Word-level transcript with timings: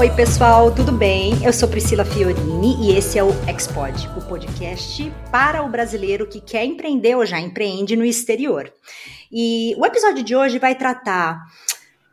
Oi, 0.00 0.08
pessoal, 0.16 0.74
tudo 0.74 0.92
bem? 0.92 1.44
Eu 1.44 1.52
sou 1.52 1.68
Priscila 1.68 2.06
Fiorini 2.06 2.74
e 2.88 2.96
esse 2.96 3.18
é 3.18 3.22
o 3.22 3.28
Expod, 3.46 4.08
o 4.16 4.26
podcast 4.26 5.12
para 5.30 5.62
o 5.62 5.68
brasileiro 5.68 6.26
que 6.26 6.40
quer 6.40 6.64
empreender 6.64 7.14
ou 7.16 7.26
já 7.26 7.38
empreende 7.38 7.94
no 7.96 8.04
exterior. 8.06 8.72
E 9.30 9.74
o 9.76 9.84
episódio 9.84 10.24
de 10.24 10.34
hoje 10.34 10.58
vai 10.58 10.74
tratar, 10.74 11.38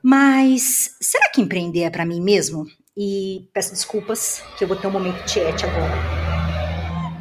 mas 0.03 0.97
será 0.99 1.29
que 1.29 1.39
empreender 1.39 1.83
é 1.83 1.89
para 1.89 2.05
mim 2.05 2.19
mesmo? 2.19 2.65
E 2.97 3.47
peço 3.53 3.71
desculpas 3.71 4.43
que 4.57 4.65
eu 4.65 4.67
vou 4.67 4.75
ter 4.75 4.87
um 4.87 4.91
momento 4.91 5.23
tiete 5.23 5.65
agora. 5.65 5.95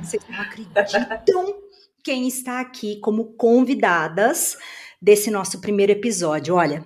Vocês 0.03 0.21
não 0.29 0.41
acreditam 0.41 1.55
quem 2.03 2.27
está 2.27 2.59
aqui 2.59 2.99
como 2.99 3.37
convidadas 3.37 4.59
desse 5.01 5.31
nosso 5.31 5.61
primeiro 5.61 5.93
episódio. 5.93 6.57
Olha, 6.57 6.85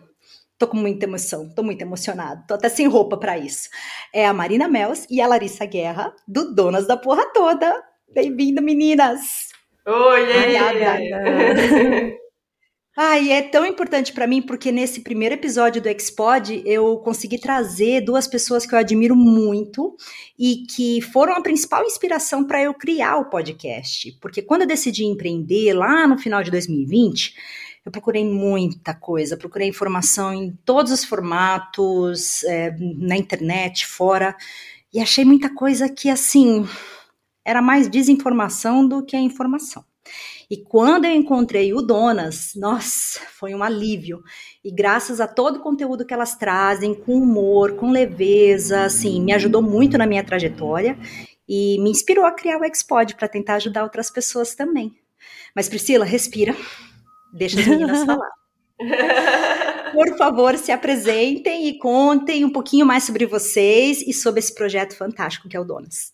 Tô 0.60 0.68
com 0.68 0.76
muita 0.76 1.06
emoção, 1.06 1.48
tô 1.48 1.62
muito 1.62 1.80
emocionado, 1.80 2.44
tô 2.46 2.52
até 2.52 2.68
sem 2.68 2.86
roupa 2.86 3.16
para 3.16 3.38
isso. 3.38 3.70
É 4.12 4.26
a 4.26 4.34
Marina 4.34 4.68
Mels 4.68 5.06
e 5.08 5.18
a 5.18 5.26
Larissa 5.26 5.64
Guerra, 5.64 6.14
do 6.28 6.54
Donas 6.54 6.86
da 6.86 6.98
Porra 6.98 7.24
Toda. 7.32 7.82
Bem-vindo, 8.12 8.60
meninas! 8.60 9.48
Oi, 9.86 10.22
Ai, 10.58 12.18
Ai, 12.94 13.32
é 13.32 13.40
tão 13.40 13.64
importante 13.64 14.12
para 14.12 14.26
mim 14.26 14.42
porque 14.42 14.70
nesse 14.70 15.00
primeiro 15.00 15.34
episódio 15.34 15.80
do 15.80 15.88
Expod 15.88 16.62
eu 16.66 16.98
consegui 16.98 17.38
trazer 17.38 18.02
duas 18.02 18.26
pessoas 18.26 18.66
que 18.66 18.74
eu 18.74 18.78
admiro 18.78 19.16
muito 19.16 19.96
e 20.38 20.66
que 20.68 21.00
foram 21.00 21.36
a 21.36 21.40
principal 21.40 21.86
inspiração 21.86 22.46
para 22.46 22.62
eu 22.62 22.74
criar 22.74 23.16
o 23.16 23.30
podcast. 23.30 24.12
Porque 24.20 24.42
quando 24.42 24.62
eu 24.62 24.68
decidi 24.68 25.06
empreender 25.06 25.72
lá 25.72 26.06
no 26.06 26.18
final 26.18 26.42
de 26.42 26.50
2020, 26.50 27.34
eu 27.84 27.90
procurei 27.90 28.24
muita 28.24 28.94
coisa, 28.94 29.36
procurei 29.36 29.68
informação 29.68 30.32
em 30.34 30.52
todos 30.64 30.92
os 30.92 31.04
formatos, 31.04 32.44
é, 32.44 32.74
na 32.78 33.16
internet, 33.16 33.86
fora, 33.86 34.36
e 34.92 35.00
achei 35.00 35.24
muita 35.24 35.54
coisa 35.54 35.88
que, 35.88 36.10
assim, 36.10 36.66
era 37.44 37.62
mais 37.62 37.88
desinformação 37.88 38.86
do 38.86 39.04
que 39.04 39.16
a 39.16 39.20
informação. 39.20 39.84
E 40.50 40.56
quando 40.56 41.04
eu 41.04 41.12
encontrei 41.12 41.72
o 41.72 41.80
Donas, 41.80 42.52
nossa, 42.56 43.20
foi 43.38 43.54
um 43.54 43.62
alívio. 43.62 44.22
E 44.64 44.70
graças 44.70 45.20
a 45.20 45.28
todo 45.28 45.56
o 45.56 45.62
conteúdo 45.62 46.04
que 46.04 46.12
elas 46.12 46.34
trazem, 46.34 46.92
com 46.92 47.14
humor, 47.14 47.76
com 47.76 47.90
leveza, 47.90 48.82
assim, 48.84 49.22
me 49.22 49.32
ajudou 49.32 49.62
muito 49.62 49.96
na 49.96 50.06
minha 50.06 50.24
trajetória 50.24 50.98
e 51.48 51.78
me 51.80 51.90
inspirou 51.90 52.24
a 52.24 52.32
criar 52.32 52.58
o 52.58 52.64
Expod 52.64 53.14
para 53.14 53.28
tentar 53.28 53.54
ajudar 53.54 53.84
outras 53.84 54.10
pessoas 54.10 54.54
também. 54.54 54.92
Mas 55.54 55.68
Priscila, 55.68 56.04
respira 56.04 56.54
Deixa 57.32 57.60
as 57.60 57.66
meninas 57.66 58.04
falar. 58.06 58.30
Por 59.92 60.16
favor, 60.16 60.56
se 60.56 60.72
apresentem 60.72 61.68
e 61.68 61.78
contem 61.78 62.44
um 62.44 62.50
pouquinho 62.50 62.86
mais 62.86 63.04
sobre 63.04 63.26
vocês 63.26 64.00
e 64.02 64.12
sobre 64.12 64.40
esse 64.40 64.54
projeto 64.54 64.96
fantástico 64.96 65.48
que 65.48 65.56
é 65.56 65.60
o 65.60 65.64
Donas. 65.64 66.12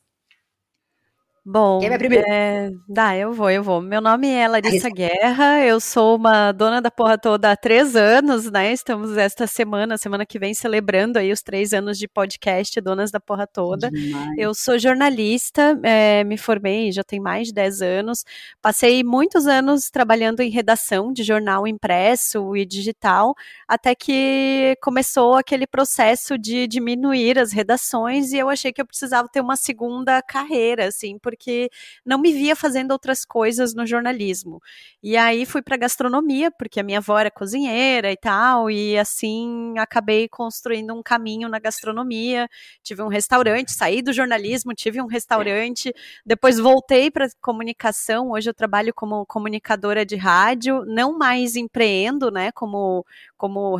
Bom, 1.49 1.81
é, 1.81 2.73
dá, 2.89 3.17
eu 3.17 3.33
vou, 3.33 3.49
eu 3.49 3.63
vou. 3.63 3.81
Meu 3.81 4.01
nome 4.01 4.29
é 4.29 4.49
Larissa 4.49 4.91
Guerra, 4.91 5.65
eu 5.65 5.79
sou 5.79 6.17
uma 6.17 6.51
dona 6.51 6.83
da 6.83 6.91
porra 6.91 7.17
toda 7.17 7.53
há 7.53 7.57
três 7.57 7.95
anos, 7.95 8.51
né? 8.51 8.73
Estamos 8.73 9.17
esta 9.17 9.47
semana, 9.47 9.97
semana 9.97 10.27
que 10.27 10.41
vem, 10.41 10.55
celebrando 10.55 11.21
aí 11.21 11.31
os 11.31 11.43
três 11.43 11.73
anos 11.73 11.99
de 12.01 12.09
podcast 12.09 12.81
Donas 12.81 13.13
da 13.13 13.21
Porra 13.21 13.47
Toda. 13.47 13.93
Demais. 13.93 14.37
Eu 14.37 14.53
sou 14.55 14.77
jornalista, 14.77 15.79
é, 15.85 16.25
me 16.25 16.37
formei 16.37 16.91
já 16.91 17.05
tem 17.05 17.21
mais 17.21 17.47
de 17.47 17.55
dez 17.55 17.81
anos. 17.81 18.25
Passei 18.61 19.05
muitos 19.05 19.47
anos 19.47 19.89
trabalhando 19.89 20.41
em 20.41 20.51
redação 20.51 21.13
de 21.13 21.23
jornal 21.23 21.65
impresso 21.65 22.57
e 22.57 22.67
digital, 22.67 23.37
até 23.69 23.95
que 23.95 24.77
começou 24.83 25.35
aquele 25.35 25.69
processo 25.69 26.37
de 26.37 26.67
diminuir 26.67 27.39
as 27.39 27.53
redações 27.53 28.33
e 28.33 28.39
eu 28.39 28.49
achei 28.49 28.73
que 28.73 28.81
eu 28.81 28.87
precisava 28.87 29.29
ter 29.29 29.41
uma 29.41 29.55
segunda 29.55 30.21
carreira, 30.23 30.89
assim, 30.89 31.21
porque 31.21 31.36
porque 31.37 31.71
não 32.05 32.19
me 32.19 32.33
via 32.33 32.57
fazendo 32.57 32.91
outras 32.93 33.25
coisas 33.25 33.75
no 33.75 33.87
jornalismo. 33.87 34.61
E 35.03 35.17
aí 35.17 35.45
fui 35.47 35.63
para 35.63 35.77
gastronomia, 35.77 36.51
porque 36.51 36.81
a 36.81 36.83
minha 36.83 36.99
avó 36.99 37.19
era 37.19 37.31
cozinheira 37.31 38.11
e 38.11 38.17
tal, 38.17 38.71
e 38.71 38.99
assim 38.99 39.75
acabei 39.79 40.29
construindo 40.29 40.95
um 40.95 41.03
caminho 41.03 41.49
na 41.49 41.59
gastronomia. 41.59 42.49
Tive 42.83 43.03
um 43.03 43.09
restaurante, 43.09 43.73
saí 43.73 44.03
do 44.03 44.13
jornalismo, 44.13 44.75
tive 44.75 45.01
um 45.01 45.07
restaurante, 45.07 45.93
depois 46.25 46.59
voltei 46.59 47.11
para 47.11 47.29
comunicação. 47.41 48.31
Hoje 48.33 48.51
eu 48.51 48.55
trabalho 48.55 48.93
como 48.95 49.27
comunicadora 49.27 50.05
de 50.05 50.17
rádio, 50.17 50.85
não 50.87 51.17
mais 51.19 51.57
empreendo, 51.57 52.31
né, 52.31 52.51
como 52.53 53.05
como, 53.37 53.77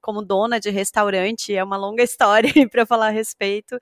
como 0.00 0.22
dona 0.22 0.60
de 0.60 0.70
restaurante, 0.70 1.54
é 1.54 1.62
uma 1.62 1.76
longa 1.76 2.02
história 2.04 2.52
para 2.70 2.86
falar 2.86 3.08
a 3.08 3.10
respeito, 3.10 3.78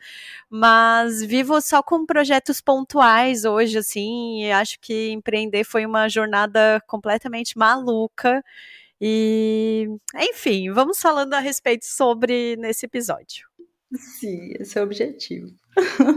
mas 0.50 1.22
vivo 1.22 1.60
só 1.60 1.82
com 1.82 2.06
projetos 2.06 2.60
pontuais 2.60 3.17
hoje, 3.44 3.78
assim, 3.78 4.42
e 4.42 4.52
acho 4.52 4.78
que 4.80 5.10
empreender 5.10 5.64
foi 5.64 5.84
uma 5.84 6.08
jornada 6.08 6.82
completamente 6.86 7.56
maluca. 7.56 8.42
E, 9.00 9.88
enfim, 10.16 10.70
vamos 10.72 11.00
falando 11.00 11.34
a 11.34 11.40
respeito 11.40 11.86
sobre 11.86 12.56
nesse 12.56 12.86
episódio. 12.86 13.46
Sim, 13.94 14.52
esse 14.58 14.78
é 14.78 14.80
o 14.80 14.84
objetivo. 14.84 15.48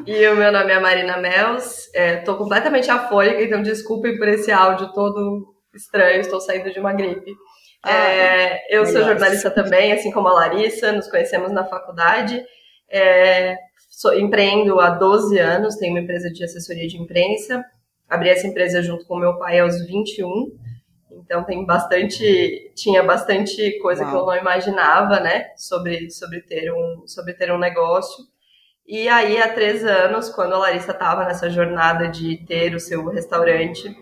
E 0.07 0.27
o 0.27 0.35
meu 0.35 0.51
nome 0.51 0.71
é 0.71 0.79
Marina 0.79 1.17
Mels, 1.17 1.89
estou 1.93 2.35
é, 2.35 2.37
completamente 2.37 2.89
afônica, 2.89 3.41
então 3.41 3.61
desculpem 3.61 4.17
por 4.17 4.27
esse 4.27 4.51
áudio 4.51 4.91
todo 4.91 5.53
estranho, 5.73 6.19
estou 6.19 6.41
saindo 6.41 6.71
de 6.71 6.79
uma 6.79 6.93
gripe. 6.93 7.33
Ah, 7.83 7.91
é, 7.91 8.65
eu 8.69 8.83
melhor. 8.83 8.91
sou 8.91 9.03
jornalista 9.09 9.49
também, 9.49 9.93
assim 9.93 10.11
como 10.11 10.27
a 10.27 10.33
Larissa, 10.33 10.91
nos 10.91 11.07
conhecemos 11.07 11.51
na 11.51 11.63
faculdade. 11.63 12.43
É, 12.89 13.55
sou, 14.01 14.13
empreendo 14.13 14.79
há 14.79 14.89
12 14.89 15.37
anos, 15.37 15.75
tenho 15.75 15.93
uma 15.93 16.01
empresa 16.01 16.31
de 16.31 16.43
assessoria 16.43 16.87
de 16.87 16.97
imprensa. 16.97 17.63
Abri 18.09 18.29
essa 18.29 18.47
empresa 18.47 18.81
junto 18.81 19.05
com 19.05 19.17
meu 19.17 19.37
pai 19.37 19.59
aos 19.59 19.85
21. 19.85 20.57
Então 21.11 21.43
tem 21.43 21.65
bastante, 21.65 22.71
tinha 22.75 23.03
bastante 23.03 23.77
coisa 23.79 24.03
Uau. 24.03 24.11
que 24.11 24.17
eu 24.17 24.25
não 24.25 24.35
imaginava, 24.35 25.19
né, 25.19 25.49
sobre, 25.55 26.09
sobre, 26.09 26.41
ter 26.41 26.73
um, 26.73 27.03
sobre 27.05 27.33
ter 27.33 27.51
um 27.51 27.59
negócio. 27.59 28.25
E 28.87 29.07
aí, 29.07 29.37
há 29.37 29.53
três 29.53 29.85
anos, 29.85 30.29
quando 30.29 30.53
a 30.53 30.57
Larissa 30.57 30.91
estava 30.91 31.23
nessa 31.23 31.49
jornada 31.49 32.07
de 32.09 32.37
ter 32.45 32.73
o 32.73 32.79
seu 32.79 33.07
restaurante, 33.07 33.95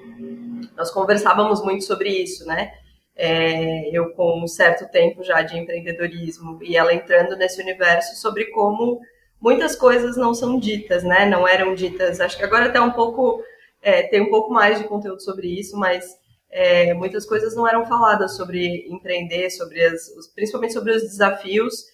nós 0.76 0.90
conversávamos 0.90 1.62
muito 1.62 1.84
sobre 1.84 2.10
isso, 2.10 2.46
né? 2.46 2.72
é, 3.20 3.90
eu 3.92 4.14
com 4.14 4.42
um 4.42 4.48
certo 4.48 4.90
tempo 4.90 5.22
já 5.26 5.42
de 5.42 5.58
empreendedorismo 5.58 6.58
e 6.64 6.78
ela 6.78 6.94
entrando 6.94 7.36
nesse 7.36 7.62
universo 7.62 8.16
sobre 8.16 8.46
como 8.46 9.02
muitas 9.42 9.76
coisas 9.76 10.18
não 10.18 10.34
são 10.34 10.60
ditas, 10.60 11.04
né? 11.04 11.26
Não 11.26 11.48
eram 11.48 11.74
ditas. 11.74 12.20
Acho 12.20 12.38
que 12.38 12.44
agora 12.44 12.66
até 12.66 12.80
um 12.80 12.92
pouco 12.92 13.44
é, 13.82 14.04
tem 14.04 14.22
um 14.22 14.30
pouco 14.30 14.52
mais 14.54 14.78
de 14.80 14.88
conteúdo 14.88 15.22
sobre 15.22 15.48
isso, 15.48 15.78
mas 15.78 16.06
é, 16.50 16.94
muitas 16.94 17.26
coisas 17.26 17.56
não 17.56 17.68
eram 17.68 17.86
faladas 17.86 18.36
sobre 18.36 18.88
empreender, 18.90 19.50
sobre 19.52 19.84
as, 19.84 20.10
principalmente 20.34 20.74
sobre 20.74 20.92
os 20.92 21.04
desafios 21.04 21.86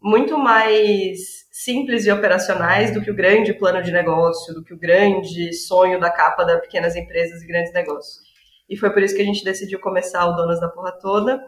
muito 0.00 0.38
mais 0.38 1.46
simples 1.50 2.06
e 2.06 2.12
operacionais 2.12 2.92
do 2.92 3.00
que 3.02 3.10
o 3.10 3.14
grande 3.14 3.52
plano 3.54 3.82
de 3.82 3.90
negócio, 3.90 4.54
do 4.54 4.62
que 4.62 4.74
o 4.74 4.78
grande 4.78 5.52
sonho 5.54 5.98
da 5.98 6.10
capa 6.10 6.44
das 6.44 6.60
pequenas 6.60 6.94
empresas 6.94 7.42
e 7.42 7.46
grandes 7.46 7.72
negócios. 7.72 8.20
E 8.68 8.76
foi 8.76 8.90
por 8.90 9.02
isso 9.02 9.14
que 9.14 9.22
a 9.22 9.24
gente 9.24 9.44
decidiu 9.44 9.80
começar 9.80 10.26
o 10.26 10.36
Donas 10.36 10.60
da 10.60 10.68
Porra 10.68 10.92
Toda, 10.92 11.40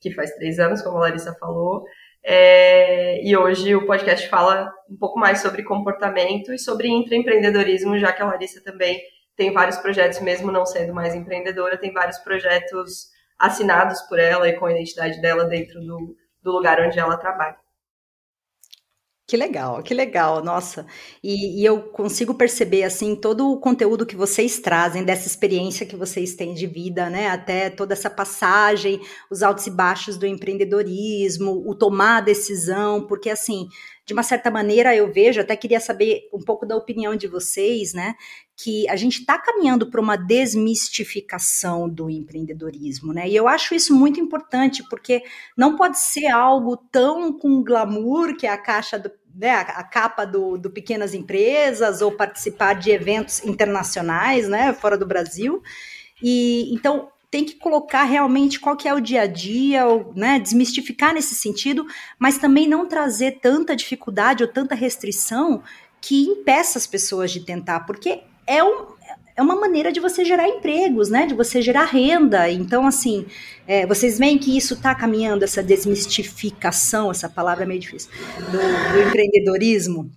que 0.00 0.12
faz 0.12 0.30
três 0.32 0.58
anos, 0.58 0.82
como 0.82 0.98
a 0.98 1.00
Larissa 1.00 1.34
falou. 1.40 1.84
É, 2.30 3.26
e 3.26 3.34
hoje 3.34 3.74
o 3.74 3.86
podcast 3.86 4.28
fala 4.28 4.70
um 4.86 4.98
pouco 4.98 5.18
mais 5.18 5.40
sobre 5.40 5.62
comportamento 5.62 6.52
e 6.52 6.58
sobre 6.58 6.86
intraempreendedorismo, 6.86 7.98
já 7.98 8.12
que 8.12 8.20
a 8.20 8.26
Larissa 8.26 8.62
também 8.62 9.00
tem 9.34 9.50
vários 9.50 9.78
projetos, 9.78 10.20
mesmo 10.20 10.52
não 10.52 10.66
sendo 10.66 10.92
mais 10.92 11.14
empreendedora, 11.14 11.78
tem 11.78 11.90
vários 11.90 12.18
projetos 12.18 13.08
assinados 13.38 14.02
por 14.02 14.18
ela 14.18 14.46
e 14.46 14.52
com 14.58 14.66
a 14.66 14.72
identidade 14.72 15.22
dela 15.22 15.46
dentro 15.46 15.80
do, 15.80 16.14
do 16.42 16.52
lugar 16.52 16.78
onde 16.82 16.98
ela 16.98 17.16
trabalha. 17.16 17.56
Que 19.28 19.36
legal, 19.36 19.82
que 19.82 19.92
legal, 19.92 20.42
nossa. 20.42 20.86
E, 21.22 21.60
e, 21.60 21.64
eu 21.64 21.82
consigo 21.90 22.32
perceber, 22.32 22.82
assim, 22.84 23.14
todo 23.14 23.52
o 23.52 23.60
conteúdo 23.60 24.06
que 24.06 24.16
vocês 24.16 24.58
trazem, 24.58 25.04
dessa 25.04 25.26
experiência 25.26 25.84
que 25.84 25.94
vocês 25.94 26.34
têm 26.34 26.54
de 26.54 26.66
vida, 26.66 27.10
né? 27.10 27.28
Até 27.28 27.68
toda 27.68 27.92
essa 27.92 28.08
passagem, 28.08 28.98
os 29.30 29.42
altos 29.42 29.66
e 29.66 29.70
baixos 29.70 30.16
do 30.16 30.26
empreendedorismo, 30.26 31.62
o 31.68 31.74
tomar 31.74 32.16
a 32.16 32.20
decisão, 32.22 33.06
porque, 33.06 33.28
assim, 33.28 33.68
de 34.08 34.14
uma 34.14 34.22
certa 34.22 34.50
maneira 34.50 34.96
eu 34.96 35.12
vejo, 35.12 35.38
até 35.38 35.54
queria 35.54 35.78
saber 35.78 36.30
um 36.32 36.40
pouco 36.42 36.64
da 36.64 36.74
opinião 36.74 37.14
de 37.14 37.26
vocês, 37.26 37.92
né? 37.92 38.14
Que 38.56 38.88
a 38.88 38.96
gente 38.96 39.20
está 39.20 39.36
caminhando 39.36 39.90
para 39.90 40.00
uma 40.00 40.16
desmistificação 40.16 41.86
do 41.86 42.08
empreendedorismo, 42.08 43.12
né? 43.12 43.28
E 43.28 43.36
eu 43.36 43.46
acho 43.46 43.74
isso 43.74 43.94
muito 43.94 44.18
importante, 44.18 44.82
porque 44.88 45.22
não 45.54 45.76
pode 45.76 45.98
ser 45.98 46.28
algo 46.28 46.74
tão 46.90 47.38
com 47.38 47.62
glamour, 47.62 48.34
que 48.34 48.46
é 48.46 48.50
a 48.50 48.56
caixa 48.56 48.98
do, 48.98 49.10
né, 49.34 49.50
a, 49.50 49.84
capa 49.84 50.24
do, 50.24 50.56
do 50.56 50.70
Pequenas 50.70 51.12
Empresas, 51.12 52.00
ou 52.00 52.10
participar 52.10 52.76
de 52.76 52.90
eventos 52.90 53.44
internacionais, 53.44 54.48
né, 54.48 54.72
fora 54.72 54.96
do 54.96 55.04
Brasil. 55.04 55.62
E 56.22 56.74
então 56.74 57.10
tem 57.30 57.44
que 57.44 57.56
colocar 57.56 58.04
realmente 58.04 58.58
qual 58.58 58.76
que 58.76 58.88
é 58.88 58.94
o 58.94 59.00
dia 59.00 59.22
a 59.22 59.26
dia, 59.26 59.86
ou, 59.86 60.12
né, 60.14 60.38
desmistificar 60.38 61.12
nesse 61.12 61.34
sentido, 61.34 61.86
mas 62.18 62.38
também 62.38 62.66
não 62.66 62.86
trazer 62.86 63.38
tanta 63.40 63.76
dificuldade 63.76 64.42
ou 64.42 64.48
tanta 64.50 64.74
restrição 64.74 65.62
que 66.00 66.22
impeça 66.22 66.78
as 66.78 66.86
pessoas 66.86 67.30
de 67.30 67.40
tentar, 67.40 67.80
porque 67.80 68.22
é, 68.46 68.64
um, 68.64 68.86
é 69.36 69.42
uma 69.42 69.56
maneira 69.56 69.92
de 69.92 70.00
você 70.00 70.24
gerar 70.24 70.48
empregos, 70.48 71.10
né, 71.10 71.26
de 71.26 71.34
você 71.34 71.60
gerar 71.60 71.84
renda. 71.84 72.50
Então, 72.50 72.86
assim, 72.86 73.26
é, 73.66 73.86
vocês 73.86 74.18
veem 74.18 74.38
que 74.38 74.56
isso 74.56 74.74
está 74.74 74.94
caminhando, 74.94 75.44
essa 75.44 75.62
desmistificação, 75.62 77.10
essa 77.10 77.28
palavra 77.28 77.64
é 77.64 77.66
meio 77.66 77.80
difícil, 77.80 78.10
do, 78.50 78.92
do 78.92 79.08
empreendedorismo. 79.08 80.10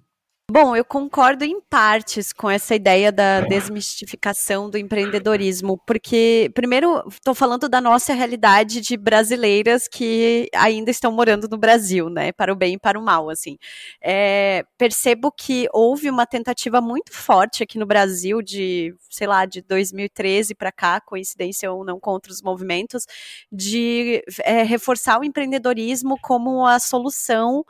Bom, 0.54 0.76
eu 0.76 0.84
concordo 0.84 1.46
em 1.46 1.62
partes 1.62 2.34
com 2.34 2.50
essa 2.50 2.76
ideia 2.76 3.10
da 3.10 3.40
desmistificação 3.40 4.70
do 4.70 4.78
empreendedorismo, 4.78 5.78
porque, 5.88 6.52
primeiro, 6.54 7.08
estou 7.08 7.34
falando 7.34 7.70
da 7.70 7.80
nossa 7.80 8.14
realidade 8.14 8.82
de 8.82 8.98
brasileiras 8.98 9.88
que 9.88 10.50
ainda 10.54 10.92
estão 10.92 11.10
morando 11.10 11.48
no 11.50 11.58
Brasil, 11.58 12.10
né, 12.10 12.34
para 12.34 12.52
o 12.52 12.56
bem 12.58 12.74
e 12.74 12.78
para 12.78 13.00
o 13.00 13.02
mal, 13.02 13.30
assim. 13.30 13.58
É, 14.04 14.66
percebo 14.78 15.32
que 15.32 15.70
houve 15.72 16.10
uma 16.10 16.26
tentativa 16.26 16.82
muito 16.82 17.14
forte 17.14 17.64
aqui 17.64 17.80
no 17.80 17.86
Brasil 17.86 18.42
de, 18.42 18.94
sei 19.10 19.28
lá, 19.28 19.46
de 19.46 19.62
2013 19.62 20.54
para 20.54 20.70
cá, 20.70 21.00
coincidência 21.00 21.72
ou 21.72 21.86
não 21.86 21.98
com 21.98 22.12
outros 22.12 22.42
movimentos, 22.42 23.06
de 23.50 24.22
é, 24.44 24.64
reforçar 24.64 25.18
o 25.18 25.24
empreendedorismo 25.24 26.18
como 26.22 26.66
a 26.68 26.78
solução 26.78 27.64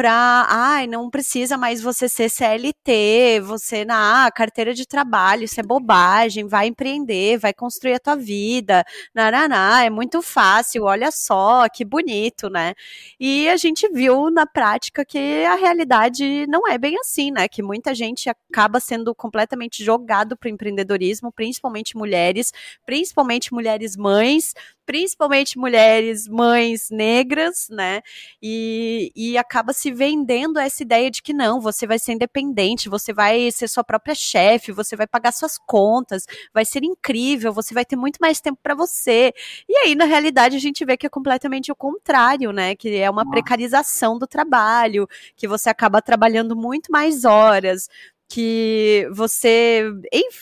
para, 0.00 0.46
ai, 0.48 0.86
não 0.86 1.10
precisa 1.10 1.58
mais 1.58 1.82
você 1.82 2.08
ser 2.08 2.30
CLT, 2.30 3.38
você 3.44 3.84
na 3.84 4.24
ah, 4.24 4.30
carteira 4.30 4.72
de 4.72 4.86
trabalho, 4.86 5.44
isso 5.44 5.60
é 5.60 5.62
bobagem, 5.62 6.46
vai 6.48 6.68
empreender, 6.68 7.36
vai 7.36 7.52
construir 7.52 7.92
a 7.92 7.98
tua 7.98 8.16
vida, 8.16 8.82
naraná, 9.14 9.84
é 9.84 9.90
muito 9.90 10.22
fácil, 10.22 10.84
olha 10.84 11.10
só, 11.10 11.68
que 11.68 11.84
bonito, 11.84 12.48
né? 12.48 12.72
E 13.20 13.46
a 13.50 13.58
gente 13.58 13.86
viu 13.92 14.30
na 14.30 14.46
prática 14.46 15.04
que 15.04 15.44
a 15.44 15.54
realidade 15.54 16.46
não 16.46 16.66
é 16.66 16.78
bem 16.78 16.96
assim, 16.98 17.30
né? 17.30 17.46
Que 17.46 17.62
muita 17.62 17.94
gente 17.94 18.30
acaba 18.30 18.80
sendo 18.80 19.14
completamente 19.14 19.84
jogado 19.84 20.34
para 20.34 20.46
o 20.46 20.50
empreendedorismo, 20.50 21.30
principalmente 21.30 21.94
mulheres, 21.94 22.54
principalmente 22.86 23.52
mulheres 23.52 23.98
mães, 23.98 24.54
principalmente 24.90 25.56
mulheres, 25.56 26.26
mães 26.26 26.90
negras, 26.90 27.68
né? 27.70 28.02
E, 28.42 29.12
e 29.14 29.38
acaba 29.38 29.72
se 29.72 29.92
vendendo 29.92 30.58
essa 30.58 30.82
ideia 30.82 31.08
de 31.08 31.22
que 31.22 31.32
não, 31.32 31.60
você 31.60 31.86
vai 31.86 31.96
ser 31.96 32.14
independente, 32.14 32.88
você 32.88 33.12
vai 33.12 33.52
ser 33.52 33.68
sua 33.68 33.84
própria 33.84 34.16
chefe, 34.16 34.72
você 34.72 34.96
vai 34.96 35.06
pagar 35.06 35.30
suas 35.30 35.56
contas, 35.56 36.26
vai 36.52 36.64
ser 36.64 36.82
incrível, 36.82 37.52
você 37.52 37.72
vai 37.72 37.84
ter 37.84 37.94
muito 37.94 38.18
mais 38.20 38.40
tempo 38.40 38.58
para 38.60 38.74
você. 38.74 39.32
E 39.68 39.76
aí, 39.76 39.94
na 39.94 40.06
realidade, 40.06 40.56
a 40.56 40.60
gente 40.60 40.84
vê 40.84 40.96
que 40.96 41.06
é 41.06 41.08
completamente 41.08 41.70
o 41.70 41.76
contrário, 41.76 42.50
né? 42.50 42.74
Que 42.74 42.96
é 42.96 43.08
uma 43.08 43.24
precarização 43.30 44.18
do 44.18 44.26
trabalho, 44.26 45.06
que 45.36 45.46
você 45.46 45.70
acaba 45.70 46.02
trabalhando 46.02 46.56
muito 46.56 46.90
mais 46.90 47.24
horas, 47.24 47.88
que 48.30 49.08
você. 49.12 49.84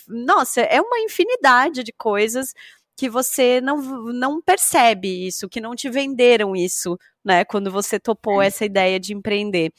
Nossa, 0.07 0.61
é 0.61 0.81
uma 0.81 1.01
infinidade 1.01 1.83
de 1.83 1.93
coisas 1.93 2.55
que 2.99 3.09
você 3.09 3.61
não, 3.61 3.81
não 4.13 4.43
percebe 4.43 5.29
isso, 5.29 5.49
que 5.49 5.61
não 5.61 5.77
te 5.77 5.89
venderam 5.89 6.57
isso, 6.57 6.99
né, 7.25 7.45
quando 7.45 7.71
você 7.71 8.01
topou 8.01 8.43
é. 8.43 8.49
essa 8.49 8.65
ideia 8.65 8.99
de 8.99 9.15
empreender. 9.15 9.73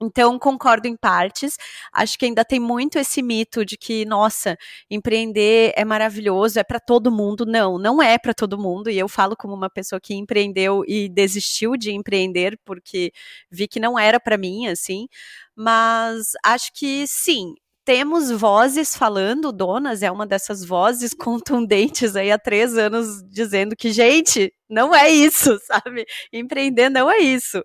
Então, 0.00 0.38
concordo 0.38 0.86
em 0.86 0.96
partes. 0.96 1.56
Acho 1.92 2.18
que 2.18 2.24
ainda 2.24 2.44
tem 2.44 2.60
muito 2.60 2.98
esse 2.98 3.20
mito 3.20 3.64
de 3.64 3.76
que, 3.76 4.04
nossa, 4.06 4.56
empreender 4.88 5.72
é 5.76 5.84
maravilhoso, 5.84 6.58
é 6.58 6.64
para 6.64 6.78
todo 6.80 7.10
mundo. 7.10 7.44
Não, 7.44 7.78
não 7.78 8.00
é 8.00 8.16
para 8.16 8.32
todo 8.32 8.56
mundo. 8.56 8.88
E 8.88 8.98
eu 8.98 9.08
falo 9.08 9.36
como 9.36 9.54
uma 9.54 9.68
pessoa 9.68 10.00
que 10.00 10.14
empreendeu 10.14 10.84
e 10.86 11.08
desistiu 11.08 11.76
de 11.76 11.90
empreender 11.92 12.58
porque 12.64 13.12
vi 13.50 13.66
que 13.66 13.80
não 13.80 13.98
era 13.98 14.20
para 14.20 14.38
mim, 14.38 14.68
assim. 14.68 15.08
Mas 15.56 16.32
acho 16.44 16.72
que 16.72 17.04
sim, 17.08 17.54
temos 17.88 18.30
vozes 18.30 18.94
falando, 18.94 19.50
Donas 19.50 20.02
é 20.02 20.10
uma 20.10 20.26
dessas 20.26 20.62
vozes 20.62 21.14
contundentes 21.16 22.16
aí 22.16 22.30
há 22.30 22.38
três 22.38 22.76
anos 22.76 23.22
dizendo 23.24 23.74
que, 23.74 23.90
gente, 23.90 24.52
não 24.68 24.94
é 24.94 25.08
isso, 25.08 25.58
sabe? 25.64 26.04
Empreender 26.30 26.90
não 26.90 27.10
é 27.10 27.16
isso. 27.16 27.64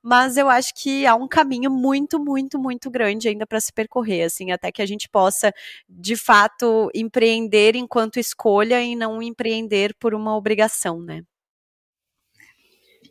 Mas 0.00 0.36
eu 0.36 0.48
acho 0.48 0.72
que 0.76 1.04
há 1.04 1.16
um 1.16 1.26
caminho 1.26 1.72
muito, 1.72 2.20
muito, 2.20 2.56
muito 2.56 2.88
grande 2.88 3.26
ainda 3.26 3.44
para 3.44 3.58
se 3.58 3.72
percorrer, 3.72 4.22
assim, 4.22 4.52
até 4.52 4.70
que 4.70 4.80
a 4.80 4.86
gente 4.86 5.08
possa, 5.08 5.52
de 5.88 6.14
fato, 6.14 6.88
empreender 6.94 7.74
enquanto 7.74 8.20
escolha 8.20 8.80
e 8.80 8.94
não 8.94 9.20
empreender 9.20 9.92
por 9.98 10.14
uma 10.14 10.36
obrigação, 10.36 11.00
né? 11.00 11.22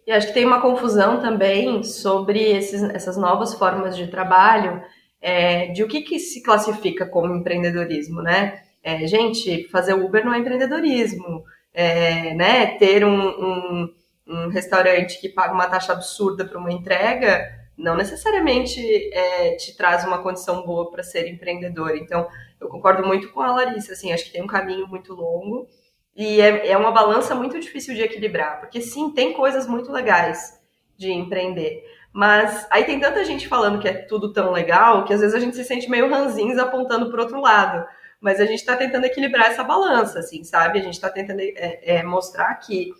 E 0.07 0.13
acho 0.13 0.27
que 0.27 0.33
tem 0.33 0.45
uma 0.45 0.61
confusão 0.61 1.19
também 1.19 1.83
sobre 1.83 2.39
esses, 2.39 2.81
essas 2.83 3.17
novas 3.17 3.53
formas 3.53 3.97
de 3.97 4.07
trabalho 4.07 4.81
é, 5.23 5.67
de 5.67 5.81
o 5.81 5.87
que, 5.87 6.01
que 6.01 6.19
se 6.19 6.43
classifica 6.43 7.05
como 7.05 7.33
empreendedorismo, 7.33 8.21
né? 8.21 8.61
É, 8.83 9.07
gente, 9.07 9.69
fazer 9.69 9.93
Uber 9.93 10.25
não 10.25 10.33
é 10.33 10.39
empreendedorismo, 10.39 11.45
é, 11.73 12.33
né? 12.33 12.77
Ter 12.77 13.05
um, 13.05 13.29
um, 13.29 13.93
um, 14.27 14.49
restaurante 14.49 15.21
que 15.21 15.29
paga 15.29 15.53
uma 15.53 15.69
taxa 15.69 15.93
absurda 15.93 16.43
para 16.43 16.59
uma 16.59 16.73
entrega 16.73 17.63
não 17.77 17.95
necessariamente 17.95 18.79
é, 19.13 19.55
te 19.55 19.75
traz 19.75 20.05
uma 20.05 20.21
condição 20.21 20.63
boa 20.65 20.91
para 20.91 21.01
ser 21.01 21.27
empreendedor. 21.27 21.95
Então, 21.95 22.27
eu 22.59 22.67
concordo 22.67 23.07
muito 23.07 23.31
com 23.31 23.41
a 23.41 23.51
Larissa, 23.51 23.93
assim, 23.93 24.11
acho 24.11 24.25
que 24.25 24.33
tem 24.33 24.43
um 24.43 24.47
caminho 24.47 24.87
muito 24.87 25.13
longo 25.13 25.67
e 26.15 26.39
é, 26.41 26.67
é 26.67 26.77
uma 26.77 26.91
balança 26.91 27.33
muito 27.33 27.59
difícil 27.59 27.95
de 27.95 28.03
equilibrar, 28.03 28.59
porque 28.59 28.81
sim, 28.81 29.09
tem 29.11 29.33
coisas 29.33 29.65
muito 29.65 29.91
legais 29.91 30.61
de 30.97 31.11
empreender, 31.11 31.83
mas 32.13 32.67
aí 32.69 32.83
tem 32.83 32.99
tanta 32.99 33.25
gente 33.25 33.47
falando 33.47 33.79
que 33.79 33.87
é 33.87 33.93
tudo 33.93 34.31
tão 34.31 34.51
legal 34.51 35.03
que 35.03 35.13
às 35.13 35.19
vezes 35.19 35.35
a 35.35 35.39
gente 35.39 35.55
se 35.55 35.65
sente 35.65 35.89
meio 35.89 36.07
ranzinhos 36.07 36.59
apontando 36.59 37.09
para 37.09 37.23
outro 37.23 37.41
lado. 37.41 37.83
Mas 38.21 38.39
a 38.39 38.45
gente 38.45 38.59
está 38.59 38.77
tentando 38.77 39.05
equilibrar 39.05 39.47
essa 39.47 39.63
balança, 39.63 40.19
assim, 40.19 40.43
sabe? 40.43 40.79
A 40.79 40.83
gente 40.83 40.93
está 40.93 41.09
tentando 41.09 41.41
é, 41.41 41.79
é, 41.81 42.03
mostrar 42.03 42.53
que 42.55 42.93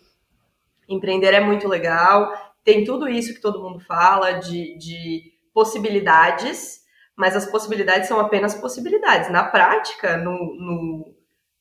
empreender 0.89 1.33
é 1.33 1.39
muito 1.39 1.67
legal, 1.67 2.33
tem 2.63 2.83
tudo 2.83 3.07
isso 3.07 3.33
que 3.33 3.39
todo 3.39 3.61
mundo 3.61 3.79
fala 3.79 4.33
de, 4.33 4.77
de 4.77 5.31
possibilidades, 5.53 6.81
mas 7.15 7.35
as 7.35 7.45
possibilidades 7.45 8.07
são 8.07 8.19
apenas 8.19 8.55
possibilidades. 8.55 9.29
Na 9.29 9.43
prática, 9.43 10.17
no, 10.17 10.33
no, 10.55 11.15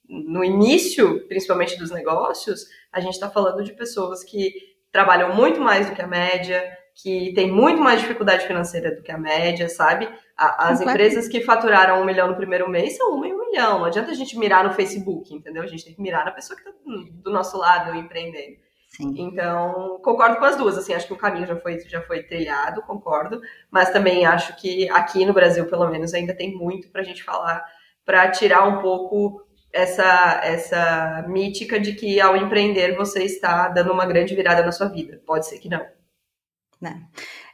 no 0.09 0.42
início, 0.42 1.26
principalmente 1.28 1.78
dos 1.78 1.90
negócios, 1.90 2.64
a 2.90 2.99
gente 2.99 3.14
está 3.14 3.28
falando 3.28 3.62
de 3.62 3.75
pessoas 3.75 4.25
que 4.25 4.54
trabalham 4.90 5.35
muito 5.35 5.61
mais 5.61 5.88
do 5.88 5.94
que 5.94 6.02
a 6.02 6.06
média, 6.06 6.62
que 6.94 7.32
tem 7.34 7.50
muito 7.50 7.80
mais 7.80 8.00
dificuldade 8.00 8.46
financeira 8.46 8.94
do 8.94 9.02
que 9.02 9.11
a 9.11 9.18
média, 9.18 9.68
sabe? 9.68 10.08
As 10.37 10.80
empresas 10.80 11.28
que 11.28 11.40
faturaram 11.40 12.00
um 12.00 12.04
milhão 12.04 12.28
no 12.28 12.37
primeiro 12.37 12.68
mês 12.68 12.96
são 12.96 13.14
uma 13.14 13.26
em 13.26 13.32
um 13.32 13.46
milhão. 13.46 13.78
Não 13.78 13.87
adianta 13.87 14.11
a 14.11 14.14
gente 14.14 14.38
mirar 14.38 14.64
no 14.64 14.72
Facebook, 14.72 15.34
entendeu? 15.34 15.62
A 15.62 15.66
gente 15.66 15.84
tem 15.84 15.94
que 15.94 16.02
mirar 16.02 16.25
na 16.25 16.30
pessoa 16.30 16.58
que 16.58 16.68
está 16.68 16.80
do 17.22 17.30
nosso 17.30 17.56
lado 17.56 17.94
empreendendo. 17.94 18.56
Sim. 18.88 19.14
Então, 19.16 19.99
concordo 20.02 20.37
com 20.37 20.44
as 20.44 20.56
duas. 20.56 20.76
Assim, 20.76 20.92
acho 20.92 21.06
que 21.06 21.14
o 21.14 21.18
caminho 21.18 21.46
já 21.46 21.56
foi, 21.56 21.78
já 21.80 22.02
foi 22.02 22.22
trilhado, 22.25 22.82
concordo. 22.82 23.40
Mas 23.70 23.90
também 23.90 24.26
acho 24.26 24.54
que 24.56 24.88
aqui 24.90 25.25
no 25.25 25.32
Brasil, 25.32 25.64
pelo 25.66 25.88
menos, 25.88 26.12
ainda 26.12 26.34
tem 26.34 26.54
muito 26.54 26.90
para 26.90 27.00
a 27.00 27.04
gente 27.04 27.22
falar, 27.22 27.64
para 28.04 28.30
tirar 28.30 28.66
um 28.68 28.82
pouco 28.82 29.42
essa, 29.72 30.40
essa 30.44 31.25
mítica 31.26 31.80
de 31.80 31.94
que 31.94 32.20
ao 32.20 32.37
empreender 32.37 32.94
você 32.94 33.25
está 33.25 33.68
dando 33.68 33.92
uma 33.92 34.04
grande 34.04 34.34
virada 34.34 34.62
na 34.62 34.72
sua 34.72 34.88
vida. 34.88 35.22
Pode 35.25 35.46
ser 35.46 35.58
que 35.58 35.70
não. 35.70 35.84
Né? 36.82 37.00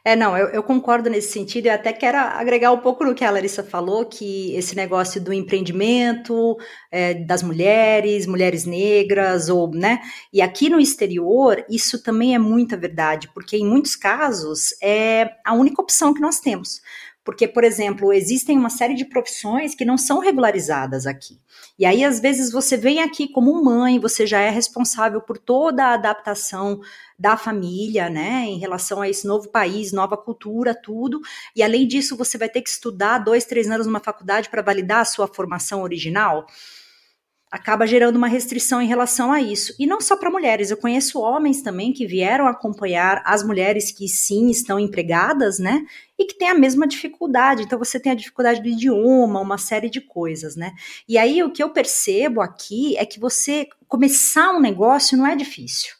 É, 0.03 0.15
não, 0.15 0.35
eu, 0.35 0.47
eu, 0.47 0.63
concordo 0.63 1.07
nesse 1.07 1.31
sentido 1.31 1.67
e 1.67 1.69
até 1.69 1.93
quero 1.93 2.17
agregar 2.17 2.71
um 2.71 2.79
pouco 2.79 3.05
no 3.05 3.13
que 3.13 3.23
a 3.23 3.29
Larissa 3.29 3.63
falou, 3.63 4.03
que 4.07 4.55
esse 4.55 4.75
negócio 4.75 5.21
do 5.21 5.31
empreendimento 5.31 6.57
é, 6.91 7.13
das 7.13 7.43
mulheres, 7.43 8.25
mulheres 8.25 8.65
negras, 8.65 9.47
ou, 9.47 9.69
né, 9.69 9.99
e 10.33 10.41
aqui 10.41 10.67
no 10.67 10.79
exterior, 10.79 11.63
isso 11.69 12.01
também 12.01 12.33
é 12.33 12.39
muita 12.39 12.75
verdade, 12.75 13.29
porque 13.31 13.55
em 13.55 13.67
muitos 13.67 13.95
casos 13.95 14.73
é 14.81 15.29
a 15.45 15.53
única 15.53 15.79
opção 15.79 16.11
que 16.11 16.21
nós 16.21 16.39
temos. 16.39 16.81
Porque, 17.23 17.47
por 17.47 17.63
exemplo, 17.63 18.13
existem 18.13 18.57
uma 18.57 18.69
série 18.69 18.95
de 18.95 19.05
profissões 19.05 19.75
que 19.75 19.85
não 19.85 19.97
são 19.97 20.19
regularizadas 20.19 21.05
aqui. 21.05 21.39
E 21.77 21.85
aí, 21.85 22.03
às 22.03 22.19
vezes, 22.19 22.51
você 22.51 22.77
vem 22.77 23.01
aqui 23.01 23.27
como 23.27 23.63
mãe, 23.63 23.99
você 23.99 24.25
já 24.25 24.39
é 24.39 24.49
responsável 24.49 25.21
por 25.21 25.37
toda 25.37 25.85
a 25.85 25.93
adaptação 25.93 26.79
da 27.17 27.35
família, 27.35 28.09
né, 28.09 28.45
em 28.45 28.57
relação 28.57 29.01
a 29.01 29.09
esse 29.09 29.27
novo 29.27 29.49
país, 29.49 29.91
nova 29.91 30.15
cultura, 30.15 30.73
tudo. 30.73 31.19
E 31.55 31.61
além 31.61 31.85
disso, 31.85 32.15
você 32.15 32.37
vai 32.37 32.47
ter 32.47 32.61
que 32.61 32.69
estudar 32.69 33.19
dois, 33.19 33.45
três 33.45 33.69
anos 33.69 33.85
numa 33.85 33.99
faculdade 33.99 34.49
para 34.49 34.61
validar 34.61 35.01
a 35.01 35.05
sua 35.05 35.27
formação 35.27 35.83
original. 35.83 36.47
Acaba 37.51 37.87
gerando 37.87 38.15
uma 38.15 38.27
restrição 38.27 38.81
em 38.81 38.87
relação 38.87 39.31
a 39.31 39.41
isso. 39.41 39.73
E 39.79 39.87
não 39.87 39.99
só 39.99 40.15
para 40.15 40.29
mulheres, 40.29 40.69
eu 40.69 40.77
conheço 40.77 41.19
homens 41.19 41.61
também 41.61 41.91
que 41.91 42.05
vieram 42.05 42.47
acompanhar 42.47 43.23
as 43.25 43.43
mulheres 43.43 43.91
que 43.91 44.07
sim 44.07 44.49
estão 44.49 44.79
empregadas, 44.79 45.57
né? 45.57 45.83
E 46.17 46.25
que 46.25 46.37
têm 46.37 46.49
a 46.49 46.53
mesma 46.53 46.87
dificuldade. 46.87 47.63
Então 47.63 47.79
você 47.79 47.99
tem 47.99 48.11
a 48.11 48.15
dificuldade 48.15 48.61
do 48.61 48.67
idioma, 48.67 49.39
uma 49.39 49.57
série 49.57 49.89
de 49.89 49.99
coisas, 49.99 50.55
né? 50.55 50.73
E 51.07 51.17
aí 51.17 51.41
o 51.41 51.51
que 51.51 51.63
eu 51.63 51.71
percebo 51.71 52.39
aqui 52.39 52.95
é 52.97 53.05
que 53.05 53.19
você 53.19 53.67
começar 53.87 54.51
um 54.51 54.59
negócio 54.59 55.17
não 55.17 55.25
é 55.25 55.35
difícil. 55.35 55.97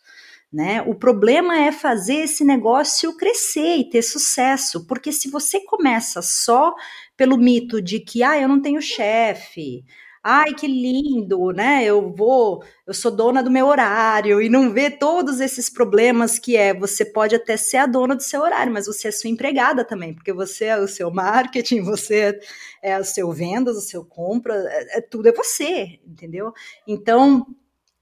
Né? 0.52 0.82
O 0.82 0.96
problema 0.96 1.60
é 1.60 1.72
fazer 1.72 2.16
esse 2.16 2.44
negócio 2.44 3.16
crescer 3.16 3.78
e 3.78 3.88
ter 3.88 4.02
sucesso, 4.02 4.84
porque 4.88 5.12
se 5.12 5.30
você 5.30 5.60
começa 5.60 6.24
só 6.24 6.74
pelo 7.16 7.38
mito 7.38 7.80
de 7.80 8.00
que 8.00 8.24
ah, 8.24 8.36
eu 8.40 8.48
não 8.48 8.60
tenho 8.60 8.82
chefe, 8.82 9.86
ai 10.24 10.54
que 10.54 10.68
lindo, 10.68 11.52
né? 11.52 11.84
Eu 11.86 12.14
vou, 12.14 12.64
eu 12.86 12.94
sou 12.94 13.12
dona 13.12 13.42
do 13.42 13.50
meu 13.50 13.68
horário 13.68 14.42
e 14.42 14.50
não 14.50 14.72
vê 14.74 14.90
todos 14.90 15.40
esses 15.40 15.70
problemas 15.70 16.38
que 16.38 16.58
é, 16.58 16.74
você 16.74 17.06
pode 17.06 17.36
até 17.36 17.56
ser 17.58 17.78
a 17.78 17.86
dona 17.86 18.16
do 18.16 18.24
seu 18.24 18.42
horário, 18.42 18.72
mas 18.74 18.86
você 18.88 19.08
é 19.08 19.12
sua 19.12 19.30
empregada 19.30 19.86
também, 19.86 20.14
porque 20.14 20.34
você 20.34 20.66
é 20.66 20.78
o 20.78 20.88
seu 20.88 21.12
marketing, 21.12 21.82
você 21.84 22.40
é 22.84 23.00
o 23.00 23.04
seu 23.04 23.32
vendas, 23.32 23.78
o 23.78 23.82
seu 23.82 24.04
compra, 24.06 24.54
é, 24.56 24.98
é 25.00 25.02
tudo 25.02 25.30
é 25.30 25.32
você, 25.32 26.00
entendeu? 26.06 26.54
Então, 26.88 27.46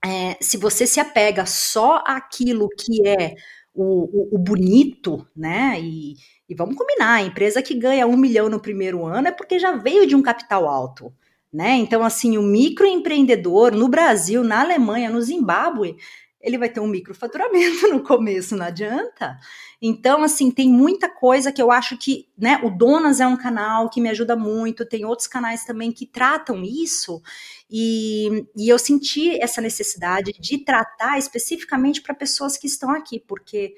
é, 0.04 0.38
se 0.42 0.58
você 0.58 0.88
se 0.88 1.00
apega 1.00 1.46
só 1.46 2.04
àquilo 2.06 2.70
que 2.70 3.08
é 3.08 3.36
o, 3.74 4.34
o, 4.34 4.36
o 4.36 4.38
bonito, 4.40 5.28
né? 5.36 5.80
E, 5.80 6.16
e 6.50 6.56
vamos 6.56 6.76
combinar, 6.76 7.16
a 7.16 7.22
empresa 7.24 7.62
que 7.62 7.76
ganha 7.76 8.08
um 8.08 8.18
milhão 8.18 8.50
no 8.50 8.60
primeiro 8.60 9.06
ano 9.06 9.28
é 9.28 9.32
porque 9.32 9.60
já 9.60 9.74
veio 9.74 10.08
de 10.08 10.16
um 10.16 10.22
capital 10.24 10.68
alto 10.68 11.14
né? 11.58 11.76
Então, 11.76 12.04
assim, 12.04 12.38
o 12.38 12.44
microempreendedor 12.44 13.76
no 13.76 13.88
Brasil, 13.88 14.44
na 14.44 14.62
Alemanha, 14.62 15.10
no 15.10 15.20
Zimbábue, 15.20 15.98
ele 16.40 16.56
vai 16.56 16.70
ter 16.70 16.80
um 16.80 16.86
microfaturamento 16.86 17.88
no 17.90 18.04
começo, 18.04 18.56
não 18.56 18.68
adianta. 18.68 19.40
Então, 19.82 20.22
assim, 20.22 20.52
tem 20.52 20.70
muita 20.70 21.10
coisa 21.10 21.52
que 21.52 21.60
eu 21.60 21.72
acho 21.72 21.98
que, 21.98 22.30
né, 22.38 22.62
o 22.64 22.70
Donas 22.70 23.20
é 23.20 23.26
um 23.26 23.36
canal 23.36 23.90
que 23.90 24.00
me 24.00 24.08
ajuda 24.08 24.36
muito, 24.36 24.86
tem 24.86 25.04
outros 25.04 25.28
canais 25.28 25.66
também 25.66 25.92
que 25.92 26.06
tratam 26.06 26.62
isso, 26.64 27.24
e, 27.68 28.46
e 28.56 28.70
eu 28.70 28.78
senti 28.78 29.32
essa 29.42 29.60
necessidade 29.60 30.34
de 30.40 30.60
tratar 30.60 31.18
especificamente 31.18 32.04
para 32.04 32.14
pessoas 32.14 32.56
que 32.56 32.68
estão 32.68 32.92
aqui, 32.92 33.20
porque, 33.20 33.74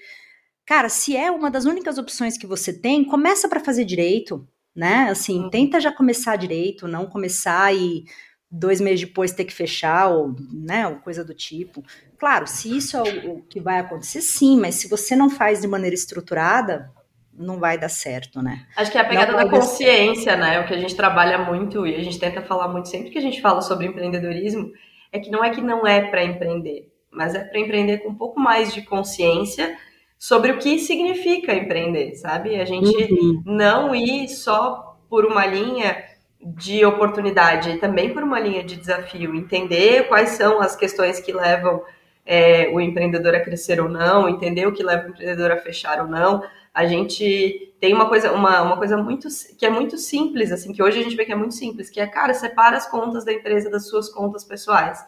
cara, 0.65 0.89
se 0.89 1.15
é 1.15 1.31
uma 1.31 1.49
das 1.49 1.63
únicas 1.63 1.97
opções 1.97 2.37
que 2.37 2.45
você 2.45 2.73
tem, 2.73 3.05
começa 3.05 3.47
para 3.47 3.61
fazer 3.61 3.85
direito, 3.85 4.45
né? 4.79 5.09
Assim, 5.09 5.43
uhum. 5.43 5.49
tenta 5.49 5.77
já 5.81 5.91
começar 5.91 6.37
direito, 6.37 6.87
não 6.87 7.05
começar 7.05 7.75
e 7.75 8.05
dois 8.49 8.79
meses 8.79 9.01
depois 9.01 9.33
ter 9.33 9.43
que 9.43 9.53
fechar, 9.53 10.07
ou, 10.07 10.33
né, 10.53 10.87
ou 10.87 10.95
coisa 10.95 11.23
do 11.23 11.33
tipo. 11.33 11.83
Claro, 12.17 12.47
se 12.47 12.75
isso 12.77 12.95
é 12.95 13.01
o, 13.01 13.41
que 13.41 13.59
vai 13.59 13.79
acontecer, 13.79 14.21
sim, 14.21 14.57
mas 14.57 14.75
se 14.75 14.87
você 14.87 15.17
não 15.17 15.29
faz 15.29 15.59
de 15.59 15.67
maneira 15.67 15.93
estruturada, 15.93 16.89
não 17.33 17.59
vai 17.59 17.77
dar 17.77 17.89
certo, 17.89 18.41
né? 18.41 18.65
Acho 18.77 18.89
que 18.89 18.97
é 18.97 19.01
a 19.01 19.05
pegada 19.05 19.33
da 19.33 19.49
consciência, 19.49 20.37
né? 20.37 20.61
O 20.61 20.67
que 20.67 20.73
a 20.73 20.79
gente 20.79 20.95
trabalha 20.95 21.39
muito 21.39 21.85
e 21.85 21.95
a 21.95 22.01
gente 22.01 22.17
tenta 22.17 22.41
falar 22.41 22.69
muito 22.69 22.87
sempre 22.87 23.09
que 23.09 23.17
a 23.17 23.21
gente 23.21 23.41
fala 23.41 23.61
sobre 23.61 23.85
empreendedorismo 23.85 24.71
é 25.11 25.19
que 25.19 25.29
não 25.29 25.43
é 25.43 25.49
que 25.49 25.61
não 25.61 25.85
é 25.85 26.09
para 26.09 26.23
empreender, 26.23 26.89
mas 27.11 27.35
é 27.35 27.43
para 27.43 27.59
empreender 27.59 27.97
com 27.99 28.09
um 28.09 28.15
pouco 28.15 28.39
mais 28.39 28.73
de 28.73 28.81
consciência 28.81 29.77
sobre 30.19 30.51
o 30.51 30.57
que 30.57 30.77
significa 30.77 31.53
empreender, 31.53 32.13
sabe? 32.15 32.59
A 32.59 32.65
gente 32.65 33.13
uhum. 33.13 33.41
não 33.45 33.95
ir 33.95 34.27
só 34.27 34.99
por 35.09 35.25
uma 35.25 35.45
linha 35.45 36.03
de 36.41 36.85
oportunidade, 36.85 37.77
também 37.77 38.13
por 38.13 38.21
uma 38.21 38.39
linha 38.39 38.61
de 38.61 38.75
desafio, 38.75 39.33
entender 39.33 40.09
quais 40.09 40.31
são 40.31 40.59
as 40.59 40.75
questões 40.75 41.21
que 41.21 41.31
levam 41.31 41.81
é, 42.25 42.69
o 42.73 42.81
empreendedor 42.81 43.33
a 43.33 43.39
crescer 43.39 43.79
ou 43.79 43.87
não, 43.87 44.27
entender 44.27 44.67
o 44.67 44.73
que 44.73 44.83
leva 44.83 45.07
o 45.07 45.09
empreendedor 45.09 45.51
a 45.51 45.57
fechar 45.57 46.01
ou 46.01 46.07
não. 46.07 46.43
A 46.73 46.85
gente 46.85 47.73
tem 47.79 47.93
uma 47.93 48.07
coisa, 48.07 48.31
uma, 48.33 48.61
uma 48.61 48.77
coisa 48.77 48.97
muito 48.97 49.29
que 49.57 49.65
é 49.65 49.69
muito 49.69 49.97
simples, 49.97 50.51
assim, 50.51 50.73
que 50.73 50.83
hoje 50.83 50.99
a 50.99 51.03
gente 51.03 51.15
vê 51.15 51.25
que 51.25 51.31
é 51.31 51.35
muito 51.35 51.55
simples, 51.55 51.89
que 51.89 51.99
é, 51.99 52.05
cara, 52.05 52.33
separa 52.33 52.75
as 52.75 52.89
contas 52.89 53.23
da 53.23 53.31
empresa 53.31 53.69
das 53.69 53.87
suas 53.87 54.09
contas 54.09 54.43
pessoais. 54.43 55.03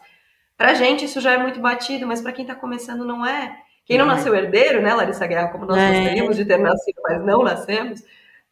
Pra 0.56 0.74
gente 0.74 1.04
isso 1.04 1.20
já 1.20 1.32
é 1.32 1.38
muito 1.38 1.60
batido, 1.60 2.06
mas 2.06 2.20
para 2.20 2.32
quem 2.32 2.44
está 2.44 2.54
começando 2.54 3.04
não 3.04 3.24
é. 3.24 3.61
Quem 3.84 3.98
não 3.98 4.06
nasceu 4.06 4.34
herdeiro, 4.34 4.80
né, 4.80 4.94
Larissa 4.94 5.26
Guerra, 5.26 5.48
como 5.48 5.66
nós 5.66 5.76
é. 5.76 5.92
gostaríamos 5.92 6.36
de 6.36 6.44
ter 6.44 6.58
nascido, 6.58 7.00
mas 7.02 7.24
não 7.24 7.42
nascemos, 7.42 8.02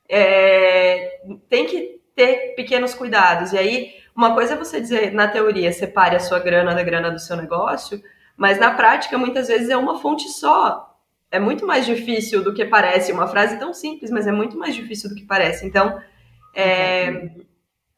é, 0.09 1.21
tem 1.49 1.67
que 1.67 2.01
ter 2.15 2.55
pequenos 2.57 2.95
cuidados. 2.95 3.53
E 3.53 3.59
aí, 3.59 3.95
uma 4.15 4.35
coisa 4.35 4.55
é 4.55 4.57
você 4.57 4.81
dizer, 4.81 5.13
na 5.13 5.29
teoria, 5.29 5.73
separe 5.73 6.17
a 6.17 6.21
sua 6.21 6.41
grana 6.41 6.75
da 6.75 6.83
grana 6.83 7.11
do 7.11 7.19
seu 7.19 7.37
negócio, 7.37 8.03
mas 8.37 8.59
na 8.59 8.73
prática, 8.73 9.17
muitas 9.17 9.49
vezes 9.49 9.69
é 9.69 9.77
uma 9.77 10.01
fonte 10.01 10.29
só. 10.29 10.99
É 11.31 11.39
muito 11.39 11.67
mais 11.67 11.87
difícil 11.87 12.43
do 12.43 12.53
que 12.53 12.65
parece. 12.65 13.13
Uma 13.13 13.29
frase 13.29 13.59
tão 13.59 13.73
simples, 13.73 14.11
mas 14.11 14.27
é 14.27 14.33
muito 14.33 14.59
mais 14.59 14.75
difícil 14.75 15.09
do 15.09 15.15
que 15.15 15.25
parece. 15.25 15.65
Então, 15.65 16.01
é, 16.55 17.31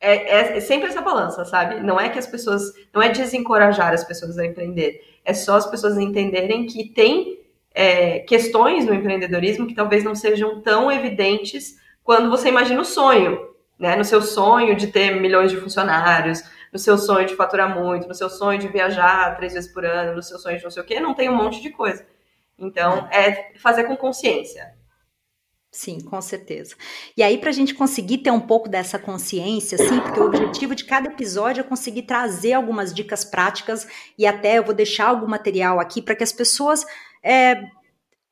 é, 0.01 0.57
é, 0.57 0.61
sempre 0.61 0.89
essa 0.89 1.01
balança, 1.01 1.45
sabe? 1.45 1.81
Não 1.81 1.99
é 1.99 2.09
que 2.09 2.19
as 2.19 2.27
pessoas. 2.27 2.73
Não 2.93 3.01
é 3.01 3.09
desencorajar 3.09 3.93
as 3.93 4.05
pessoas 4.05 4.37
a 4.37 4.45
empreender. 4.45 5.01
É 5.25 5.35
só 5.35 5.57
as 5.57 5.67
pessoas 5.67 5.97
entenderem 5.99 6.67
que 6.67 6.89
tem 6.89 7.39
é, 7.75 8.21
questões 8.21 8.85
no 8.85 8.95
empreendedorismo 8.95 9.67
que 9.67 9.75
talvez 9.75 10.05
não 10.05 10.15
sejam 10.15 10.61
tão 10.61 10.91
evidentes 10.91 11.81
quando 12.05 12.31
você 12.31 12.49
imagina 12.49 12.81
o 12.81 12.85
sonho, 12.85 13.49
né? 13.79 13.97
No 13.97 14.05
seu 14.05 14.21
sonho 14.21 14.75
de 14.77 14.89
ter 14.89 15.21
milhões 15.21 15.51
de 15.51 15.57
funcionários, 15.57 16.43
no 16.73 16.79
seu 16.79 16.99
sonho 16.99 17.27
de 17.27 17.37
faturar 17.37 17.79
muito, 17.79 18.09
no 18.09 18.15
seu 18.15 18.29
sonho 18.31 18.59
de 18.59 18.69
viajar 18.69 19.37
três 19.37 19.53
vezes 19.53 19.73
por 19.73 19.85
ano, 19.85 20.15
no 20.17 20.23
seu 20.23 20.39
sonho 20.39 20.59
de 20.59 20.65
não 20.65 20.71
sei 20.71 20.83
o 20.83 20.87
quê, 20.87 21.01
não 21.01 21.15
tem 21.15 21.29
um 21.29 21.37
monte 21.37 21.61
de 21.61 21.71
coisa. 21.71 22.05
Então, 22.59 23.09
é 23.11 23.53
fazer 23.59 23.85
com 23.85 23.97
consciência. 23.97 24.75
Sim, 25.75 26.01
com 26.01 26.21
certeza. 26.21 26.77
E 27.17 27.23
aí, 27.23 27.39
para 27.39 27.49
a 27.49 27.53
gente 27.53 27.75
conseguir 27.75 28.19
ter 28.19 28.31
um 28.31 28.41
pouco 28.41 28.69
dessa 28.69 28.99
consciência, 28.99 29.83
assim, 29.83 29.99
porque 30.01 30.21
o 30.21 30.27
objetivo 30.27 30.75
de 30.75 30.85
cada 30.85 31.09
episódio 31.09 31.63
é 31.63 31.65
conseguir 31.65 32.03
trazer 32.03 32.53
algumas 32.53 32.93
dicas 32.93 33.25
práticas 33.25 33.89
e 34.19 34.27
até 34.27 34.59
eu 34.59 34.65
vou 34.65 34.75
deixar 34.75 35.07
algum 35.07 35.27
material 35.27 35.81
aqui 35.81 36.03
para 36.03 36.15
que 36.15 36.23
as 36.23 36.31
pessoas 36.31 36.85
é, 37.23 37.63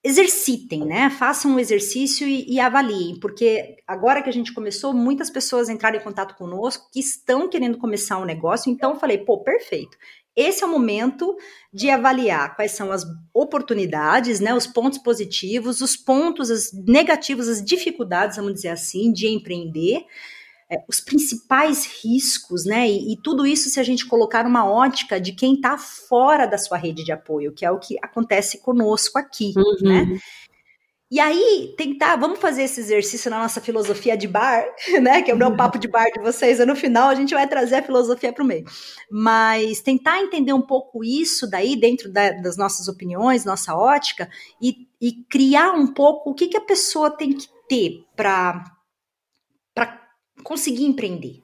exercitem, 0.05 0.85
né? 0.85 1.09
Façam 1.09 1.53
um 1.53 1.59
exercício 1.59 2.29
e, 2.29 2.45
e, 2.47 2.61
avaliem, 2.61 3.19
porque 3.19 3.77
agora 3.87 4.23
que 4.23 4.29
a 4.29 4.33
gente 4.33 4.53
começou, 4.53 4.93
muitas 4.93 5.31
pessoas 5.31 5.71
entraram 5.71 5.99
em 5.99 6.03
contato 6.03 6.37
conosco 6.37 6.91
que 6.93 7.01
estão 7.01 7.49
querendo 7.49 7.79
começar 7.79 8.19
um 8.19 8.27
negócio, 8.27 8.71
então 8.71 8.91
eu 8.93 9.01
falei, 9.01 9.17
pô, 9.17 9.39
perfeito. 9.39 9.97
Esse 10.37 10.63
é 10.63 10.67
o 10.67 10.71
momento 10.71 11.37
de 11.73 11.91
avaliar 11.91 12.55
quais 12.55 12.73
são 12.73 12.93
as 12.93 13.05
oportunidades, 13.35 14.41
né, 14.41 14.55
os 14.55 14.67
pontos 14.67 14.99
positivos, 14.99 15.81
os 15.81 15.97
pontos 15.97 16.51
as 16.51 16.73
negativos, 16.73 17.49
as 17.49 17.65
dificuldades, 17.65 18.37
vamos 18.37 18.55
dizer 18.55 18.69
assim, 18.69 19.13
de 19.13 19.27
empreender, 19.29 20.05
é, 20.71 20.85
os 20.89 21.01
principais 21.01 21.85
riscos, 22.03 22.65
né, 22.65 22.89
e, 22.89 23.13
e, 23.13 23.17
tudo 23.17 23.45
isso 23.45 23.69
se 23.69 23.81
a 23.81 23.83
gente 23.83 24.07
colocar 24.07 24.45
numa 24.45 24.65
ótica 24.65 25.21
de 25.21 25.33
quem 25.33 25.55
está 25.55 25.77
fora 25.77 26.47
da 26.47 26.57
sua 26.57 26.79
rede 26.79 27.05
de 27.05 27.11
apoio, 27.11 27.53
que 27.53 27.65
é 27.65 27.71
o 27.71 27.79
que 27.79 27.99
acontece 28.01 28.59
conosco 28.59 29.19
aqui, 29.19 29.53
uhum. 29.57 29.89
né? 29.89 30.21
E 31.11 31.19
aí, 31.19 31.75
tentar, 31.77 32.15
vamos 32.15 32.39
fazer 32.39 32.63
esse 32.63 32.79
exercício 32.79 33.29
na 33.29 33.41
nossa 33.41 33.61
filosofia 33.61 34.17
de 34.17 34.29
bar, 34.29 34.65
né? 35.03 35.21
Que 35.23 35.33
é 35.33 35.35
o 35.35 35.37
meu 35.37 35.57
papo 35.57 35.77
de 35.77 35.89
bar 35.89 36.09
de 36.13 36.21
vocês, 36.23 36.61
e 36.61 36.65
no 36.65 36.77
final 36.77 37.09
a 37.09 37.15
gente 37.17 37.35
vai 37.35 37.49
trazer 37.49 37.77
a 37.77 37.83
filosofia 37.83 38.33
para 38.33 38.45
o 38.45 38.47
meio. 38.47 38.65
Mas 39.11 39.81
tentar 39.81 40.21
entender 40.21 40.53
um 40.53 40.63
pouco 40.63 41.03
isso 41.03 41.51
daí, 41.51 41.75
dentro 41.75 42.13
da, 42.13 42.31
das 42.31 42.57
nossas 42.57 42.87
opiniões, 42.87 43.45
nossa 43.45 43.75
ótica, 43.75 44.31
e, 44.63 44.87
e 45.01 45.25
criar 45.25 45.73
um 45.73 45.93
pouco 45.93 46.31
o 46.31 46.35
que, 46.35 46.47
que 46.47 46.57
a 46.57 46.61
pessoa 46.61 47.11
tem 47.11 47.33
que 47.33 47.49
ter 47.69 48.05
para 48.15 48.65
conseguir 50.45 50.85
empreender. 50.85 51.43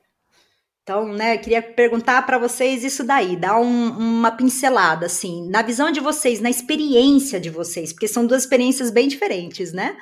Então, 0.86 1.08
né, 1.08 1.36
queria 1.36 1.60
perguntar 1.60 2.24
para 2.24 2.38
vocês 2.38 2.84
isso 2.84 3.02
daí, 3.02 3.36
dar 3.36 3.58
um, 3.58 3.88
uma 3.88 4.30
pincelada, 4.30 5.06
assim, 5.06 5.44
na 5.50 5.60
visão 5.60 5.90
de 5.90 5.98
vocês, 5.98 6.38
na 6.38 6.48
experiência 6.48 7.40
de 7.40 7.50
vocês, 7.50 7.92
porque 7.92 8.06
são 8.06 8.24
duas 8.24 8.44
experiências 8.44 8.88
bem 8.88 9.08
diferentes, 9.08 9.72
né? 9.72 9.96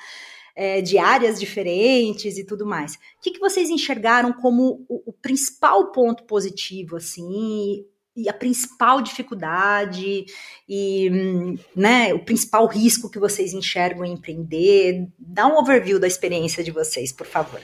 É, 0.55 0.83
de 0.83 0.99
áreas 0.99 1.41
diferentes 1.41 2.37
e 2.37 2.45
tudo 2.45 2.67
mais. 2.67 2.97
O 2.97 2.99
que, 3.23 3.31
que 3.31 3.41
vocês 3.41 3.71
enxergaram 3.71 4.31
como 4.31 4.85
o, 4.87 5.03
o 5.07 5.13
principal 5.15 5.91
ponto 5.91 6.25
positivo, 6.25 6.97
assim, 6.97 7.87
e 8.15 8.29
a 8.29 8.35
principal 8.35 9.01
dificuldade 9.01 10.27
e 10.69 11.59
né, 11.75 12.13
o 12.13 12.19
principal 12.19 12.67
risco 12.67 13.11
que 13.11 13.19
vocês 13.19 13.55
enxergam 13.55 14.05
em 14.05 14.13
empreender. 14.13 15.09
Dá 15.19 15.47
um 15.47 15.57
overview 15.57 15.99
da 15.99 16.07
experiência 16.07 16.63
de 16.63 16.71
vocês, 16.71 17.11
por 17.11 17.27
favor. 17.27 17.63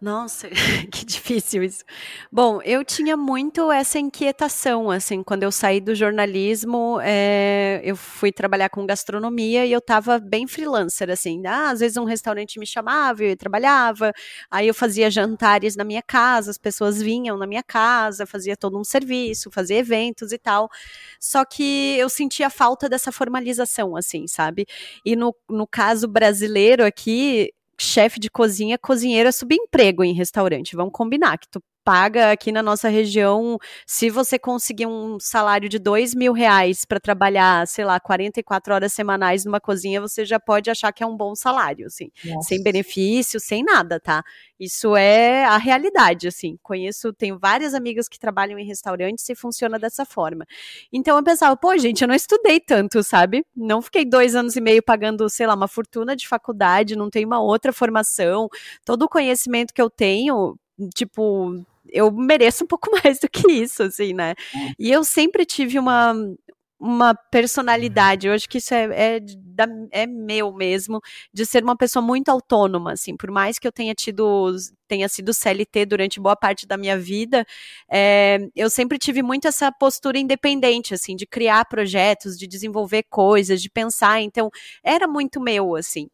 Nossa, 0.00 0.48
que 0.92 1.04
difícil 1.04 1.64
isso. 1.64 1.82
Bom, 2.30 2.62
eu 2.62 2.84
tinha 2.84 3.16
muito 3.16 3.72
essa 3.72 3.98
inquietação, 3.98 4.92
assim, 4.92 5.24
quando 5.24 5.42
eu 5.42 5.50
saí 5.50 5.80
do 5.80 5.92
jornalismo, 5.92 7.00
é, 7.02 7.80
eu 7.82 7.96
fui 7.96 8.30
trabalhar 8.30 8.68
com 8.68 8.86
gastronomia 8.86 9.66
e 9.66 9.72
eu 9.72 9.80
estava 9.80 10.20
bem 10.20 10.46
freelancer, 10.46 11.10
assim, 11.10 11.42
ah, 11.44 11.70
às 11.70 11.80
vezes 11.80 11.96
um 11.96 12.04
restaurante 12.04 12.60
me 12.60 12.66
chamava, 12.66 13.24
eu 13.24 13.36
trabalhava, 13.36 14.12
aí 14.48 14.68
eu 14.68 14.74
fazia 14.74 15.10
jantares 15.10 15.74
na 15.74 15.82
minha 15.82 16.02
casa, 16.02 16.52
as 16.52 16.58
pessoas 16.58 17.02
vinham 17.02 17.36
na 17.36 17.46
minha 17.46 17.62
casa, 17.64 18.24
fazia 18.24 18.56
todo 18.56 18.78
um 18.78 18.84
serviço, 18.84 19.50
fazia 19.50 19.78
eventos 19.78 20.30
e 20.30 20.38
tal, 20.38 20.68
só 21.20 21.44
que 21.44 21.96
eu 21.98 22.08
sentia 22.08 22.48
falta 22.50 22.88
dessa 22.88 23.10
formalização, 23.10 23.96
assim, 23.96 24.28
sabe? 24.28 24.64
E 25.04 25.16
no, 25.16 25.34
no 25.48 25.66
caso 25.66 26.06
brasileiro 26.06 26.84
aqui, 26.84 27.50
chefe 27.80 28.18
de 28.18 28.30
cozinha, 28.30 28.78
cozinheiro 28.78 29.28
é 29.28 29.32
subemprego 29.32 30.04
em 30.04 30.12
restaurante. 30.12 30.76
Vamos 30.76 30.92
combinar 30.92 31.38
que 31.38 31.48
tu 31.48 31.62
paga 31.88 32.32
aqui 32.32 32.52
na 32.52 32.62
nossa 32.62 32.90
região, 32.90 33.58
se 33.86 34.10
você 34.10 34.38
conseguir 34.38 34.84
um 34.84 35.18
salário 35.18 35.70
de 35.70 35.78
dois 35.78 36.14
mil 36.14 36.34
reais 36.34 36.84
para 36.84 37.00
trabalhar, 37.00 37.66
sei 37.66 37.82
lá, 37.82 37.98
44 37.98 38.74
horas 38.74 38.92
semanais 38.92 39.46
numa 39.46 39.58
cozinha, 39.58 39.98
você 39.98 40.22
já 40.22 40.38
pode 40.38 40.68
achar 40.68 40.92
que 40.92 41.02
é 41.02 41.06
um 41.06 41.16
bom 41.16 41.34
salário, 41.34 41.86
assim, 41.86 42.10
Nossa. 42.26 42.46
sem 42.46 42.62
benefício, 42.62 43.40
sem 43.40 43.64
nada, 43.64 43.98
tá? 43.98 44.22
Isso 44.60 44.94
é 44.94 45.46
a 45.46 45.56
realidade, 45.56 46.28
assim. 46.28 46.58
Conheço, 46.62 47.10
tenho 47.14 47.38
várias 47.38 47.72
amigas 47.72 48.06
que 48.06 48.18
trabalham 48.18 48.58
em 48.58 48.66
restaurantes 48.66 49.26
e 49.26 49.34
funciona 49.34 49.78
dessa 49.78 50.04
forma. 50.04 50.44
Então 50.92 51.16
eu 51.16 51.24
pensava, 51.24 51.56
pô, 51.56 51.74
gente, 51.78 52.02
eu 52.02 52.08
não 52.08 52.14
estudei 52.14 52.60
tanto, 52.60 53.02
sabe? 53.02 53.46
Não 53.56 53.80
fiquei 53.80 54.04
dois 54.04 54.34
anos 54.34 54.56
e 54.56 54.60
meio 54.60 54.82
pagando, 54.82 55.26
sei 55.30 55.46
lá, 55.46 55.54
uma 55.54 55.68
fortuna 55.68 56.14
de 56.14 56.28
faculdade, 56.28 56.96
não 56.96 57.08
tenho 57.08 57.26
uma 57.26 57.40
outra 57.40 57.72
formação. 57.72 58.46
Todo 58.84 59.04
o 59.04 59.08
conhecimento 59.08 59.72
que 59.72 59.80
eu 59.80 59.88
tenho, 59.88 60.54
tipo, 60.94 61.64
eu 61.90 62.10
mereço 62.12 62.64
um 62.64 62.66
pouco 62.66 62.88
mais 63.04 63.18
do 63.18 63.28
que 63.28 63.50
isso, 63.50 63.82
assim, 63.82 64.12
né? 64.12 64.30
É. 64.54 64.72
E 64.78 64.90
eu 64.92 65.04
sempre 65.04 65.44
tive 65.44 65.78
uma, 65.78 66.14
uma 66.80 67.14
personalidade, 67.14 68.28
eu 68.28 68.32
acho 68.32 68.48
que 68.48 68.58
isso 68.58 68.72
é, 68.72 69.16
é, 69.16 69.20
da, 69.20 69.66
é, 69.90 70.06
meu 70.06 70.52
mesmo, 70.52 71.00
de 71.32 71.44
ser 71.44 71.64
uma 71.64 71.76
pessoa 71.76 72.00
muito 72.02 72.28
autônoma, 72.28 72.92
assim, 72.92 73.16
por 73.16 73.30
mais 73.30 73.58
que 73.58 73.66
eu 73.66 73.72
tenha 73.72 73.94
tido, 73.94 74.54
tenha 74.86 75.08
sido 75.08 75.34
CLT 75.34 75.86
durante 75.86 76.20
boa 76.20 76.36
parte 76.36 76.66
da 76.66 76.76
minha 76.76 76.96
vida, 76.96 77.44
é, 77.90 78.38
eu 78.54 78.70
sempre 78.70 78.96
tive 78.98 79.22
muito 79.22 79.48
essa 79.48 79.72
postura 79.72 80.18
independente, 80.18 80.94
assim, 80.94 81.16
de 81.16 81.26
criar 81.26 81.64
projetos, 81.64 82.38
de 82.38 82.46
desenvolver 82.46 83.04
coisas, 83.10 83.60
de 83.60 83.68
pensar, 83.70 84.20
então, 84.22 84.48
era 84.84 85.08
muito 85.08 85.40
meu, 85.40 85.74
assim. 85.74 86.08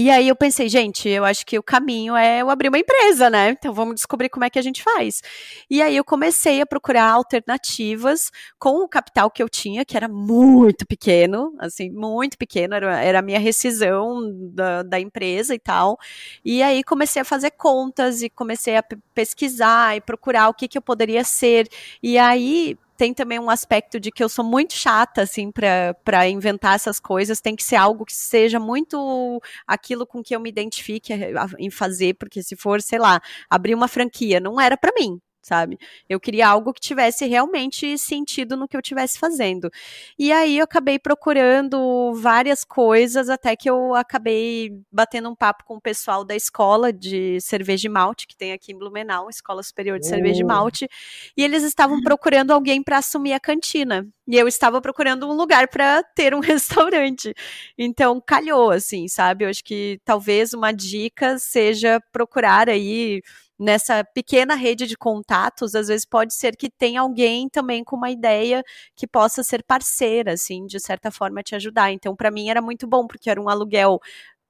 E 0.00 0.10
aí 0.10 0.28
eu 0.28 0.34
pensei, 0.34 0.66
gente, 0.66 1.10
eu 1.10 1.26
acho 1.26 1.44
que 1.44 1.58
o 1.58 1.62
caminho 1.62 2.16
é 2.16 2.40
eu 2.40 2.48
abrir 2.48 2.70
uma 2.70 2.78
empresa, 2.78 3.28
né? 3.28 3.50
Então 3.50 3.74
vamos 3.74 3.96
descobrir 3.96 4.30
como 4.30 4.46
é 4.46 4.48
que 4.48 4.58
a 4.58 4.62
gente 4.62 4.82
faz. 4.82 5.22
E 5.68 5.82
aí 5.82 5.94
eu 5.94 6.02
comecei 6.02 6.58
a 6.62 6.64
procurar 6.64 7.10
alternativas 7.10 8.30
com 8.58 8.82
o 8.82 8.88
capital 8.88 9.30
que 9.30 9.42
eu 9.42 9.48
tinha, 9.48 9.84
que 9.84 9.98
era 9.98 10.08
muito 10.08 10.86
pequeno, 10.86 11.54
assim, 11.58 11.90
muito 11.90 12.38
pequeno, 12.38 12.74
era, 12.74 12.98
era 12.98 13.18
a 13.18 13.22
minha 13.22 13.38
rescisão 13.38 14.22
da, 14.54 14.82
da 14.82 14.98
empresa 14.98 15.54
e 15.54 15.58
tal. 15.58 15.98
E 16.42 16.62
aí 16.62 16.82
comecei 16.82 17.20
a 17.20 17.24
fazer 17.24 17.50
contas 17.50 18.22
e 18.22 18.30
comecei 18.30 18.78
a 18.78 18.84
pesquisar 19.14 19.98
e 19.98 20.00
procurar 20.00 20.48
o 20.48 20.54
que, 20.54 20.66
que 20.66 20.78
eu 20.78 20.82
poderia 20.82 21.24
ser. 21.24 21.68
E 22.02 22.16
aí 22.16 22.78
tem 23.00 23.14
também 23.14 23.38
um 23.38 23.48
aspecto 23.48 23.98
de 23.98 24.10
que 24.10 24.22
eu 24.22 24.28
sou 24.28 24.44
muito 24.44 24.74
chata, 24.74 25.22
assim, 25.22 25.50
para 25.50 26.28
inventar 26.28 26.74
essas 26.74 27.00
coisas. 27.00 27.40
Tem 27.40 27.56
que 27.56 27.64
ser 27.64 27.76
algo 27.76 28.04
que 28.04 28.12
seja 28.12 28.60
muito 28.60 29.40
aquilo 29.66 30.06
com 30.06 30.22
que 30.22 30.36
eu 30.36 30.40
me 30.40 30.50
identifique 30.50 31.10
em 31.58 31.70
fazer, 31.70 32.12
porque 32.18 32.42
se 32.42 32.54
for, 32.56 32.82
sei 32.82 32.98
lá, 32.98 33.18
abrir 33.48 33.74
uma 33.74 33.88
franquia, 33.88 34.38
não 34.38 34.60
era 34.60 34.76
para 34.76 34.92
mim, 34.98 35.18
sabe? 35.42 35.78
Eu 36.08 36.20
queria 36.20 36.48
algo 36.48 36.72
que 36.72 36.80
tivesse 36.80 37.26
realmente 37.26 37.96
sentido 37.98 38.56
no 38.56 38.68
que 38.68 38.76
eu 38.76 38.80
estivesse 38.80 39.18
fazendo. 39.18 39.70
E 40.18 40.32
aí 40.32 40.58
eu 40.58 40.64
acabei 40.64 40.98
procurando 40.98 42.12
várias 42.14 42.64
coisas 42.64 43.28
até 43.28 43.56
que 43.56 43.68
eu 43.68 43.94
acabei 43.94 44.72
batendo 44.92 45.30
um 45.30 45.34
papo 45.34 45.64
com 45.64 45.76
o 45.76 45.80
pessoal 45.80 46.24
da 46.24 46.36
escola 46.36 46.92
de 46.92 47.40
cerveja 47.40 47.88
e 47.88 47.90
malte 47.90 48.26
que 48.26 48.36
tem 48.36 48.52
aqui 48.52 48.72
em 48.72 48.78
Blumenau, 48.78 49.28
Escola 49.30 49.62
Superior 49.62 49.98
de 49.98 50.06
Cerveja 50.06 50.40
e 50.40 50.44
Malte, 50.44 50.88
e 51.36 51.42
eles 51.42 51.62
estavam 51.62 52.00
procurando 52.02 52.52
alguém 52.52 52.82
para 52.82 52.98
assumir 52.98 53.32
a 53.32 53.40
cantina. 53.40 54.06
E 54.28 54.36
eu 54.36 54.46
estava 54.46 54.80
procurando 54.80 55.28
um 55.28 55.32
lugar 55.32 55.66
para 55.68 56.02
ter 56.02 56.34
um 56.34 56.40
restaurante. 56.40 57.34
Então 57.76 58.20
calhou 58.24 58.70
assim, 58.70 59.08
sabe? 59.08 59.44
Eu 59.44 59.48
acho 59.48 59.64
que 59.64 60.00
talvez 60.04 60.52
uma 60.52 60.72
dica 60.72 61.38
seja 61.38 62.00
procurar 62.12 62.68
aí 62.68 63.20
nessa 63.60 64.02
pequena 64.02 64.54
rede 64.54 64.86
de 64.86 64.96
contatos, 64.96 65.74
às 65.74 65.88
vezes 65.88 66.06
pode 66.06 66.34
ser 66.34 66.56
que 66.56 66.70
tenha 66.70 67.02
alguém 67.02 67.48
também 67.48 67.84
com 67.84 67.94
uma 67.96 68.10
ideia 68.10 68.64
que 68.96 69.06
possa 69.06 69.42
ser 69.42 69.62
parceira, 69.62 70.32
assim, 70.32 70.66
de 70.66 70.80
certa 70.80 71.10
forma 71.10 71.42
te 71.42 71.54
ajudar. 71.54 71.92
Então, 71.92 72.16
para 72.16 72.30
mim 72.30 72.48
era 72.48 72.62
muito 72.62 72.86
bom, 72.86 73.06
porque 73.06 73.28
era 73.28 73.40
um 73.40 73.50
aluguel 73.50 74.00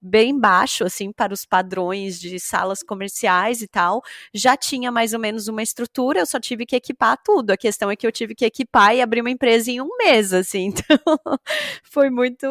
bem 0.02 0.38
baixo, 0.38 0.84
assim, 0.84 1.12
para 1.12 1.34
os 1.34 1.44
padrões 1.44 2.18
de 2.18 2.38
salas 2.40 2.82
comerciais 2.82 3.60
e 3.60 3.68
tal. 3.68 4.00
Já 4.32 4.56
tinha 4.56 4.90
mais 4.90 5.12
ou 5.12 5.20
menos 5.20 5.48
uma 5.48 5.62
estrutura, 5.62 6.20
eu 6.20 6.26
só 6.26 6.40
tive 6.40 6.64
que 6.64 6.76
equipar 6.76 7.18
tudo. 7.22 7.50
A 7.50 7.56
questão 7.56 7.90
é 7.90 7.96
que 7.96 8.06
eu 8.06 8.12
tive 8.12 8.34
que 8.34 8.44
equipar 8.44 8.94
e 8.94 9.02
abrir 9.02 9.20
uma 9.20 9.30
empresa 9.30 9.70
em 9.70 9.80
um 9.80 9.88
mês, 9.98 10.32
assim. 10.32 10.72
Então, 10.90 11.38
foi 11.82 12.10
muito 12.10 12.46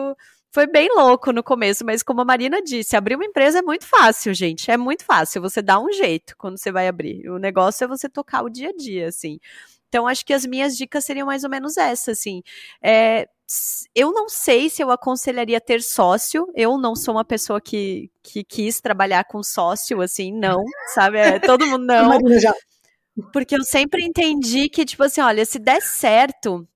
foi 0.51 0.65
bem 0.65 0.89
louco 0.95 1.31
no 1.31 1.43
começo, 1.43 1.85
mas 1.85 2.01
como 2.01 2.21
a 2.21 2.25
Marina 2.25 2.61
disse, 2.61 2.95
abrir 2.95 3.15
uma 3.15 3.25
empresa 3.25 3.59
é 3.59 3.61
muito 3.61 3.85
fácil, 3.85 4.33
gente. 4.33 4.71
É 4.71 4.77
muito 4.77 5.05
fácil. 5.05 5.41
Você 5.41 5.61
dá 5.61 5.79
um 5.79 5.91
jeito 5.91 6.35
quando 6.37 6.57
você 6.57 6.71
vai 6.71 6.87
abrir. 6.87 7.29
O 7.29 7.37
negócio 7.37 7.83
é 7.83 7.87
você 7.87 8.09
tocar 8.09 8.43
o 8.43 8.49
dia 8.49 8.69
a 8.69 8.73
dia, 8.75 9.07
assim. 9.07 9.39
Então, 9.87 10.07
acho 10.07 10.25
que 10.25 10.33
as 10.33 10.45
minhas 10.45 10.75
dicas 10.75 11.05
seriam 11.05 11.27
mais 11.27 11.43
ou 11.43 11.49
menos 11.49 11.77
essas, 11.77 12.17
assim. 12.17 12.41
É, 12.81 13.27
eu 13.95 14.11
não 14.11 14.29
sei 14.29 14.69
se 14.69 14.81
eu 14.81 14.91
aconselharia 14.91 15.61
ter 15.61 15.81
sócio. 15.81 16.47
Eu 16.55 16.77
não 16.77 16.95
sou 16.95 17.15
uma 17.15 17.25
pessoa 17.25 17.61
que, 17.61 18.09
que 18.23 18.43
quis 18.43 18.81
trabalhar 18.81 19.25
com 19.25 19.43
sócio, 19.43 20.01
assim, 20.01 20.31
não, 20.31 20.63
sabe? 20.93 21.17
É, 21.19 21.39
todo 21.39 21.65
mundo 21.67 21.85
não. 21.85 22.19
Porque 23.33 23.55
eu 23.55 23.63
sempre 23.63 24.03
entendi 24.03 24.69
que, 24.69 24.85
tipo 24.85 25.03
assim, 25.03 25.21
olha, 25.21 25.45
se 25.45 25.59
der 25.59 25.81
certo, 25.81 26.67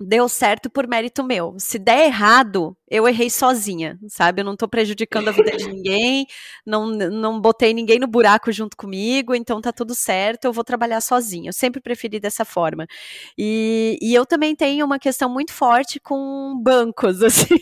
deu 0.00 0.28
certo 0.28 0.70
por 0.70 0.86
mérito 0.86 1.22
meu. 1.22 1.54
Se 1.58 1.78
der 1.78 2.06
errado, 2.06 2.76
eu 2.88 3.08
errei 3.08 3.28
sozinha, 3.28 3.98
sabe? 4.08 4.40
Eu 4.40 4.44
não 4.44 4.56
tô 4.56 4.68
prejudicando 4.68 5.28
a 5.28 5.32
vida 5.32 5.56
de 5.56 5.66
ninguém, 5.68 6.26
não, 6.64 6.86
não 6.86 7.40
botei 7.40 7.74
ninguém 7.74 7.98
no 7.98 8.06
buraco 8.06 8.52
junto 8.52 8.76
comigo, 8.76 9.34
então 9.34 9.60
tá 9.60 9.72
tudo 9.72 9.94
certo, 9.94 10.44
eu 10.44 10.52
vou 10.52 10.62
trabalhar 10.62 11.00
sozinha. 11.00 11.48
Eu 11.48 11.52
sempre 11.52 11.80
preferi 11.80 12.20
dessa 12.20 12.44
forma. 12.44 12.86
E, 13.36 13.98
e 14.00 14.14
eu 14.14 14.24
também 14.24 14.54
tenho 14.54 14.86
uma 14.86 14.98
questão 14.98 15.28
muito 15.28 15.52
forte 15.52 15.98
com 15.98 16.56
bancos, 16.62 17.22
assim. 17.24 17.56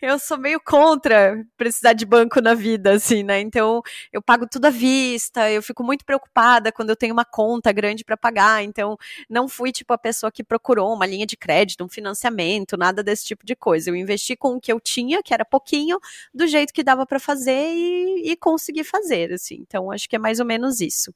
eu 0.00 0.18
sou 0.18 0.36
meio 0.36 0.60
contra 0.60 1.42
precisar 1.56 1.94
de 1.94 2.04
banco 2.04 2.40
na 2.40 2.54
vida, 2.54 2.92
assim, 2.92 3.22
né? 3.22 3.40
Então 3.40 3.80
eu 4.12 4.20
pago 4.20 4.46
tudo 4.46 4.66
à 4.66 4.70
vista, 4.70 5.50
eu 5.50 5.62
fico 5.62 5.82
muito 5.82 6.04
preocupada 6.04 6.70
quando 6.70 6.90
eu 6.90 6.96
tenho 6.96 7.14
uma 7.14 7.24
conta 7.24 7.72
grande 7.72 8.04
para 8.04 8.16
pagar, 8.16 8.62
então 8.62 8.96
não 9.28 9.48
fui 9.48 9.72
tipo 9.72 9.92
a 9.92 9.98
pessoa 9.98 10.30
que 10.30 10.44
procurou 10.44 10.92
uma 10.92 11.06
linha 11.06 11.26
de 11.26 11.36
crédito, 11.36 11.82
um 11.82 11.88
financiamento, 11.88 12.76
nada 12.76 13.02
desse 13.02 13.24
tipo 13.24 13.46
de 13.46 13.56
coisa. 13.56 13.90
Eu 13.90 13.96
investi 13.96 14.33
com 14.36 14.56
o 14.56 14.60
que 14.60 14.72
eu 14.72 14.80
tinha, 14.80 15.22
que 15.22 15.32
era 15.34 15.44
pouquinho, 15.44 15.98
do 16.32 16.46
jeito 16.46 16.72
que 16.72 16.82
dava 16.82 17.06
para 17.06 17.18
fazer 17.18 17.74
e, 17.74 18.30
e 18.32 18.36
conseguir 18.36 18.84
fazer, 18.84 19.32
assim. 19.32 19.56
Então, 19.60 19.90
acho 19.90 20.08
que 20.08 20.16
é 20.16 20.18
mais 20.18 20.40
ou 20.40 20.46
menos 20.46 20.80
isso. 20.80 21.14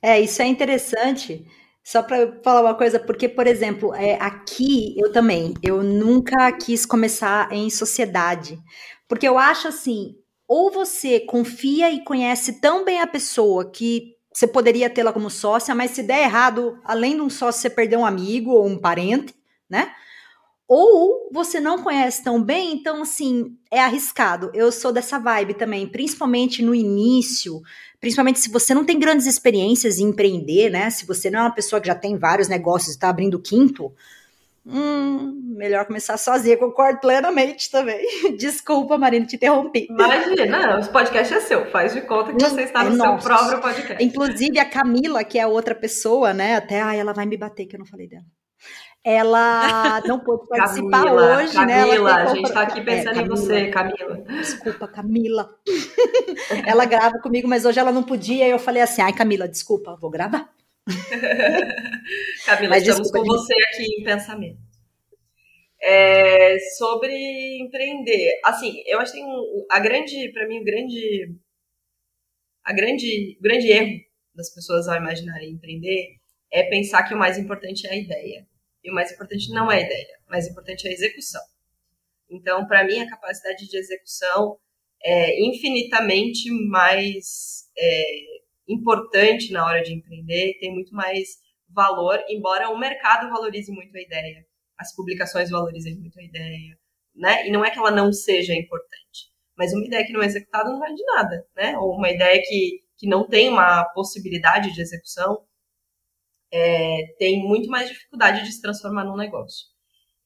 É, 0.00 0.20
isso 0.20 0.40
é 0.42 0.46
interessante. 0.46 1.44
Só 1.82 2.02
para 2.02 2.40
falar 2.42 2.60
uma 2.60 2.74
coisa, 2.74 3.00
porque, 3.00 3.28
por 3.28 3.46
exemplo, 3.46 3.94
é, 3.94 4.14
aqui 4.20 4.94
eu 4.98 5.10
também, 5.10 5.54
eu 5.62 5.82
nunca 5.82 6.52
quis 6.52 6.84
começar 6.84 7.50
em 7.50 7.70
sociedade, 7.70 8.58
porque 9.08 9.26
eu 9.26 9.38
acho 9.38 9.68
assim, 9.68 10.14
ou 10.46 10.70
você 10.70 11.20
confia 11.20 11.90
e 11.90 12.04
conhece 12.04 12.60
tão 12.60 12.84
bem 12.84 13.00
a 13.00 13.06
pessoa 13.06 13.70
que 13.70 14.18
você 14.32 14.46
poderia 14.46 14.90
tê-la 14.90 15.12
como 15.12 15.30
sócia, 15.30 15.74
mas 15.74 15.92
se 15.92 16.02
der 16.02 16.22
errado, 16.22 16.78
além 16.84 17.16
de 17.16 17.22
um 17.22 17.30
sócio, 17.30 17.60
você 17.60 17.70
perder 17.70 17.96
um 17.96 18.06
amigo 18.06 18.52
ou 18.52 18.66
um 18.66 18.78
parente, 18.78 19.34
né? 19.68 19.92
Ou 20.68 21.30
você 21.32 21.58
não 21.58 21.82
conhece 21.82 22.22
tão 22.22 22.42
bem, 22.42 22.74
então 22.74 23.00
assim, 23.00 23.56
é 23.70 23.80
arriscado. 23.80 24.50
Eu 24.52 24.70
sou 24.70 24.92
dessa 24.92 25.18
vibe 25.18 25.54
também, 25.54 25.86
principalmente 25.86 26.62
no 26.62 26.74
início, 26.74 27.62
principalmente 27.98 28.38
se 28.38 28.50
você 28.50 28.74
não 28.74 28.84
tem 28.84 28.98
grandes 28.98 29.26
experiências 29.26 29.98
em 29.98 30.04
empreender, 30.04 30.68
né? 30.68 30.90
Se 30.90 31.06
você 31.06 31.30
não 31.30 31.40
é 31.40 31.42
uma 31.44 31.54
pessoa 31.54 31.80
que 31.80 31.86
já 31.86 31.94
tem 31.94 32.18
vários 32.18 32.48
negócios 32.48 32.90
e 32.90 32.96
está 32.96 33.08
abrindo 33.08 33.40
quinto, 33.40 33.90
hum, 34.66 35.54
melhor 35.56 35.86
começar 35.86 36.18
sozinha, 36.18 36.58
concordo 36.58 37.00
plenamente 37.00 37.70
também. 37.70 38.06
Desculpa, 38.36 38.98
Marina, 38.98 39.24
te 39.24 39.36
interrompi. 39.36 39.86
Imagina, 39.88 40.76
não, 40.76 40.80
o 40.80 40.92
podcast 40.92 41.32
é 41.32 41.40
seu, 41.40 41.64
faz 41.70 41.94
de 41.94 42.02
conta 42.02 42.34
que 42.34 42.44
você 42.44 42.64
está 42.64 42.84
no 42.84 42.94
é 42.94 43.06
seu 43.06 43.16
próprio 43.16 43.62
podcast. 43.62 44.04
Inclusive 44.04 44.58
a 44.58 44.68
Camila, 44.68 45.24
que 45.24 45.38
é 45.38 45.46
outra 45.46 45.74
pessoa, 45.74 46.34
né? 46.34 46.56
Até, 46.56 46.82
ai, 46.82 47.00
ela 47.00 47.14
vai 47.14 47.24
me 47.24 47.38
bater 47.38 47.64
que 47.64 47.74
eu 47.74 47.78
não 47.80 47.86
falei 47.86 48.06
dela 48.06 48.26
ela 49.08 50.02
não 50.06 50.20
pôde 50.20 50.46
participar 50.46 51.04
Camila, 51.04 51.36
hoje, 51.38 51.54
Camila, 51.54 51.76
né? 51.76 51.86
Camila, 51.86 52.14
a 52.14 52.26
gente 52.26 52.46
está 52.46 52.62
aqui 52.62 52.80
pensando 52.82 53.18
é, 53.18 53.22
em 53.22 53.26
você, 53.28 53.70
Camila. 53.70 54.16
Desculpa, 54.18 54.86
Camila. 54.86 55.58
ela 56.66 56.84
grava 56.84 57.18
comigo, 57.18 57.48
mas 57.48 57.64
hoje 57.64 57.80
ela 57.80 57.90
não 57.90 58.02
podia, 58.02 58.46
e 58.46 58.50
eu 58.50 58.58
falei 58.58 58.82
assim, 58.82 59.00
ai, 59.00 59.14
Camila, 59.14 59.48
desculpa, 59.48 59.96
vou 59.96 60.10
gravar. 60.10 60.52
Camila, 62.44 62.74
mas, 62.74 62.82
estamos 62.82 63.10
desculpa, 63.10 63.18
com 63.20 63.24
você 63.24 63.54
aqui 63.72 63.86
em 63.98 64.04
pensamento. 64.04 64.58
É, 65.80 66.58
sobre 66.76 67.14
empreender, 67.62 68.40
assim, 68.44 68.82
eu 68.84 68.98
acho 68.98 69.12
que 69.12 69.20
tem 69.20 69.26
um, 69.26 69.64
a 69.70 69.80
grande, 69.80 70.30
para 70.32 70.46
mim, 70.46 70.60
o 70.60 70.64
grande, 70.64 71.34
a 72.62 72.74
grande, 72.74 73.38
o 73.38 73.42
grande 73.42 73.68
erro 73.68 74.00
das 74.34 74.52
pessoas 74.54 74.86
ao 74.86 74.96
imaginarem 74.96 75.52
empreender 75.52 76.16
é 76.52 76.64
pensar 76.64 77.04
que 77.04 77.14
o 77.14 77.18
mais 77.18 77.38
importante 77.38 77.86
é 77.86 77.92
a 77.92 77.96
ideia. 77.96 78.46
E 78.84 78.90
o 78.90 78.94
mais 78.94 79.12
importante 79.12 79.50
não 79.52 79.70
é 79.70 79.78
a 79.78 79.80
ideia, 79.80 80.18
o 80.26 80.30
mais 80.30 80.46
importante 80.46 80.86
é 80.86 80.90
a 80.90 80.94
execução. 80.94 81.42
Então, 82.30 82.66
para 82.66 82.84
mim, 82.84 83.00
a 83.00 83.08
capacidade 83.08 83.66
de 83.66 83.76
execução 83.76 84.58
é 85.02 85.40
infinitamente 85.42 86.50
mais 86.68 87.68
é, 87.76 88.04
importante 88.68 89.52
na 89.52 89.64
hora 89.64 89.82
de 89.82 89.94
empreender, 89.94 90.58
tem 90.60 90.72
muito 90.72 90.94
mais 90.94 91.38
valor, 91.68 92.22
embora 92.28 92.70
o 92.70 92.78
mercado 92.78 93.28
valorize 93.30 93.70
muito 93.72 93.96
a 93.96 94.00
ideia, 94.00 94.44
as 94.78 94.94
publicações 94.94 95.50
valorizem 95.50 95.96
muito 95.96 96.18
a 96.18 96.22
ideia, 96.22 96.78
né? 97.14 97.46
E 97.46 97.50
não 97.50 97.64
é 97.64 97.70
que 97.70 97.78
ela 97.78 97.90
não 97.90 98.12
seja 98.12 98.54
importante, 98.54 99.30
mas 99.56 99.72
uma 99.72 99.84
ideia 99.84 100.06
que 100.06 100.12
não 100.12 100.22
é 100.22 100.26
executada 100.26 100.70
não 100.70 100.78
vale 100.78 100.94
de 100.94 101.04
nada, 101.04 101.46
né? 101.56 101.76
Ou 101.78 101.96
uma 101.96 102.10
ideia 102.10 102.40
que, 102.44 102.82
que 102.96 103.08
não 103.08 103.26
tem 103.26 103.48
uma 103.48 103.84
possibilidade 103.92 104.72
de 104.72 104.80
execução 104.80 105.44
é, 106.52 107.14
tem 107.18 107.42
muito 107.42 107.68
mais 107.68 107.88
dificuldade 107.88 108.44
de 108.44 108.52
se 108.52 108.60
transformar 108.60 109.04
num 109.04 109.16
negócio. 109.16 109.66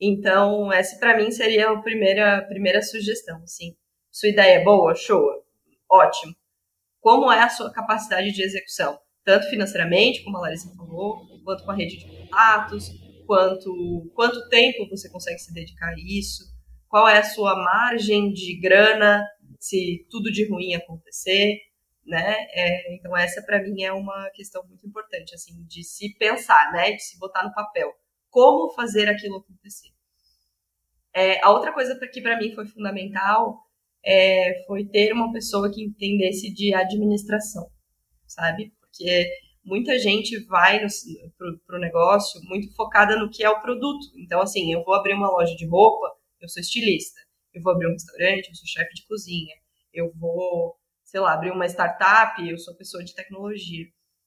Então, 0.01 0.73
essa 0.73 0.99
para 0.99 1.17
mim 1.17 1.31
seria 1.31 1.71
a 1.71 1.81
primeira, 1.81 2.39
a 2.39 2.43
primeira 2.43 2.83
sugestão. 2.83 3.43
Assim, 3.43 3.77
sua 4.11 4.29
ideia 4.29 4.61
é 4.61 4.65
boa, 4.65 4.95
show, 4.95 5.23
ótimo. 5.91 6.35
Como 7.01 7.31
é 7.31 7.41
a 7.41 7.49
sua 7.49 7.73
capacidade 7.73 8.33
de 8.33 8.43
execução? 8.43 8.99
Tanto 9.25 9.49
financeiramente, 9.49 10.23
como 10.25 10.39
a 10.39 10.41
Larissa 10.41 10.75
falou, 10.77 11.21
quanto 11.45 11.65
com 11.65 11.71
a 11.71 11.75
rede 11.75 11.99
de 11.99 12.07
contatos, 12.07 12.91
quanto 13.27 14.11
quanto 14.15 14.49
tempo 14.49 14.89
você 14.89 15.09
consegue 15.09 15.39
se 15.39 15.53
dedicar 15.53 15.91
a 15.91 15.95
isso, 15.99 16.45
qual 16.89 17.09
é 17.09 17.19
a 17.19 17.25
sua 17.25 17.55
margem 17.57 18.33
de 18.33 18.59
grana 18.61 19.25
se 19.59 20.07
tudo 20.11 20.31
de 20.31 20.49
ruim 20.49 20.75
acontecer 20.75 21.59
né? 22.05 22.47
É, 22.51 22.95
então 22.95 23.17
essa 23.17 23.43
para 23.43 23.63
mim 23.63 23.83
é 23.83 23.93
uma 23.93 24.31
questão 24.31 24.65
muito 24.67 24.87
importante, 24.87 25.35
assim, 25.35 25.65
de 25.65 25.85
se 25.85 26.15
pensar, 26.17 26.73
né? 26.73 26.93
De 26.93 27.03
se 27.03 27.19
botar 27.19 27.45
no 27.45 27.55
papel, 27.55 27.93
como 28.31 28.73
fazer 28.75 29.09
aquilo 29.09 29.37
acontecer. 29.37 29.91
É, 31.15 31.45
a 31.45 31.51
outra 31.51 31.73
coisa 31.73 31.99
que 32.13 32.21
para 32.23 32.39
mim 32.39 32.55
foi 32.55 32.67
fundamental 32.67 33.59
é, 34.05 34.65
foi 34.67 34.85
ter 34.87 35.13
uma 35.13 35.33
pessoa 35.33 35.71
que 35.73 35.83
entendesse 35.83 36.53
de 36.53 36.75
administração, 36.75 37.71
sabe? 38.27 38.73
Porque 38.81 39.29
muita 39.65 39.99
gente 39.99 40.45
vai 40.47 40.81
para 41.67 41.77
o 41.77 41.81
negócio 41.81 42.41
muito 42.45 42.75
focada 42.75 43.17
no 43.17 43.31
que 43.31 43.45
é 43.45 43.51
o 43.51 43.61
produto. 43.61 44.07
Então, 44.17 44.41
assim, 44.41 44.73
eu 44.73 44.83
vou 44.85 44.95
abrir 44.95 45.15
uma 45.15 45.31
loja 45.31 45.55
de 45.55 45.67
roupa, 45.67 46.11
eu 46.41 46.49
sou 46.49 46.61
estilista. 46.61 47.21
Eu 47.55 47.63
vou 47.63 47.73
abrir 47.73 47.87
um 47.87 47.93
restaurante, 47.93 48.49
eu 48.49 48.55
sou 48.55 48.67
chefe 48.67 48.95
de 48.95 49.07
cozinha. 49.07 49.55
Eu 49.93 50.11
vou 50.19 50.77
sei 51.13 51.21
lá, 51.21 51.35
abrir 51.35 51.51
uma 51.51 51.67
startup, 51.67 52.43
eu 52.49 52.57
sou 52.57 52.75
pessoa 52.75 53.05
de 53.05 53.15
tecnologia. 53.15 53.85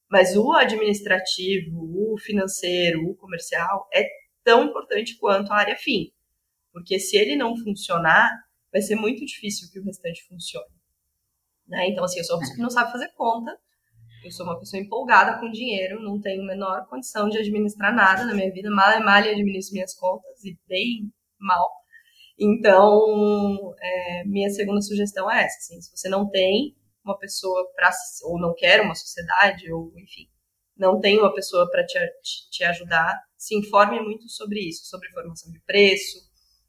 Mas 0.08 0.36
o 0.36 0.52
administrativo, 0.52 1.76
o 1.76 2.16
financeiro, 2.16 3.10
o 3.10 3.16
comercial 3.16 3.88
é 3.92 4.06
tão 4.44 4.66
importante 4.66 5.18
quanto 5.18 5.52
a 5.52 5.56
área 5.56 5.74
fim. 5.74 6.12
Porque 6.72 7.00
se 7.00 7.16
ele 7.16 7.34
não 7.34 7.56
funcionar, 7.56 8.30
vai 8.72 8.80
ser 8.80 8.94
muito 8.94 9.26
difícil 9.26 9.68
que 9.72 9.80
o 9.80 9.82
restante 9.82 10.24
funcione. 10.28 10.76
Né? 11.66 11.88
Então, 11.88 12.04
assim, 12.04 12.20
eu 12.20 12.24
sou 12.24 12.36
uma 12.36 12.40
pessoa 12.42 12.54
que 12.54 12.62
não 12.62 12.70
sabe 12.70 12.92
fazer 12.92 13.12
conta, 13.16 13.58
eu 14.24 14.30
sou 14.30 14.46
uma 14.46 14.56
pessoa 14.56 14.80
empolgada 14.80 15.40
com 15.40 15.50
dinheiro, 15.50 16.00
não 16.00 16.20
tenho 16.20 16.40
a 16.44 16.46
menor 16.46 16.86
condição 16.86 17.28
de 17.28 17.38
administrar 17.38 17.92
nada 17.92 18.24
na 18.24 18.32
minha 18.32 18.52
vida, 18.52 18.70
mal 18.70 18.92
e 18.92 19.00
mal 19.00 19.16
administro 19.16 19.74
minhas 19.74 19.92
contas, 19.92 20.44
e 20.44 20.56
bem 20.68 21.10
mal. 21.36 21.68
Então, 22.38 23.74
é, 23.80 24.24
minha 24.24 24.50
segunda 24.50 24.82
sugestão 24.82 25.30
é 25.30 25.44
essa, 25.44 25.56
assim, 25.58 25.80
se 25.80 25.96
você 25.96 26.08
não 26.08 26.28
tem 26.28 26.76
uma 27.04 27.16
pessoa 27.18 27.70
para 27.74 27.90
ou 28.24 28.38
não 28.38 28.54
quer 28.54 28.80
uma 28.80 28.94
sociedade 28.94 29.72
ou 29.72 29.92
enfim, 29.96 30.28
não 30.76 31.00
tem 31.00 31.18
uma 31.18 31.32
pessoa 31.34 31.70
para 31.70 31.84
te, 31.86 31.98
te 32.50 32.64
ajudar, 32.64 33.18
se 33.36 33.56
informe 33.56 34.00
muito 34.00 34.28
sobre 34.28 34.60
isso, 34.60 34.84
sobre 34.86 35.08
formação 35.10 35.50
de 35.50 35.60
preço, 35.60 36.18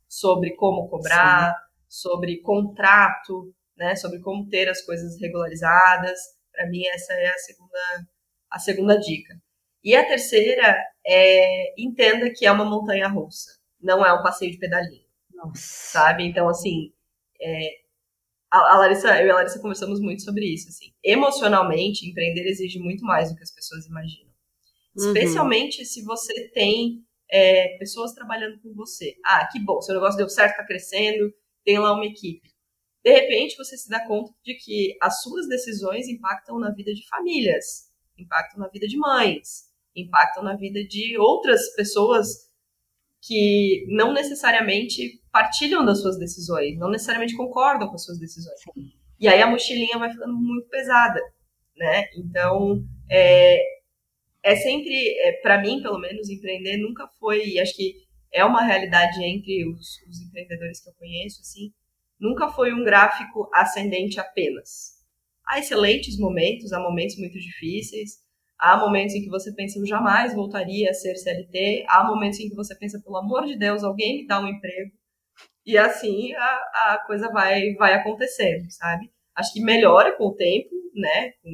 sobre 0.08 0.56
como 0.56 0.88
cobrar, 0.88 1.54
Sim. 1.54 1.60
sobre 1.90 2.38
contrato, 2.42 3.54
né, 3.76 3.96
sobre 3.96 4.20
como 4.20 4.48
ter 4.48 4.70
as 4.70 4.82
coisas 4.82 5.20
regularizadas. 5.20 6.18
Para 6.52 6.70
mim 6.70 6.86
essa 6.88 7.14
é 7.14 7.28
a 7.28 7.38
segunda 7.38 8.08
a 8.50 8.60
segunda 8.60 8.98
dica. 8.98 9.36
E 9.84 9.96
a 9.96 10.08
terceira 10.08 10.78
é 11.06 11.74
entenda 11.78 12.32
que 12.34 12.46
é 12.46 12.52
uma 12.52 12.66
montanha 12.66 13.08
russa, 13.08 13.52
não 13.82 14.06
é 14.06 14.14
um 14.14 14.24
passeio 14.24 14.52
de 14.52 14.58
pedalinho. 14.58 15.07
Nossa. 15.38 15.62
Sabe? 15.62 16.24
Então, 16.24 16.50
assim, 16.50 16.92
é, 17.40 17.70
a, 18.50 18.78
Larissa, 18.78 19.20
eu 19.22 19.28
e 19.28 19.30
a 19.30 19.36
Larissa 19.36 19.60
conversamos 19.60 20.00
muito 20.00 20.24
sobre 20.24 20.46
isso, 20.46 20.70
assim. 20.70 20.94
Emocionalmente, 21.04 22.10
empreender 22.10 22.48
exige 22.48 22.80
muito 22.80 23.04
mais 23.04 23.30
do 23.30 23.36
que 23.36 23.44
as 23.44 23.54
pessoas 23.54 23.86
imaginam. 23.86 24.32
Uhum. 24.96 25.08
Especialmente 25.08 25.86
se 25.86 26.04
você 26.04 26.50
tem 26.50 27.06
é, 27.30 27.78
pessoas 27.78 28.14
trabalhando 28.14 28.60
com 28.62 28.74
você. 28.74 29.16
Ah, 29.24 29.48
que 29.52 29.60
bom, 29.60 29.82
seu 29.82 29.94
negócio 29.96 30.18
deu 30.18 30.30
certo, 30.30 30.52
está 30.52 30.66
crescendo, 30.66 31.34
tem 31.64 31.78
lá 31.78 31.94
uma 31.94 32.06
equipe. 32.06 32.50
De 33.04 33.12
repente, 33.12 33.56
você 33.56 33.78
se 33.78 33.90
dá 33.90 34.06
conta 34.06 34.34
de 34.44 34.56
que 34.56 34.98
as 35.02 35.22
suas 35.22 35.48
decisões 35.48 36.08
impactam 36.08 36.60
na 36.60 36.72
vida 36.72 36.94
de 36.94 37.08
famílias, 37.08 37.92
impactam 38.18 38.60
na 38.60 38.68
vida 38.68 38.88
de 38.88 38.98
mães, 38.98 39.68
impactam 39.96 40.44
na 40.44 40.56
vida 40.56 40.84
de 40.84 41.18
outras 41.18 41.74
pessoas 41.76 42.48
que 43.22 43.86
não 43.90 44.14
necessariamente 44.14 45.22
partilham 45.38 45.86
das 45.86 46.02
suas 46.02 46.18
decisões, 46.18 46.76
não 46.80 46.90
necessariamente 46.90 47.36
concordam 47.36 47.88
com 47.88 47.94
as 47.94 48.04
suas 48.04 48.20
decisões. 48.20 48.60
Sim. 48.60 48.92
E 49.20 49.28
aí 49.28 49.40
a 49.40 49.48
mochilinha 49.48 50.00
vai 50.00 50.12
ficando 50.12 50.34
muito 50.34 50.68
pesada, 50.68 51.22
né? 51.78 52.06
Então, 52.18 52.84
é, 53.08 53.60
é 54.42 54.56
sempre, 54.56 54.92
é, 55.20 55.34
para 55.44 55.62
mim, 55.62 55.80
pelo 55.84 56.00
menos, 56.00 56.28
empreender 56.28 56.78
nunca 56.78 57.08
foi, 57.20 57.46
e 57.46 57.60
acho 57.60 57.76
que 57.76 57.94
é 58.34 58.44
uma 58.44 58.64
realidade 58.64 59.24
entre 59.24 59.70
os, 59.70 60.02
os 60.10 60.22
empreendedores 60.22 60.84
que 60.84 60.90
eu 60.90 60.94
conheço, 60.94 61.42
assim, 61.42 61.72
nunca 62.20 62.50
foi 62.50 62.74
um 62.74 62.84
gráfico 62.84 63.48
ascendente 63.54 64.20
apenas. 64.20 64.98
Há 65.46 65.60
excelentes 65.60 66.18
momentos, 66.18 66.74
há 66.74 66.80
momentos 66.80 67.16
muito 67.20 67.38
difíceis, 67.38 68.26
Há 68.60 68.76
momentos 68.76 69.14
em 69.14 69.22
que 69.22 69.30
você 69.30 69.54
pensa, 69.54 69.78
eu 69.78 69.86
jamais 69.86 70.34
voltaria 70.34 70.90
a 70.90 70.94
ser 70.94 71.16
CLT. 71.16 71.86
Há 71.88 72.08
momentos 72.08 72.40
em 72.40 72.50
que 72.50 72.56
você 72.56 72.74
pensa, 72.76 73.00
pelo 73.00 73.18
amor 73.18 73.46
de 73.46 73.56
Deus, 73.56 73.84
alguém 73.84 74.18
me 74.18 74.26
dá 74.26 74.42
um 74.42 74.48
emprego. 74.48 74.98
E 75.68 75.78
assim 75.78 76.34
a, 76.34 76.94
a 76.94 77.04
coisa 77.06 77.30
vai, 77.30 77.74
vai 77.76 77.94
acontecendo, 77.94 78.72
sabe? 78.72 79.12
Acho 79.36 79.54
que 79.54 79.62
melhora 79.62 80.18
com 80.18 80.28
o 80.28 80.36
tempo, 80.36 80.70
né? 80.96 81.34
Com, 81.44 81.50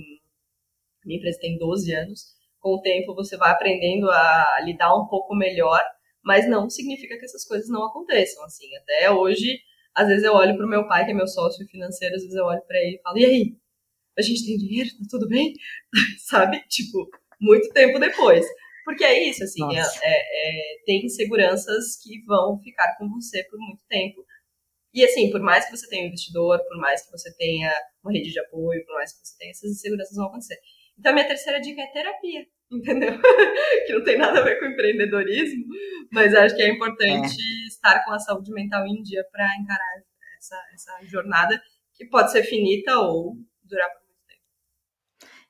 minha 1.05 1.17
empresa 1.17 1.39
tem 1.41 1.57
12 1.57 1.93
anos. 1.93 2.21
Com 2.59 2.75
o 2.75 2.81
tempo 2.81 3.15
você 3.15 3.35
vai 3.35 3.51
aprendendo 3.51 4.09
a 4.09 4.61
lidar 4.63 4.95
um 4.95 5.07
pouco 5.07 5.35
melhor, 5.35 5.81
mas 6.23 6.47
não 6.47 6.69
significa 6.69 7.17
que 7.17 7.25
essas 7.25 7.45
coisas 7.45 7.67
não 7.69 7.83
aconteçam. 7.85 8.43
Assim, 8.45 8.73
até 8.77 9.11
hoje, 9.11 9.59
às 9.95 10.07
vezes 10.07 10.23
eu 10.23 10.33
olho 10.33 10.55
para 10.55 10.65
o 10.65 10.69
meu 10.69 10.87
pai, 10.87 11.05
que 11.05 11.11
é 11.11 11.13
meu 11.13 11.27
sócio 11.27 11.67
financeiro, 11.67 12.15
às 12.15 12.21
vezes 12.21 12.37
eu 12.37 12.45
olho 12.45 12.61
para 12.67 12.79
ele 12.79 12.97
e 12.97 13.01
falo, 13.01 13.17
e 13.17 13.25
aí? 13.25 13.57
a 14.17 14.21
gente 14.21 14.45
tem 14.45 14.57
dinheiro, 14.57 14.89
tá 14.91 15.05
tudo 15.09 15.27
bem? 15.27 15.53
Sabe? 16.19 16.61
Tipo, 16.67 17.09
muito 17.39 17.69
tempo 17.73 17.99
depois. 17.99 18.45
Porque 18.83 19.03
é 19.03 19.29
isso, 19.29 19.43
assim, 19.43 19.63
é, 19.75 19.79
é, 19.79 19.83
é, 20.03 20.83
tem 20.85 21.05
inseguranças 21.05 21.97
que 22.01 22.23
vão 22.25 22.59
ficar 22.61 22.97
com 22.97 23.09
você 23.09 23.43
por 23.45 23.57
muito 23.59 23.81
tempo. 23.87 24.25
E 24.93 25.03
assim, 25.03 25.31
por 25.31 25.41
mais 25.41 25.65
que 25.65 25.75
você 25.75 25.87
tenha 25.89 26.03
um 26.03 26.07
investidor, 26.07 26.59
por 26.67 26.77
mais 26.77 27.03
que 27.03 27.11
você 27.11 27.33
tenha 27.35 27.73
uma 28.03 28.11
rede 28.11 28.31
de 28.31 28.39
apoio, 28.39 28.85
por 28.85 28.95
mais 28.95 29.13
que 29.13 29.25
você 29.25 29.37
tenha, 29.37 29.51
essas 29.51 29.71
inseguranças 29.71 30.15
vão 30.15 30.27
acontecer. 30.27 30.57
Então, 30.99 31.11
a 31.11 31.15
minha 31.15 31.27
terceira 31.27 31.59
dica 31.59 31.81
é 31.81 31.87
terapia, 31.87 32.45
entendeu? 32.71 33.19
que 33.87 33.93
não 33.93 34.03
tem 34.03 34.17
nada 34.17 34.39
a 34.39 34.43
ver 34.43 34.59
com 34.59 34.65
empreendedorismo, 34.65 35.65
mas 36.11 36.35
acho 36.35 36.55
que 36.55 36.61
é 36.61 36.69
importante 36.69 37.35
é. 37.41 37.67
estar 37.67 38.03
com 38.03 38.11
a 38.11 38.19
saúde 38.19 38.51
mental 38.51 38.85
em 38.85 39.01
dia 39.01 39.25
para 39.31 39.47
encarar 39.59 40.03
essa, 40.37 40.61
essa 40.73 41.05
jornada, 41.05 41.59
que 41.95 42.05
pode 42.05 42.31
ser 42.31 42.43
finita 42.43 42.99
ou 42.99 43.35
durar 43.63 43.89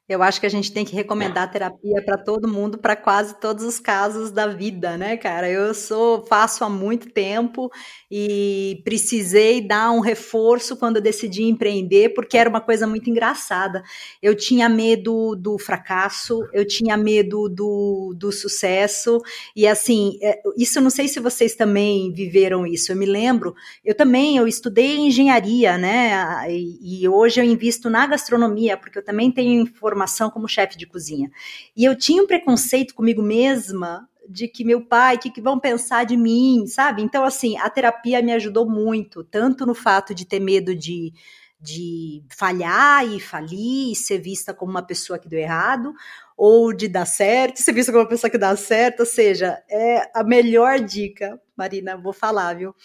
Eu 0.09 0.21
acho 0.21 0.37
que 0.41 0.45
a 0.45 0.49
gente 0.49 0.69
tem 0.73 0.83
que 0.83 0.93
recomendar 0.93 1.49
terapia 1.49 2.03
para 2.03 2.17
todo 2.17 2.45
mundo, 2.45 2.77
para 2.77 2.93
quase 2.93 3.39
todos 3.39 3.63
os 3.63 3.79
casos 3.79 4.31
da 4.31 4.47
vida, 4.47 4.97
né, 4.97 5.15
cara? 5.15 5.49
Eu 5.49 5.73
sou 5.73 6.25
faço 6.25 6.65
há 6.65 6.69
muito 6.69 7.09
tempo 7.09 7.71
e 8.11 8.81
precisei 8.83 9.65
dar 9.65 9.91
um 9.91 10.01
reforço 10.01 10.75
quando 10.75 10.97
eu 10.97 11.01
decidi 11.01 11.43
empreender, 11.43 12.09
porque 12.09 12.37
era 12.37 12.49
uma 12.49 12.59
coisa 12.59 12.85
muito 12.85 13.09
engraçada. 13.09 13.81
Eu 14.21 14.35
tinha 14.35 14.67
medo 14.67 15.37
do 15.37 15.57
fracasso, 15.57 16.45
eu 16.51 16.67
tinha 16.67 16.97
medo 16.97 17.47
do, 17.47 18.13
do 18.15 18.29
sucesso, 18.29 19.21
e 19.55 19.65
assim, 19.65 20.19
é, 20.21 20.41
isso 20.57 20.81
não 20.81 20.89
sei 20.89 21.07
se 21.07 21.21
vocês 21.21 21.55
também 21.55 22.11
viveram 22.11 22.67
isso. 22.67 22.91
Eu 22.91 22.97
me 22.97 23.05
lembro, 23.05 23.55
eu 23.85 23.95
também 23.95 24.35
eu 24.35 24.49
estudei 24.49 24.97
engenharia, 24.97 25.77
né? 25.77 26.51
E, 26.51 27.03
e 27.03 27.07
hoje 27.07 27.39
eu 27.39 27.45
invisto 27.45 27.89
na 27.89 28.05
gastronomia, 28.05 28.75
porque 28.75 28.99
eu 28.99 29.03
também 29.05 29.31
tenho 29.31 29.61
informação 29.61 30.02
formação 30.03 30.29
como 30.29 30.47
chefe 30.47 30.77
de 30.77 30.85
cozinha. 30.85 31.31
E 31.75 31.83
eu 31.83 31.97
tinha 31.97 32.21
um 32.21 32.27
preconceito 32.27 32.93
comigo 32.93 33.21
mesma 33.21 34.07
de 34.29 34.47
que 34.47 34.63
meu 34.63 34.81
pai, 34.85 35.15
o 35.15 35.19
que, 35.19 35.29
que 35.29 35.41
vão 35.41 35.59
pensar 35.59 36.05
de 36.05 36.15
mim, 36.15 36.65
sabe? 36.67 37.01
Então, 37.01 37.23
assim, 37.25 37.57
a 37.57 37.69
terapia 37.69 38.21
me 38.21 38.31
ajudou 38.33 38.69
muito, 38.69 39.23
tanto 39.23 39.65
no 39.65 39.73
fato 39.73 40.13
de 40.13 40.25
ter 40.25 40.39
medo 40.39 40.73
de, 40.73 41.13
de 41.59 42.23
falhar 42.29 43.05
e 43.05 43.19
falir 43.19 43.91
e 43.91 43.95
ser 43.95 44.19
vista 44.19 44.53
como 44.53 44.71
uma 44.71 44.85
pessoa 44.85 45.19
que 45.19 45.27
deu 45.27 45.39
errado, 45.39 45.93
ou 46.37 46.73
de 46.73 46.87
dar 46.87 47.05
certo, 47.05 47.57
ser 47.61 47.73
vista 47.73 47.91
como 47.91 48.03
uma 48.03 48.09
pessoa 48.09 48.31
que 48.31 48.37
dá 48.37 48.55
certo, 48.55 49.01
ou 49.01 49.05
seja, 49.05 49.61
é 49.69 50.09
a 50.15 50.23
melhor 50.23 50.79
dica, 50.79 51.39
Marina, 51.55 51.95
vou 51.95 52.13
falar, 52.13 52.55
viu? 52.55 52.75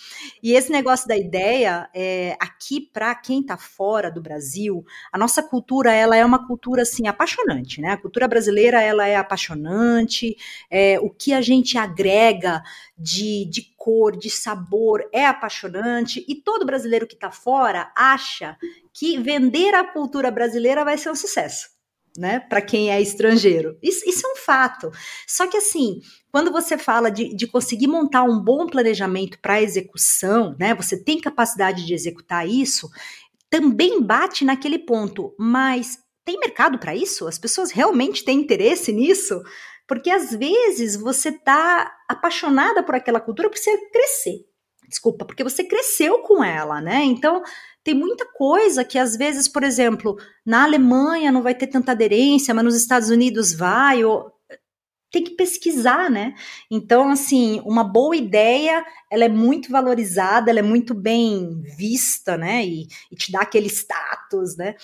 E 0.43 0.53
esse 0.53 0.71
negócio 0.71 1.09
da 1.09 1.17
ideia, 1.17 1.89
é, 1.95 2.37
aqui 2.39 2.81
para 2.81 3.15
quem 3.15 3.41
está 3.41 3.57
fora 3.57 4.11
do 4.11 4.21
Brasil, 4.21 4.85
a 5.11 5.17
nossa 5.17 5.43
cultura, 5.43 5.93
ela 5.93 6.17
é 6.17 6.25
uma 6.25 6.47
cultura, 6.47 6.83
assim, 6.83 7.07
apaixonante, 7.07 7.81
né? 7.81 7.93
A 7.93 7.97
cultura 7.97 8.29
brasileira, 8.29 8.83
ela 8.83 9.07
é 9.07 9.17
apaixonante, 9.17 10.37
é, 10.71 11.01
o 11.01 11.09
que 11.09 11.33
a 11.33 11.41
gente 11.41 11.79
agrega 11.79 12.63
de, 12.97 13.47
de 13.47 13.75
cor, 13.77 14.17
de 14.17 14.29
sabor, 14.29 15.09
é 15.13 15.25
apaixonante, 15.25 16.25
e 16.29 16.35
todo 16.35 16.67
brasileiro 16.67 17.07
que 17.07 17.15
está 17.15 17.31
fora 17.31 17.91
acha 17.97 18.57
que 18.93 19.17
vender 19.19 19.75
a 19.75 19.85
cultura 19.85 20.31
brasileira 20.31 20.85
vai 20.85 20.99
ser 20.99 21.11
um 21.11 21.17
sucesso 21.17 21.78
né? 22.19 22.41
Para 22.41 22.61
quem 22.61 22.91
é 22.91 23.01
estrangeiro. 23.01 23.79
Isso, 23.83 24.09
isso, 24.09 24.27
é 24.27 24.33
um 24.33 24.37
fato. 24.37 24.91
Só 25.27 25.47
que 25.47 25.57
assim, 25.57 26.01
quando 26.33 26.51
você 26.51 26.77
fala 26.77 27.11
de, 27.11 27.35
de 27.35 27.47
conseguir 27.47 27.87
montar 27.87 28.25
um 28.25 28.41
bom 28.41 28.67
planejamento 28.67 29.39
para 29.41 29.63
execução, 29.63 30.57
né? 30.59 30.75
Você 30.75 31.03
tem 31.03 31.21
capacidade 31.21 31.87
de 31.87 31.95
executar 31.95 32.47
isso, 32.49 32.91
também 33.49 34.03
bate 34.03 34.45
naquele 34.45 34.79
ponto. 34.79 35.35
Mas 35.39 35.99
tem 36.25 36.39
mercado 36.39 36.79
para 36.79 36.95
isso? 36.95 37.27
As 37.29 37.39
pessoas 37.39 37.71
realmente 37.71 38.25
têm 38.25 38.41
interesse 38.41 38.93
nisso? 38.93 39.41
Porque 39.87 40.11
às 40.11 40.33
vezes 40.33 40.97
você 40.97 41.33
tá 41.33 41.91
apaixonada 42.09 42.83
por 42.83 42.95
aquela 42.95 43.21
cultura 43.21 43.49
porque 43.49 43.63
você 43.63 43.79
crescer. 43.91 44.45
Desculpa, 44.89 45.25
porque 45.25 45.45
você 45.45 45.65
cresceu 45.65 46.19
com 46.21 46.43
ela, 46.43 46.81
né? 46.81 47.05
Então, 47.05 47.43
tem 47.89 47.95
muita 47.95 48.27
coisa 48.27 48.85
que 48.85 48.99
às 48.99 49.17
vezes, 49.17 49.49
por 49.49 49.63
exemplo, 49.63 50.19
na 50.45 50.65
Alemanha 50.65 51.33
não 51.33 51.43
vai 51.43 51.55
ter 51.55 51.69
tanta 51.69 51.93
aderência, 51.93 52.53
mas 52.53 52.63
nos 52.63 52.77
Estados 52.77 53.09
Unidos 53.09 53.55
vai, 53.55 54.05
ou 54.05 54.31
tem 55.11 55.25
que 55.25 55.31
pesquisar, 55.31 56.11
né? 56.11 56.35
Então, 56.71 57.09
assim, 57.09 57.63
uma 57.65 57.83
boa 57.83 58.15
ideia, 58.15 58.85
ela 59.11 59.25
é 59.25 59.29
muito 59.29 59.73
valorizada, 59.73 60.51
ela 60.51 60.59
é 60.59 60.63
muito 60.63 60.93
bem 60.93 61.63
vista, 61.63 62.37
né? 62.37 62.63
E, 62.63 62.89
e 63.11 63.17
te 63.17 63.33
dá 63.33 63.41
aquele 63.41 63.69
status, 63.69 64.55
né? 64.59 64.75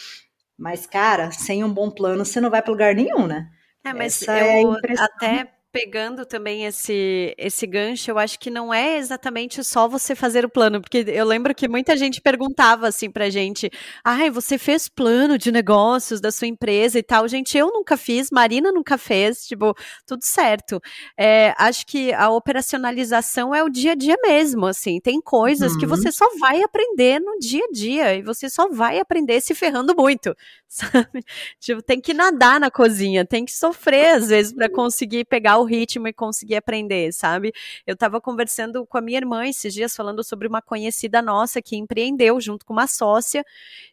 Mas, 0.56 0.86
cara, 0.86 1.30
sem 1.30 1.62
um 1.62 1.70
bom 1.70 1.90
plano, 1.90 2.24
você 2.24 2.40
não 2.40 2.48
vai 2.48 2.62
para 2.62 2.72
lugar 2.72 2.94
nenhum, 2.94 3.26
né? 3.26 3.50
É, 3.84 3.92
mas 3.92 4.22
Essa 4.22 4.38
eu 4.38 4.76
é 4.76 4.94
até 4.98 5.53
pegando 5.74 6.24
também 6.24 6.66
esse, 6.66 7.34
esse 7.36 7.66
gancho, 7.66 8.08
eu 8.08 8.16
acho 8.16 8.38
que 8.38 8.48
não 8.48 8.72
é 8.72 8.96
exatamente 8.96 9.64
só 9.64 9.88
você 9.88 10.14
fazer 10.14 10.44
o 10.44 10.48
plano, 10.48 10.80
porque 10.80 11.04
eu 11.08 11.26
lembro 11.26 11.52
que 11.52 11.66
muita 11.66 11.96
gente 11.96 12.20
perguntava 12.20 12.86
assim 12.86 13.10
pra 13.10 13.28
gente: 13.28 13.68
ai, 14.04 14.30
você 14.30 14.56
fez 14.56 14.88
plano 14.88 15.36
de 15.36 15.50
negócios 15.50 16.20
da 16.20 16.30
sua 16.30 16.46
empresa 16.46 16.96
e 16.96 17.02
tal. 17.02 17.26
Gente, 17.26 17.58
eu 17.58 17.72
nunca 17.72 17.96
fiz, 17.96 18.30
Marina 18.30 18.70
nunca 18.70 18.96
fez, 18.96 19.44
tipo, 19.48 19.74
tudo 20.06 20.24
certo. 20.24 20.80
É, 21.18 21.52
acho 21.58 21.84
que 21.88 22.12
a 22.12 22.30
operacionalização 22.30 23.52
é 23.52 23.64
o 23.64 23.68
dia 23.68 23.92
a 23.92 23.96
dia 23.96 24.16
mesmo, 24.22 24.66
assim. 24.66 25.00
Tem 25.00 25.20
coisas 25.20 25.72
uhum. 25.72 25.78
que 25.80 25.86
você 25.86 26.12
só 26.12 26.28
vai 26.38 26.62
aprender 26.62 27.18
no 27.18 27.36
dia 27.40 27.64
a 27.64 27.72
dia 27.72 28.14
e 28.14 28.22
você 28.22 28.48
só 28.48 28.68
vai 28.68 29.00
aprender 29.00 29.40
se 29.40 29.56
ferrando 29.56 29.92
muito, 29.96 30.32
sabe? 30.68 31.24
Tipo, 31.58 31.82
tem 31.82 32.00
que 32.00 32.14
nadar 32.14 32.60
na 32.60 32.70
cozinha, 32.70 33.26
tem 33.26 33.44
que 33.44 33.52
sofrer 33.52 34.14
às 34.14 34.28
vezes 34.28 34.52
para 34.52 34.70
conseguir 34.70 35.24
pegar 35.24 35.58
o 35.58 35.63
o 35.64 35.66
ritmo 35.66 36.08
e 36.08 36.12
conseguir 36.12 36.56
aprender, 36.56 37.12
sabe? 37.12 37.52
Eu 37.86 37.94
estava 37.94 38.20
conversando 38.20 38.86
com 38.86 38.98
a 38.98 39.00
minha 39.00 39.18
irmã 39.18 39.46
esses 39.46 39.74
dias 39.74 39.94
falando 39.96 40.22
sobre 40.22 40.46
uma 40.48 40.62
conhecida 40.62 41.20
nossa 41.22 41.60
que 41.62 41.76
empreendeu 41.76 42.40
junto 42.40 42.64
com 42.64 42.72
uma 42.72 42.86
sócia 42.86 43.44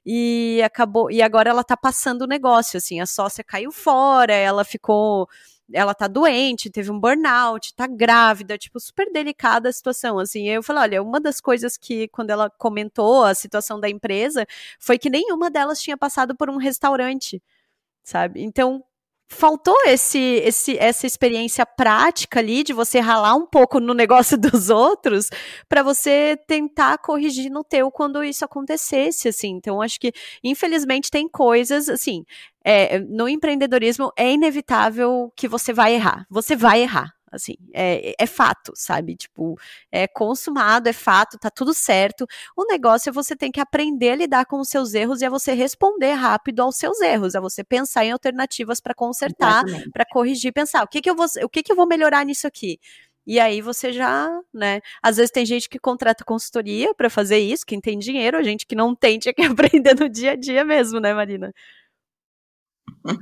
e 0.06 0.62
acabou 0.64 1.10
e 1.12 1.22
agora 1.22 1.50
ela 1.50 1.62
está 1.62 1.78
passando 1.78 2.24
o 2.24 2.28
negócio, 2.28 2.78
assim, 2.78 3.00
a 3.00 3.06
sócia 3.06 3.44
caiu 3.44 3.72
fora, 3.72 4.34
ela 4.34 4.64
ficou 4.64 5.28
ela 5.74 5.94
tá 5.94 6.08
doente, 6.08 6.70
teve 6.70 6.92
um 6.92 7.00
burnout, 7.00 7.74
tá 7.76 7.88
grávida, 7.88 8.58
tipo, 8.58 8.80
super 8.80 9.12
delicada 9.12 9.70
a 9.70 9.74
situação, 9.74 10.20
assim. 10.20 10.48
Eu 10.48 10.64
falei, 10.64 10.84
olha, 10.84 11.04
uma 11.04 11.20
das 11.20 11.40
coisas 11.40 11.78
que, 11.78 12.08
quando 12.10 12.30
ela 12.30 12.50
comentou 12.50 13.24
a 13.24 13.34
situação 13.34 13.80
da 13.80 13.90
empresa, 13.90 14.46
foi 14.80 14.98
que 14.98 15.10
nenhuma 15.10 15.50
delas 15.50 15.82
tinha 15.82 15.98
passado 15.98 16.36
por 16.36 16.50
um 16.50 16.58
restaurante, 16.58 17.42
sabe? 18.04 18.42
Então, 18.44 18.84
faltou 19.32 19.76
esse, 19.86 20.20
esse, 20.20 20.78
essa 20.78 21.08
experiência 21.08 21.66
prática 21.66 22.40
ali 22.40 22.64
de 22.64 22.74
você 22.74 23.00
ralar 23.00 23.34
um 23.34 23.46
pouco 23.46 23.80
no 23.80 23.94
negócio 23.94 24.38
dos 24.38 24.70
outros 24.70 25.30
para 25.68 25.82
você 25.82 26.38
tentar 26.48 26.98
corrigir 26.98 27.50
no 27.50 27.64
teu 27.64 27.90
quando 27.90 28.24
isso 28.24 28.44
acontecesse, 28.44 29.30
assim. 29.30 29.50
Então, 29.50 29.82
acho 29.82 30.00
que, 30.00 30.12
infelizmente, 30.44 31.10
tem 31.10 31.28
coisas, 31.28 31.88
assim, 31.90 32.24
é, 32.64 33.00
no 33.00 33.28
empreendedorismo 33.28 34.12
é 34.18 34.32
inevitável 34.32 35.32
que 35.36 35.48
você 35.48 35.74
vai 35.74 35.96
errar. 35.96 36.26
Você 36.30 36.56
vai 36.56 36.82
errar 36.82 37.21
assim, 37.32 37.56
é, 37.74 38.14
é 38.20 38.28
fato, 38.28 38.74
sabe? 38.76 39.16
Tipo, 39.16 39.58
é 39.92 40.08
consumado, 40.08 40.90
é 40.90 40.94
fato, 40.94 41.38
tá 41.38 41.50
tudo 41.50 41.74
certo. 41.74 42.28
O 42.56 42.66
negócio 42.66 43.10
é 43.10 43.14
você 43.14 43.36
tem 43.36 43.52
que 43.52 43.60
aprender 43.60 44.12
a 44.12 44.16
lidar 44.16 44.46
com 44.46 44.60
os 44.60 44.70
seus 44.70 44.94
erros 44.94 45.22
e 45.22 45.26
é 45.26 45.30
você 45.30 45.54
responder 45.54 46.14
rápido 46.14 46.62
aos 46.62 46.76
seus 46.76 47.00
erros, 47.02 47.36
é 47.36 47.40
você 47.40 47.64
pensar 47.64 48.06
em 48.06 48.12
alternativas 48.12 48.80
para 48.80 48.94
consertar, 48.94 49.64
para 49.94 50.06
corrigir, 50.06 50.52
pensar 50.52 50.84
o 50.84 50.88
que 50.88 51.02
que 51.02 51.10
eu 51.10 51.16
vou, 51.16 51.28
o 51.44 51.50
que 51.50 51.64
que 51.64 51.72
eu 51.72 51.76
vou 51.76 51.88
melhorar 51.88 52.26
nisso 52.26 52.48
aqui. 52.48 52.80
E 53.26 53.40
aí 53.40 53.62
você 53.62 53.94
já, 53.94 54.30
né? 54.54 54.82
Às 55.02 55.18
vezes 55.18 55.32
tem 55.32 55.46
gente 55.46 55.70
que 55.70 55.80
contrata 55.80 56.24
consultoria 56.26 56.94
para 56.96 57.10
fazer 57.10 57.38
isso, 57.38 57.66
quem 57.66 57.80
tem 57.80 58.00
dinheiro, 58.00 58.38
a 58.38 58.44
gente 58.44 58.66
que 58.66 58.76
não 58.76 58.96
tem 58.96 59.20
tinha 59.20 59.34
que 59.34 59.44
aprender 59.46 59.96
no 60.00 60.10
dia 60.10 60.32
a 60.32 60.36
dia 60.36 60.66
mesmo, 60.66 61.00
né, 61.00 61.14
Marina? 61.14 61.54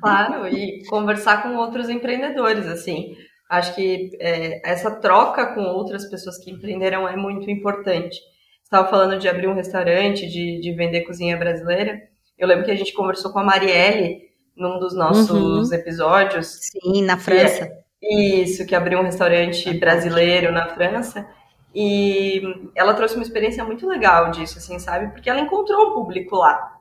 Claro, 0.01 0.47
e 0.47 0.83
conversar 0.87 1.43
com 1.43 1.55
outros 1.55 1.89
empreendedores, 1.89 2.65
assim. 2.67 3.15
Acho 3.49 3.73
que 3.73 4.11
é, 4.19 4.61
essa 4.69 4.91
troca 4.91 5.47
com 5.55 5.61
outras 5.61 6.05
pessoas 6.05 6.37
que 6.37 6.51
empreenderam 6.51 7.07
é 7.07 7.15
muito 7.15 7.49
importante. 7.49 8.19
Estava 8.63 8.87
falando 8.87 9.17
de 9.17 9.27
abrir 9.27 9.47
um 9.47 9.55
restaurante, 9.55 10.29
de, 10.29 10.61
de 10.61 10.71
vender 10.73 11.01
cozinha 11.01 11.35
brasileira. 11.35 11.99
Eu 12.37 12.47
lembro 12.47 12.63
que 12.63 12.69
a 12.69 12.75
gente 12.75 12.93
conversou 12.93 13.31
com 13.31 13.39
a 13.39 13.43
Marielle 13.43 14.29
num 14.55 14.77
dos 14.77 14.93
nossos 14.93 15.31
uhum. 15.31 15.73
episódios. 15.73 16.59
Sim, 16.61 17.01
na 17.01 17.17
França. 17.17 17.63
É, 18.03 18.13
isso, 18.13 18.67
que 18.67 18.75
abriu 18.75 18.99
um 18.99 19.03
restaurante 19.03 19.73
brasileiro 19.79 20.51
na 20.51 20.67
França. 20.67 21.27
E 21.73 22.43
ela 22.75 22.93
trouxe 22.93 23.15
uma 23.15 23.23
experiência 23.23 23.63
muito 23.63 23.87
legal 23.87 24.29
disso, 24.29 24.59
assim, 24.59 24.77
sabe? 24.77 25.11
Porque 25.11 25.29
ela 25.29 25.39
encontrou 25.39 25.89
um 25.89 25.93
público 25.95 26.35
lá, 26.35 26.77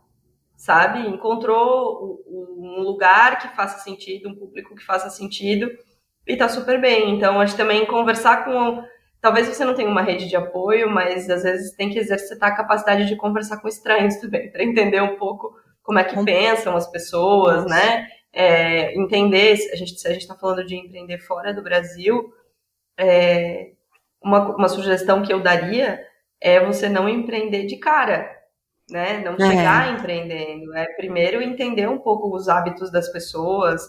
sabe? 0.54 1.00
Encontrou 1.08 2.22
um 2.28 2.82
lugar 2.82 3.38
que 3.38 3.56
faça 3.56 3.78
sentido, 3.78 4.28
um 4.28 4.34
público 4.34 4.74
que 4.74 4.84
faça 4.84 5.08
sentido 5.08 5.70
e 6.28 6.36
tá 6.36 6.48
super 6.48 6.78
bem. 6.78 7.16
Então, 7.16 7.40
acho 7.40 7.56
também 7.56 7.86
conversar 7.86 8.44
com. 8.44 8.84
Talvez 9.20 9.48
você 9.48 9.64
não 9.64 9.74
tenha 9.74 9.88
uma 9.88 10.02
rede 10.02 10.28
de 10.28 10.36
apoio, 10.36 10.88
mas 10.88 11.28
às 11.28 11.42
vezes 11.42 11.74
tem 11.74 11.90
que 11.90 11.98
exercitar 11.98 12.52
a 12.52 12.54
capacidade 12.54 13.06
de 13.06 13.16
conversar 13.16 13.56
com 13.56 13.66
estranhos 13.66 14.16
também, 14.20 14.52
para 14.52 14.62
entender 14.62 15.00
um 15.00 15.16
pouco 15.16 15.56
como 15.82 15.98
é 15.98 16.04
que 16.04 16.22
pensam 16.22 16.76
as 16.76 16.88
pessoas, 16.88 17.64
né? 17.64 18.06
É, 18.30 18.94
entender, 18.94 19.54
a 19.72 19.76
gente, 19.76 19.98
se 19.98 20.06
a 20.06 20.12
gente 20.12 20.22
está 20.22 20.34
falando 20.34 20.64
de 20.64 20.76
empreender 20.76 21.18
fora 21.18 21.52
do 21.52 21.62
Brasil, 21.62 22.30
é, 22.98 23.70
uma, 24.22 24.54
uma 24.54 24.68
sugestão 24.68 25.22
que 25.22 25.32
eu 25.32 25.40
daria 25.40 25.98
é 26.40 26.60
você 26.64 26.88
não 26.88 27.08
empreender 27.08 27.64
de 27.64 27.78
cara, 27.78 28.30
né? 28.90 29.22
Não 29.24 29.34
é. 29.34 29.50
chegar 29.50 29.94
empreendendo. 29.94 30.74
É 30.76 30.84
primeiro 30.94 31.42
entender 31.42 31.88
um 31.88 31.98
pouco 31.98 32.36
os 32.36 32.48
hábitos 32.48 32.92
das 32.92 33.08
pessoas, 33.08 33.82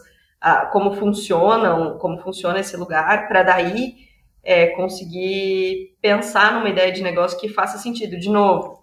como 0.71 0.93
funcionam, 0.93 1.97
como 1.97 2.19
funciona 2.19 2.59
esse 2.59 2.77
lugar, 2.77 3.27
para 3.27 3.43
daí 3.43 3.95
é, 4.43 4.67
conseguir 4.67 5.97
pensar 6.01 6.53
numa 6.53 6.69
ideia 6.69 6.91
de 6.91 7.03
negócio 7.03 7.39
que 7.39 7.49
faça 7.49 7.77
sentido. 7.77 8.17
De 8.17 8.29
novo, 8.29 8.79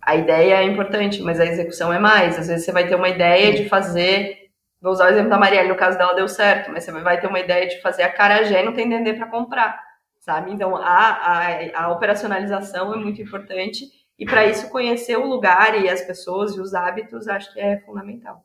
a 0.00 0.16
ideia 0.16 0.54
é 0.54 0.64
importante, 0.64 1.22
mas 1.22 1.40
a 1.40 1.46
execução 1.46 1.92
é 1.92 1.98
mais. 1.98 2.38
Às 2.38 2.48
vezes 2.48 2.64
você 2.64 2.72
vai 2.72 2.86
ter 2.86 2.94
uma 2.94 3.08
ideia 3.08 3.52
de 3.52 3.68
fazer, 3.68 4.50
vou 4.80 4.92
usar 4.92 5.06
o 5.06 5.08
exemplo 5.10 5.30
da 5.30 5.38
Marielle, 5.38 5.68
no 5.68 5.76
caso 5.76 5.98
dela 5.98 6.14
deu 6.14 6.28
certo, 6.28 6.70
mas 6.70 6.84
você 6.84 6.92
vai 6.92 7.20
ter 7.20 7.26
uma 7.26 7.40
ideia 7.40 7.68
de 7.68 7.80
fazer 7.80 8.02
a 8.02 8.12
carajé 8.12 8.62
e 8.62 8.64
não 8.64 8.72
tem 8.72 8.88
dendê 8.88 9.12
para 9.14 9.26
comprar, 9.26 9.78
sabe? 10.20 10.52
Então, 10.52 10.76
a, 10.76 10.82
a, 10.82 11.84
a 11.84 11.92
operacionalização 11.92 12.94
é 12.94 12.96
muito 12.96 13.20
importante 13.20 13.84
e 14.18 14.24
para 14.24 14.46
isso 14.46 14.70
conhecer 14.70 15.16
o 15.18 15.26
lugar 15.26 15.78
e 15.82 15.88
as 15.90 16.00
pessoas 16.00 16.56
e 16.56 16.60
os 16.60 16.72
hábitos 16.72 17.28
acho 17.28 17.52
que 17.52 17.60
é 17.60 17.80
fundamental. 17.80 18.42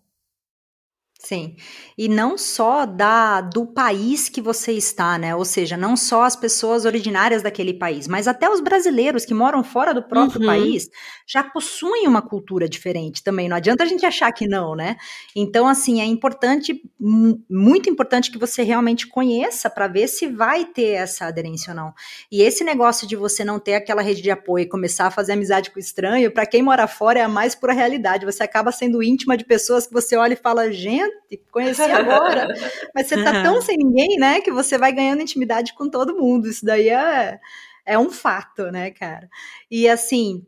Sim. 1.24 1.56
E 1.96 2.10
não 2.10 2.36
só 2.36 2.84
da 2.84 3.42
do 3.42 3.64
país 3.64 4.28
que 4.28 4.42
você 4.42 4.72
está, 4.72 5.20
né? 5.20 5.36
Ou 5.36 5.46
seja, 5.46 5.78
não 5.78 5.96
só 5.96 6.24
as 6.24 6.36
pessoas 6.36 6.84
originárias 6.84 7.44
daquele 7.44 7.76
país, 7.76 8.08
mas 8.08 8.28
até 8.28 8.50
os 8.50 8.60
brasileiros 8.60 9.24
que 9.24 9.34
moram 9.34 9.64
fora 9.64 9.94
do 9.94 10.02
próprio 10.02 10.42
uhum. 10.42 10.48
país 10.48 10.90
já 11.28 11.44
possuem 11.44 12.08
uma 12.08 12.24
cultura 12.24 12.68
diferente 12.68 13.24
também. 13.24 13.48
Não 13.48 13.56
adianta 13.56 13.84
a 13.84 13.88
gente 13.88 14.04
achar 14.04 14.32
que 14.32 14.48
não, 14.48 14.76
né? 14.76 14.98
Então, 15.36 15.68
assim, 15.68 16.02
é 16.02 16.06
importante, 16.06 16.82
muito 17.00 17.88
importante 17.88 18.32
que 18.32 18.40
você 18.40 18.64
realmente 18.64 19.06
conheça 19.06 19.70
para 19.70 19.88
ver 19.88 20.08
se 20.08 20.26
vai 20.26 20.66
ter 20.66 20.94
essa 20.94 21.28
aderência 21.28 21.70
ou 21.70 21.76
não. 21.76 21.94
E 22.32 22.42
esse 22.42 22.64
negócio 22.64 23.08
de 23.08 23.16
você 23.16 23.46
não 23.46 23.60
ter 23.60 23.76
aquela 23.76 24.02
rede 24.02 24.24
de 24.24 24.32
apoio 24.32 24.64
e 24.64 24.70
começar 24.70 25.06
a 25.06 25.12
fazer 25.12 25.34
amizade 25.34 25.70
com 25.70 25.78
o 25.78 25.80
estranho, 25.80 26.32
para 26.32 26.48
quem 26.48 26.64
mora 26.64 26.88
fora 26.88 27.20
é 27.20 27.24
a 27.24 27.30
mais 27.30 27.54
pura 27.54 27.74
realidade. 27.74 28.26
Você 28.26 28.42
acaba 28.42 28.72
sendo 28.72 29.04
íntima 29.04 29.38
de 29.38 29.46
pessoas 29.46 29.86
que 29.86 29.94
você 29.94 30.16
olha 30.16 30.34
e 30.34 30.36
fala, 30.36 30.72
gente 30.72 31.11
conheci 31.52 31.82
agora. 31.82 32.48
Mas 32.94 33.08
você 33.08 33.24
tá 33.24 33.44
tão 33.44 33.62
sem 33.62 33.78
ninguém, 33.78 34.18
né, 34.18 34.42
que 34.42 34.52
você 34.52 34.78
vai 34.78 34.92
ganhando 34.92 35.22
intimidade 35.22 35.74
com 35.74 35.90
todo 35.90 36.18
mundo. 36.18 36.48
Isso 36.48 36.66
daí 36.66 36.90
é, 36.90 37.40
é 37.86 37.98
um 37.98 38.10
fato, 38.10 38.72
né, 38.72 38.92
cara? 38.92 39.30
E 39.70 39.88
assim, 39.88 40.46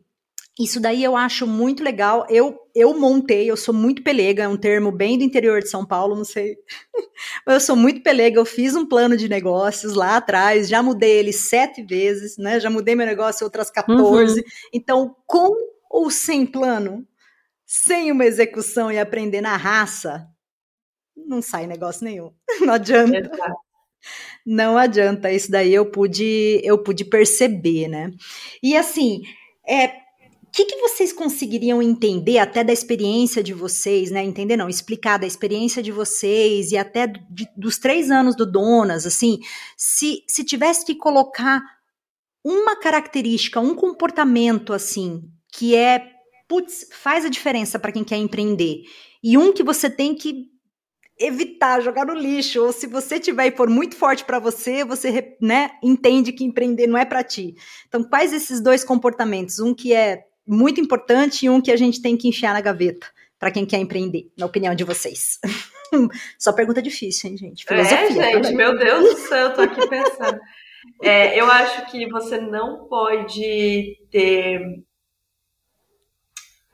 isso 0.58 0.78
daí 0.78 1.02
eu 1.02 1.16
acho 1.16 1.46
muito 1.46 1.82
legal. 1.82 2.26
Eu, 2.30 2.56
eu 2.74 2.96
montei, 2.96 3.50
eu 3.50 3.56
sou 3.56 3.74
muito 3.74 4.02
pelega, 4.04 4.44
é 4.44 4.48
um 4.48 4.56
termo 4.56 4.92
bem 4.92 5.18
do 5.18 5.24
interior 5.24 5.60
de 5.60 5.68
São 5.68 5.84
Paulo, 5.84 6.14
não 6.14 6.24
sei. 6.24 6.56
eu 7.46 7.60
sou 7.60 7.74
muito 7.74 8.02
pelega, 8.02 8.38
eu 8.38 8.44
fiz 8.44 8.76
um 8.76 8.86
plano 8.86 9.16
de 9.16 9.28
negócios 9.28 9.94
lá 9.94 10.16
atrás, 10.16 10.68
já 10.68 10.80
mudei 10.82 11.18
ele 11.18 11.32
sete 11.32 11.82
vezes, 11.82 12.38
né? 12.38 12.60
Já 12.60 12.70
mudei 12.70 12.94
meu 12.94 13.06
negócio 13.06 13.44
outras 13.44 13.68
14. 13.68 14.38
Uhum. 14.38 14.46
Então, 14.72 15.16
com 15.26 15.50
ou 15.90 16.08
sem 16.10 16.46
plano, 16.46 17.06
sem 17.66 18.12
uma 18.12 18.24
execução 18.24 18.92
e 18.92 18.98
aprender 18.98 19.40
na 19.40 19.56
raça, 19.56 20.28
não 21.16 21.40
sai 21.40 21.66
negócio 21.66 22.04
nenhum. 22.04 22.32
Não 22.60 22.74
adianta. 22.74 23.18
Exato. 23.18 23.64
Não 24.44 24.76
adianta. 24.76 25.32
Isso 25.32 25.50
daí 25.50 25.72
eu 25.72 25.86
pude, 25.86 26.60
eu 26.62 26.82
pude 26.82 27.04
perceber, 27.04 27.88
né? 27.88 28.12
E 28.62 28.76
assim, 28.76 29.22
é, 29.66 29.86
o 29.86 30.50
que, 30.52 30.66
que, 30.66 30.76
vocês 30.76 31.12
conseguiriam 31.12 31.82
entender 31.82 32.38
até 32.38 32.62
da 32.62 32.72
experiência 32.72 33.42
de 33.42 33.54
vocês, 33.54 34.10
né? 34.10 34.22
Entender 34.22 34.56
não, 34.56 34.68
explicar 34.68 35.18
da 35.18 35.26
experiência 35.26 35.82
de 35.82 35.90
vocês 35.90 36.70
e 36.70 36.76
até 36.76 37.06
de, 37.06 37.48
dos 37.56 37.78
três 37.78 38.10
anos 38.10 38.36
do 38.36 38.44
Donas, 38.44 39.06
assim, 39.06 39.40
se, 39.76 40.22
se 40.28 40.44
tivesse 40.44 40.84
que 40.84 40.94
colocar 40.94 41.62
uma 42.44 42.76
característica, 42.76 43.58
um 43.58 43.74
comportamento 43.74 44.74
assim, 44.74 45.22
que 45.50 45.74
é, 45.74 46.10
putz, 46.46 46.86
faz 46.92 47.24
a 47.24 47.30
diferença 47.30 47.78
para 47.78 47.90
quem 47.90 48.04
quer 48.04 48.18
empreender, 48.18 48.82
e 49.22 49.38
um 49.38 49.52
que 49.52 49.62
você 49.62 49.88
tem 49.88 50.14
que 50.14 50.53
evitar 51.18 51.80
jogar 51.80 52.04
no 52.06 52.14
lixo, 52.14 52.62
ou 52.62 52.72
se 52.72 52.86
você 52.86 53.20
tiver 53.20 53.46
e 53.46 53.56
for 53.56 53.68
muito 53.68 53.96
forte 53.96 54.24
para 54.24 54.38
você, 54.38 54.84
você 54.84 55.36
né, 55.40 55.70
entende 55.82 56.32
que 56.32 56.44
empreender 56.44 56.86
não 56.86 56.98
é 56.98 57.04
para 57.04 57.22
ti. 57.22 57.54
Então, 57.86 58.02
quais 58.02 58.32
esses 58.32 58.60
dois 58.60 58.82
comportamentos? 58.84 59.60
Um 59.60 59.74
que 59.74 59.92
é 59.92 60.24
muito 60.46 60.80
importante 60.80 61.46
e 61.46 61.50
um 61.50 61.60
que 61.60 61.70
a 61.70 61.76
gente 61.76 62.02
tem 62.02 62.16
que 62.16 62.28
enfiar 62.28 62.52
na 62.52 62.60
gaveta 62.60 63.06
para 63.38 63.50
quem 63.50 63.66
quer 63.66 63.78
empreender, 63.78 64.30
na 64.36 64.46
opinião 64.46 64.74
de 64.74 64.84
vocês. 64.84 65.38
Só 66.38 66.52
pergunta 66.52 66.82
difícil, 66.82 67.30
hein, 67.30 67.36
gente? 67.36 67.64
Filosofia, 67.64 68.22
é, 68.22 68.32
gente, 68.32 68.54
meu 68.54 68.76
Deus 68.76 69.14
do 69.14 69.20
céu, 69.20 69.48
eu 69.48 69.54
tô 69.54 69.60
aqui 69.62 69.88
pensando. 69.88 70.40
é, 71.02 71.38
eu 71.38 71.46
acho 71.50 71.86
que 71.90 72.08
você 72.10 72.38
não 72.38 72.86
pode 72.88 73.98
ter 74.10 74.60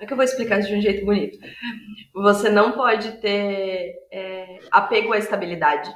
como 0.01 0.05
é 0.05 0.07
que 0.07 0.13
eu 0.15 0.17
vou 0.17 0.25
explicar 0.25 0.59
isso 0.59 0.69
de 0.69 0.77
um 0.77 0.81
jeito 0.81 1.05
bonito? 1.05 1.39
Você 2.15 2.49
não 2.49 2.73
pode 2.73 3.13
ter 3.19 3.97
é, 4.11 4.59
apego 4.71 5.13
à 5.13 5.19
estabilidade. 5.19 5.93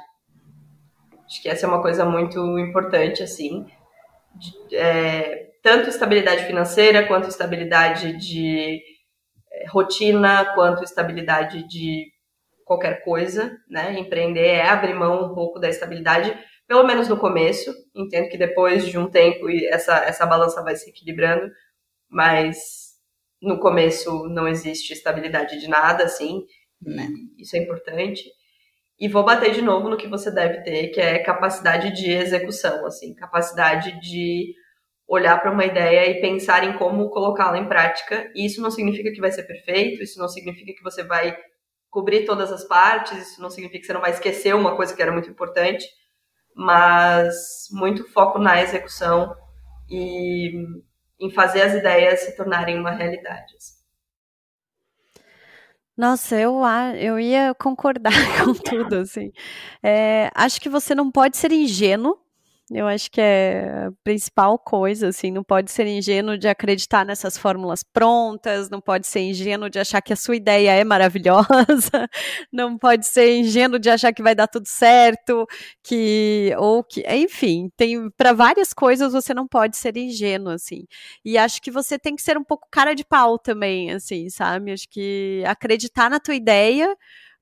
Acho 1.25 1.41
que 1.41 1.49
essa 1.49 1.65
é 1.65 1.69
uma 1.69 1.81
coisa 1.81 2.05
muito 2.05 2.59
importante, 2.59 3.23
assim. 3.23 3.65
É, 4.71 5.47
tanto 5.63 5.89
estabilidade 5.89 6.45
financeira, 6.45 7.07
quanto 7.07 7.29
estabilidade 7.29 8.15
de 8.17 8.79
é, 9.51 9.67
rotina, 9.69 10.53
quanto 10.53 10.83
estabilidade 10.83 11.67
de 11.67 12.05
qualquer 12.63 13.03
coisa, 13.03 13.57
né? 13.67 13.97
Empreender 13.97 14.45
é 14.45 14.69
abrir 14.69 14.93
mão 14.93 15.31
um 15.31 15.33
pouco 15.33 15.57
da 15.59 15.67
estabilidade, 15.67 16.37
pelo 16.67 16.83
menos 16.83 17.07
no 17.09 17.17
começo. 17.17 17.73
Entendo 17.95 18.29
que 18.29 18.37
depois 18.37 18.85
de 18.87 18.99
um 18.99 19.09
tempo 19.09 19.49
essa, 19.71 19.95
essa 20.05 20.27
balança 20.27 20.61
vai 20.61 20.75
se 20.75 20.91
equilibrando, 20.91 21.51
mas 22.07 22.74
no 23.45 23.59
começo 23.59 24.27
não 24.27 24.47
existe 24.47 24.91
estabilidade 24.91 25.59
de 25.59 25.67
nada, 25.67 26.03
assim, 26.03 26.43
né? 26.81 27.07
isso 27.37 27.55
é 27.55 27.59
importante. 27.59 28.23
E 28.99 29.07
vou 29.07 29.23
bater 29.23 29.51
de 29.51 29.61
novo 29.61 29.89
no 29.89 29.97
que 29.97 30.07
você 30.07 30.31
deve 30.31 30.63
ter, 30.63 30.87
que 30.87 30.99
é 30.99 31.19
capacidade 31.19 31.93
de 31.93 32.11
execução, 32.11 32.85
assim, 32.85 33.13
capacidade 33.13 33.99
de 33.99 34.53
olhar 35.07 35.39
para 35.39 35.51
uma 35.51 35.65
ideia 35.65 36.09
e 36.09 36.21
pensar 36.21 36.63
em 36.63 36.77
como 36.77 37.09
colocá-la 37.09 37.59
em 37.59 37.67
prática. 37.67 38.31
E 38.33 38.45
isso 38.45 38.61
não 38.61 38.71
significa 38.71 39.11
que 39.11 39.21
vai 39.21 39.31
ser 39.31 39.43
perfeito, 39.43 40.01
isso 40.01 40.17
não 40.19 40.27
significa 40.27 40.73
que 40.73 40.83
você 40.83 41.03
vai 41.03 41.37
cobrir 41.89 42.25
todas 42.25 42.51
as 42.51 42.63
partes, 42.63 43.31
isso 43.31 43.41
não 43.41 43.49
significa 43.49 43.79
que 43.79 43.85
você 43.85 43.93
não 43.93 44.01
vai 44.01 44.11
esquecer 44.11 44.55
uma 44.55 44.75
coisa 44.75 44.95
que 44.95 45.01
era 45.01 45.11
muito 45.11 45.29
importante, 45.29 45.85
mas 46.55 47.67
muito 47.71 48.09
foco 48.11 48.39
na 48.39 48.61
execução 48.61 49.35
e 49.89 50.51
em 51.19 51.31
fazer 51.31 51.61
as 51.61 51.73
ideias 51.73 52.21
se 52.21 52.35
tornarem 52.35 52.79
uma 52.79 52.91
realidade. 52.91 53.55
Assim. 53.55 53.75
Nossa, 55.97 56.35
eu, 56.35 56.61
eu 56.99 57.19
ia 57.19 57.53
concordar 57.55 58.11
com 58.43 58.53
tudo, 58.53 58.97
assim. 58.97 59.31
É, 59.81 60.29
acho 60.35 60.59
que 60.59 60.69
você 60.69 60.93
não 60.93 61.09
pode 61.09 61.37
ser 61.37 61.51
ingênuo 61.51 62.24
eu 62.71 62.87
acho 62.87 63.11
que 63.11 63.21
é 63.21 63.87
a 63.87 63.91
principal 64.03 64.57
coisa, 64.57 65.09
assim, 65.09 65.29
não 65.29 65.43
pode 65.43 65.71
ser 65.71 65.85
ingênuo 65.85 66.35
de 66.35 66.47
acreditar 66.47 67.05
nessas 67.05 67.37
fórmulas 67.37 67.83
prontas, 67.83 68.71
não 68.71 68.81
pode 68.81 69.05
ser 69.05 69.19
ingênuo 69.19 69.69
de 69.69 69.77
achar 69.77 70.01
que 70.01 70.11
a 70.11 70.15
sua 70.15 70.35
ideia 70.35 70.71
é 70.71 70.83
maravilhosa, 70.83 71.45
não 72.51 72.75
pode 72.75 73.05
ser 73.05 73.37
ingênuo 73.37 73.77
de 73.77 73.87
achar 73.89 74.11
que 74.11 74.23
vai 74.23 74.33
dar 74.33 74.47
tudo 74.47 74.67
certo, 74.67 75.45
que 75.83 76.55
ou 76.57 76.83
que, 76.83 77.03
enfim, 77.07 77.69
tem 77.77 78.09
para 78.11 78.33
várias 78.33 78.73
coisas 78.73 79.13
você 79.13 79.31
não 79.31 79.47
pode 79.47 79.77
ser 79.77 79.95
ingênuo, 79.95 80.49
assim. 80.51 80.87
E 81.23 81.37
acho 81.37 81.61
que 81.61 81.69
você 81.69 81.99
tem 81.99 82.15
que 82.15 82.23
ser 82.23 82.35
um 82.35 82.43
pouco 82.43 82.67
cara 82.71 82.95
de 82.95 83.05
pau 83.05 83.37
também, 83.37 83.91
assim, 83.91 84.27
sabe? 84.29 84.71
Acho 84.71 84.89
que 84.89 85.43
acreditar 85.45 86.09
na 86.09 86.19
tua 86.19 86.33
ideia, 86.35 86.95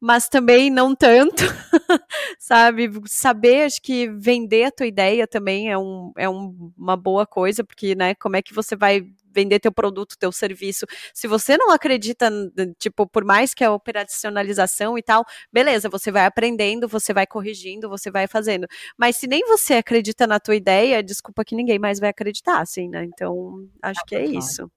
mas 0.04 0.28
também 0.28 0.70
não 0.70 0.94
tanto, 0.94 1.44
sabe? 2.38 2.92
Saber, 3.08 3.64
acho 3.64 3.82
que 3.82 4.10
vender 4.10 4.66
a 4.66 4.72
tua 4.72 4.86
ideia 4.86 5.26
também 5.26 5.72
é, 5.72 5.78
um, 5.78 6.12
é 6.18 6.28
um, 6.28 6.74
uma 6.78 6.98
boa 6.98 7.26
coisa, 7.26 7.64
porque, 7.64 7.96
né, 7.96 8.14
como 8.16 8.36
é 8.36 8.42
que 8.42 8.54
você 8.54 8.76
vai 8.76 9.06
vender 9.32 9.62
teu 9.62 9.72
produto, 9.72 10.18
teu 10.20 10.30
serviço. 10.30 10.86
Se 11.14 11.26
você 11.26 11.56
não 11.56 11.72
acredita, 11.72 12.30
tipo, 12.78 13.08
por 13.08 13.24
mais 13.24 13.54
que 13.54 13.64
a 13.64 13.72
operacionalização 13.72 14.98
e 14.98 15.02
tal, 15.02 15.24
beleza, 15.52 15.88
você 15.88 16.12
vai 16.12 16.26
aprendendo, 16.26 16.86
você 16.86 17.14
vai 17.14 17.26
corrigindo, 17.26 17.88
você 17.88 18.12
vai 18.12 18.28
fazendo. 18.28 18.68
Mas 18.98 19.16
se 19.16 19.26
nem 19.26 19.42
você 19.48 19.76
acredita 19.76 20.28
na 20.28 20.38
tua 20.38 20.58
ideia, 20.58 21.02
desculpa 21.02 21.46
que 21.46 21.56
ninguém 21.56 21.80
mais 21.80 21.98
vai 22.02 22.10
acreditar, 22.10 22.60
assim, 22.60 22.90
né? 22.90 23.06
Então, 23.06 23.66
acho 23.82 24.04
que 24.06 24.16
é 24.16 24.26
isso. 24.26 24.70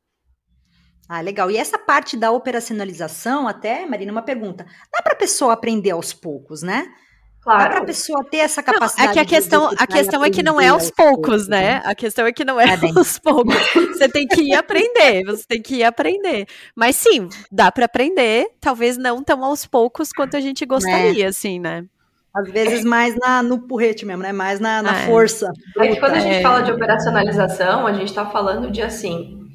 Ah, 1.09 1.21
legal. 1.21 1.51
E 1.51 1.57
essa 1.57 1.79
parte 1.79 2.17
da 2.17 2.33
operacionalização, 2.33 3.47
até, 3.47 3.87
Marina, 3.87 4.11
uma 4.11 4.23
pergunta. 4.23 4.67
Dá 4.93 5.01
para 5.03 5.13
a 5.13 5.17
pessoa 5.17 5.53
aprender 5.53 5.93
aos 5.93 6.13
poucos, 6.13 6.63
né? 6.63 6.87
Claro. 7.47 7.63
Dá 7.63 7.71
para 7.71 7.79
a 7.79 7.85
pessoa 7.85 8.25
ter 8.25 8.39
essa 8.39 8.61
capacidade. 8.61 9.07
Não, 9.07 9.11
é 9.11 9.15
que 9.15 9.21
a 9.21 9.25
questão, 9.25 9.71
a 9.79 9.87
questão 9.87 10.25
é 10.25 10.31
que 10.31 10.43
não 10.43 10.61
é 10.61 10.67
aos 10.67 10.91
poucos, 10.91 11.15
poucos 11.15 11.49
né? 11.49 11.75
né? 11.75 11.83
A 11.85 11.95
questão 11.95 12.27
é 12.27 12.33
que 12.33 12.45
não 12.45 12.61
é, 12.61 12.65
é 12.65 12.71
aos 12.99 13.21
poucos. 13.21 13.55
Você 13.73 14.09
tem 14.09 14.27
que 14.27 14.43
ir 14.43 14.55
aprender, 14.55 15.23
você 15.25 15.45
tem 15.47 15.63
que 15.63 15.77
ir 15.77 15.85
aprender. 15.85 16.47
Mas 16.75 16.97
sim, 16.97 17.29
dá 17.53 17.71
para 17.71 17.85
aprender, 17.85 18.49
talvez 18.61 18.97
não 18.97 19.23
tão 19.23 19.45
aos 19.45 19.65
poucos 19.65 20.11
quanto 20.11 20.37
a 20.37 20.41
gente 20.41 20.67
gostaria, 20.67 21.27
é. 21.27 21.29
assim, 21.29 21.61
né? 21.61 21.85
Às 22.35 22.51
vezes 22.51 22.85
mais 22.85 23.15
na, 23.15 23.45
no 23.45 23.61
porrete 23.61 24.05
mesmo, 24.05 24.25
né? 24.25 24.33
Mais 24.33 24.59
na, 24.59 24.83
na 24.83 25.03
é. 25.03 25.07
força. 25.07 25.49
É 25.79 25.87
que 25.87 26.01
quando 26.01 26.15
a 26.15 26.19
gente 26.19 26.43
fala 26.43 26.63
de 26.63 26.73
operacionalização, 26.73 27.87
a 27.87 27.93
gente 27.93 28.09
está 28.09 28.27
falando 28.27 28.73
de 28.73 28.83
assim, 28.83 29.46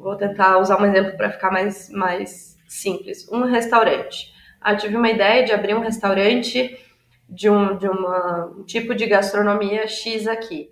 Vou 0.00 0.16
tentar 0.16 0.58
usar 0.58 0.80
um 0.80 0.86
exemplo 0.86 1.16
para 1.16 1.30
ficar 1.30 1.50
mais, 1.50 1.90
mais 1.90 2.56
simples. 2.66 3.28
Um 3.30 3.44
restaurante. 3.44 4.32
Ah, 4.58 4.74
tive 4.74 4.96
uma 4.96 5.10
ideia 5.10 5.44
de 5.44 5.52
abrir 5.52 5.74
um 5.74 5.80
restaurante 5.80 6.78
de 7.28 7.50
um, 7.50 7.76
de 7.76 7.86
uma, 7.86 8.46
um 8.46 8.64
tipo 8.64 8.94
de 8.94 9.06
gastronomia 9.06 9.86
X 9.86 10.26
aqui. 10.26 10.70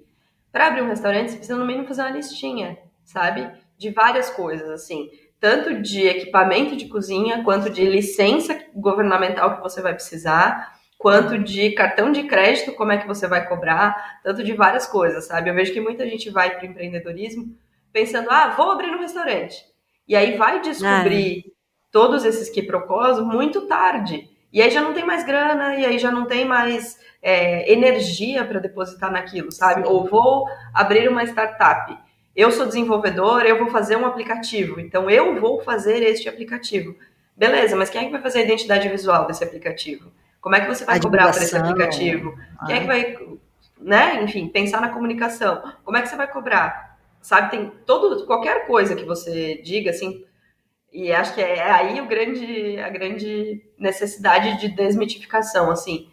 Para 0.50 0.68
abrir 0.68 0.82
um 0.82 0.88
restaurante, 0.88 1.30
você 1.30 1.36
precisa 1.36 1.58
no 1.58 1.66
mínimo 1.66 1.86
fazer 1.86 2.02
uma 2.02 2.10
listinha, 2.10 2.78
sabe? 3.04 3.48
De 3.76 3.90
várias 3.90 4.30
coisas, 4.30 4.68
assim. 4.70 5.10
tanto 5.38 5.80
de 5.82 6.06
equipamento 6.06 6.74
de 6.74 6.88
cozinha, 6.88 7.44
quanto 7.44 7.70
de 7.70 7.84
licença 7.84 8.58
governamental 8.74 9.56
que 9.56 9.62
você 9.62 9.80
vai 9.82 9.92
precisar, 9.92 10.74
quanto 10.96 11.38
de 11.38 11.70
cartão 11.72 12.10
de 12.10 12.24
crédito, 12.24 12.72
como 12.72 12.92
é 12.92 12.98
que 12.98 13.06
você 13.06 13.28
vai 13.28 13.46
cobrar, 13.46 14.20
tanto 14.24 14.42
de 14.42 14.52
várias 14.54 14.86
coisas, 14.86 15.26
sabe? 15.26 15.50
Eu 15.50 15.54
vejo 15.54 15.72
que 15.72 15.80
muita 15.80 16.08
gente 16.08 16.30
vai 16.30 16.56
para 16.56 16.66
o 16.66 16.70
empreendedorismo 16.70 17.54
pensando, 17.92 18.30
ah, 18.30 18.54
vou 18.56 18.70
abrir 18.70 18.90
um 18.90 19.00
restaurante. 19.00 19.64
E 20.06 20.16
aí 20.16 20.36
vai 20.36 20.60
descobrir 20.60 21.44
ah. 21.46 21.50
todos 21.92 22.24
esses 22.24 22.48
quiprocós 22.48 23.20
muito 23.20 23.66
tarde. 23.66 24.28
E 24.52 24.62
aí 24.62 24.70
já 24.70 24.80
não 24.80 24.94
tem 24.94 25.04
mais 25.04 25.24
grana, 25.24 25.74
e 25.74 25.84
aí 25.84 25.98
já 25.98 26.10
não 26.10 26.24
tem 26.24 26.44
mais 26.44 26.98
é, 27.22 27.70
energia 27.70 28.44
para 28.44 28.60
depositar 28.60 29.12
naquilo, 29.12 29.52
sabe? 29.52 29.82
Sim. 29.82 29.88
Ou 29.88 30.06
vou 30.06 30.46
abrir 30.72 31.08
uma 31.08 31.24
startup. 31.24 31.96
Eu 32.34 32.50
sou 32.50 32.66
desenvolvedor, 32.66 33.42
eu 33.42 33.58
vou 33.58 33.68
fazer 33.68 33.96
um 33.96 34.06
aplicativo, 34.06 34.80
então 34.80 35.10
eu 35.10 35.40
vou 35.40 35.60
fazer 35.60 36.02
este 36.02 36.28
aplicativo. 36.28 36.94
Beleza, 37.36 37.76
mas 37.76 37.90
quem 37.90 38.02
é 38.02 38.04
que 38.04 38.12
vai 38.12 38.22
fazer 38.22 38.40
a 38.40 38.42
identidade 38.42 38.88
visual 38.88 39.26
desse 39.26 39.44
aplicativo? 39.44 40.10
Como 40.40 40.54
é 40.54 40.60
que 40.60 40.68
você 40.68 40.84
vai 40.84 41.00
cobrar 41.00 41.32
por 41.32 41.42
esse 41.42 41.56
aplicativo? 41.56 42.38
Quem 42.66 42.76
é 42.76 42.80
que 42.80 42.86
vai, 42.86 43.18
né? 43.80 44.22
Enfim, 44.22 44.48
pensar 44.48 44.80
na 44.80 44.88
comunicação. 44.88 45.62
Como 45.84 45.96
é 45.96 46.02
que 46.02 46.08
você 46.08 46.16
vai 46.16 46.28
cobrar? 46.28 46.87
Sabe, 47.28 47.50
tem 47.50 47.70
todo 47.84 48.24
qualquer 48.24 48.66
coisa 48.66 48.96
que 48.96 49.04
você 49.04 49.60
diga 49.62 49.90
assim, 49.90 50.24
e 50.90 51.12
acho 51.12 51.34
que 51.34 51.42
é 51.42 51.70
aí 51.70 52.00
o 52.00 52.06
grande 52.06 52.78
a 52.78 52.88
grande 52.88 53.62
necessidade 53.78 54.58
de 54.58 54.68
desmitificação, 54.68 55.70
assim. 55.70 56.08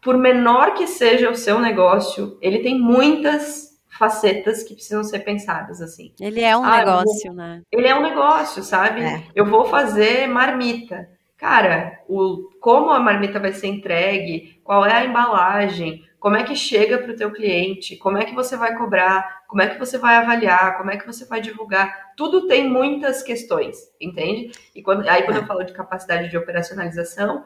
Por 0.00 0.16
menor 0.16 0.74
que 0.74 0.86
seja 0.86 1.28
o 1.28 1.34
seu 1.34 1.58
negócio, 1.58 2.38
ele 2.40 2.60
tem 2.60 2.78
muitas 2.78 3.76
facetas 3.88 4.62
que 4.62 4.74
precisam 4.74 5.02
ser 5.02 5.24
pensadas, 5.24 5.82
assim. 5.82 6.12
Ele 6.20 6.40
é 6.40 6.56
um 6.56 6.64
ah, 6.64 6.78
negócio, 6.78 7.26
vou... 7.26 7.34
né? 7.34 7.62
Ele 7.72 7.88
é 7.88 7.94
um 7.96 8.02
negócio, 8.02 8.62
sabe? 8.62 9.02
É. 9.02 9.24
Eu 9.34 9.46
vou 9.46 9.64
fazer 9.64 10.28
marmita. 10.28 11.10
Cara, 11.36 11.98
o, 12.08 12.52
como 12.60 12.90
a 12.90 13.00
marmita 13.00 13.40
vai 13.40 13.52
ser 13.52 13.66
entregue, 13.66 14.60
qual 14.62 14.86
é 14.86 14.92
a 14.92 15.04
embalagem, 15.04 16.04
como 16.26 16.36
é 16.36 16.42
que 16.42 16.56
chega 16.56 16.98
para 16.98 17.12
o 17.12 17.16
teu 17.16 17.30
cliente, 17.30 17.94
como 17.94 18.18
é 18.18 18.24
que 18.24 18.34
você 18.34 18.56
vai 18.56 18.76
cobrar, 18.76 19.44
como 19.46 19.62
é 19.62 19.68
que 19.68 19.78
você 19.78 19.96
vai 19.96 20.16
avaliar, 20.16 20.76
como 20.76 20.90
é 20.90 20.96
que 20.96 21.06
você 21.06 21.24
vai 21.24 21.40
divulgar, 21.40 22.14
tudo 22.16 22.48
tem 22.48 22.68
muitas 22.68 23.22
questões, 23.22 23.76
entende? 24.00 24.50
E 24.74 24.82
quando, 24.82 25.08
aí 25.08 25.22
quando 25.22 25.36
eu 25.36 25.46
falo 25.46 25.62
de 25.62 25.72
capacidade 25.72 26.28
de 26.28 26.36
operacionalização, 26.36 27.44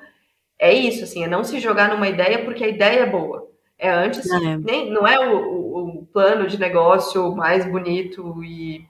é 0.59 0.73
isso, 0.73 1.05
assim, 1.05 1.23
é 1.23 1.29
não 1.29 1.45
se 1.45 1.61
jogar 1.61 1.91
numa 1.91 2.09
ideia 2.09 2.43
porque 2.43 2.65
a 2.65 2.69
ideia 2.69 3.01
é 3.01 3.07
boa. 3.07 3.51
É 3.79 3.91
antes, 3.91 4.27
não 4.27 4.51
é, 4.51 4.57
nem, 4.57 4.91
não 4.91 5.07
é 5.07 5.29
o, 5.29 5.37
o, 5.37 5.89
o 5.99 6.07
plano 6.07 6.47
de 6.47 6.59
negócio 6.59 7.37
mais 7.37 7.67
bonito 7.67 8.43
e 8.43 8.83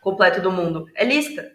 completo 0.00 0.40
do 0.40 0.50
mundo, 0.50 0.86
é 0.94 1.04
lista 1.04 1.52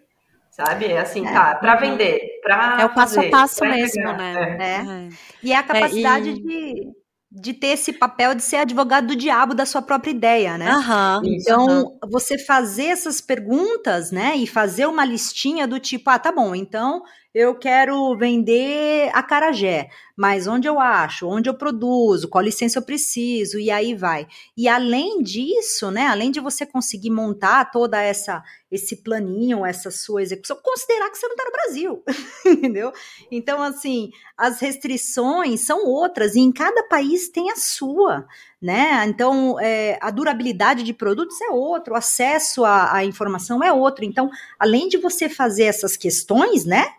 sabe? 0.48 0.86
É 0.86 1.00
assim, 1.00 1.26
é. 1.26 1.32
tá, 1.32 1.56
para 1.56 1.74
vender, 1.74 2.38
para 2.40 2.80
É 2.80 2.84
o 2.84 2.94
passo 2.94 3.16
fazer, 3.16 3.26
a 3.26 3.30
passo 3.32 3.64
mesmo, 3.64 4.12
né? 4.12 4.56
É. 4.60 5.06
É. 5.06 5.08
E 5.42 5.52
é 5.52 5.56
a 5.56 5.62
capacidade 5.64 6.30
e... 6.30 6.34
de, 6.34 7.03
de 7.34 7.52
ter 7.52 7.68
esse 7.68 7.92
papel 7.92 8.32
de 8.32 8.42
ser 8.42 8.56
advogado 8.56 9.08
do 9.08 9.16
diabo 9.16 9.54
da 9.54 9.66
sua 9.66 9.82
própria 9.82 10.12
ideia, 10.12 10.56
né? 10.56 10.72
Uhum. 10.72 11.34
Então, 11.34 11.66
uhum. 11.66 11.98
você 12.08 12.38
fazer 12.38 12.84
essas 12.84 13.20
perguntas, 13.20 14.12
né, 14.12 14.36
e 14.36 14.46
fazer 14.46 14.86
uma 14.86 15.04
listinha 15.04 15.66
do 15.66 15.80
tipo, 15.80 16.08
ah, 16.10 16.18
tá 16.18 16.30
bom, 16.30 16.54
então 16.54 17.02
eu 17.34 17.52
quero 17.56 18.16
vender 18.16 19.10
a 19.12 19.20
Carajé, 19.20 19.88
mas 20.16 20.46
onde 20.46 20.68
eu 20.68 20.78
acho, 20.78 21.26
onde 21.26 21.48
eu 21.50 21.54
produzo, 21.54 22.28
qual 22.28 22.44
licença 22.44 22.78
eu 22.78 22.82
preciso, 22.84 23.58
e 23.58 23.72
aí 23.72 23.92
vai. 23.92 24.28
E 24.56 24.68
além 24.68 25.20
disso, 25.20 25.90
né, 25.90 26.06
além 26.06 26.30
de 26.30 26.38
você 26.38 26.64
conseguir 26.64 27.10
montar 27.10 27.72
toda 27.72 28.00
essa 28.00 28.42
esse 28.70 28.96
planinho, 29.02 29.64
essa 29.64 29.88
sua 29.90 30.22
execução, 30.22 30.58
considerar 30.60 31.08
que 31.08 31.16
você 31.16 31.28
não 31.28 31.34
está 31.34 31.44
no 31.44 31.52
Brasil, 31.52 32.02
entendeu? 32.44 32.92
Então, 33.30 33.62
assim, 33.62 34.10
as 34.36 34.60
restrições 34.60 35.60
são 35.60 35.86
outras, 35.86 36.34
e 36.34 36.40
em 36.40 36.52
cada 36.52 36.82
país 36.88 37.28
tem 37.28 37.52
a 37.52 37.56
sua, 37.56 38.26
né? 38.60 39.04
Então, 39.06 39.60
é, 39.60 39.96
a 40.00 40.10
durabilidade 40.10 40.82
de 40.82 40.92
produtos 40.92 41.40
é 41.40 41.50
outro, 41.50 41.94
o 41.94 41.96
acesso 41.96 42.64
à, 42.64 42.96
à 42.96 43.04
informação 43.04 43.62
é 43.62 43.72
outro. 43.72 44.04
Então, 44.04 44.28
além 44.58 44.88
de 44.88 44.98
você 44.98 45.28
fazer 45.28 45.64
essas 45.64 45.96
questões, 45.96 46.64
né? 46.64 46.94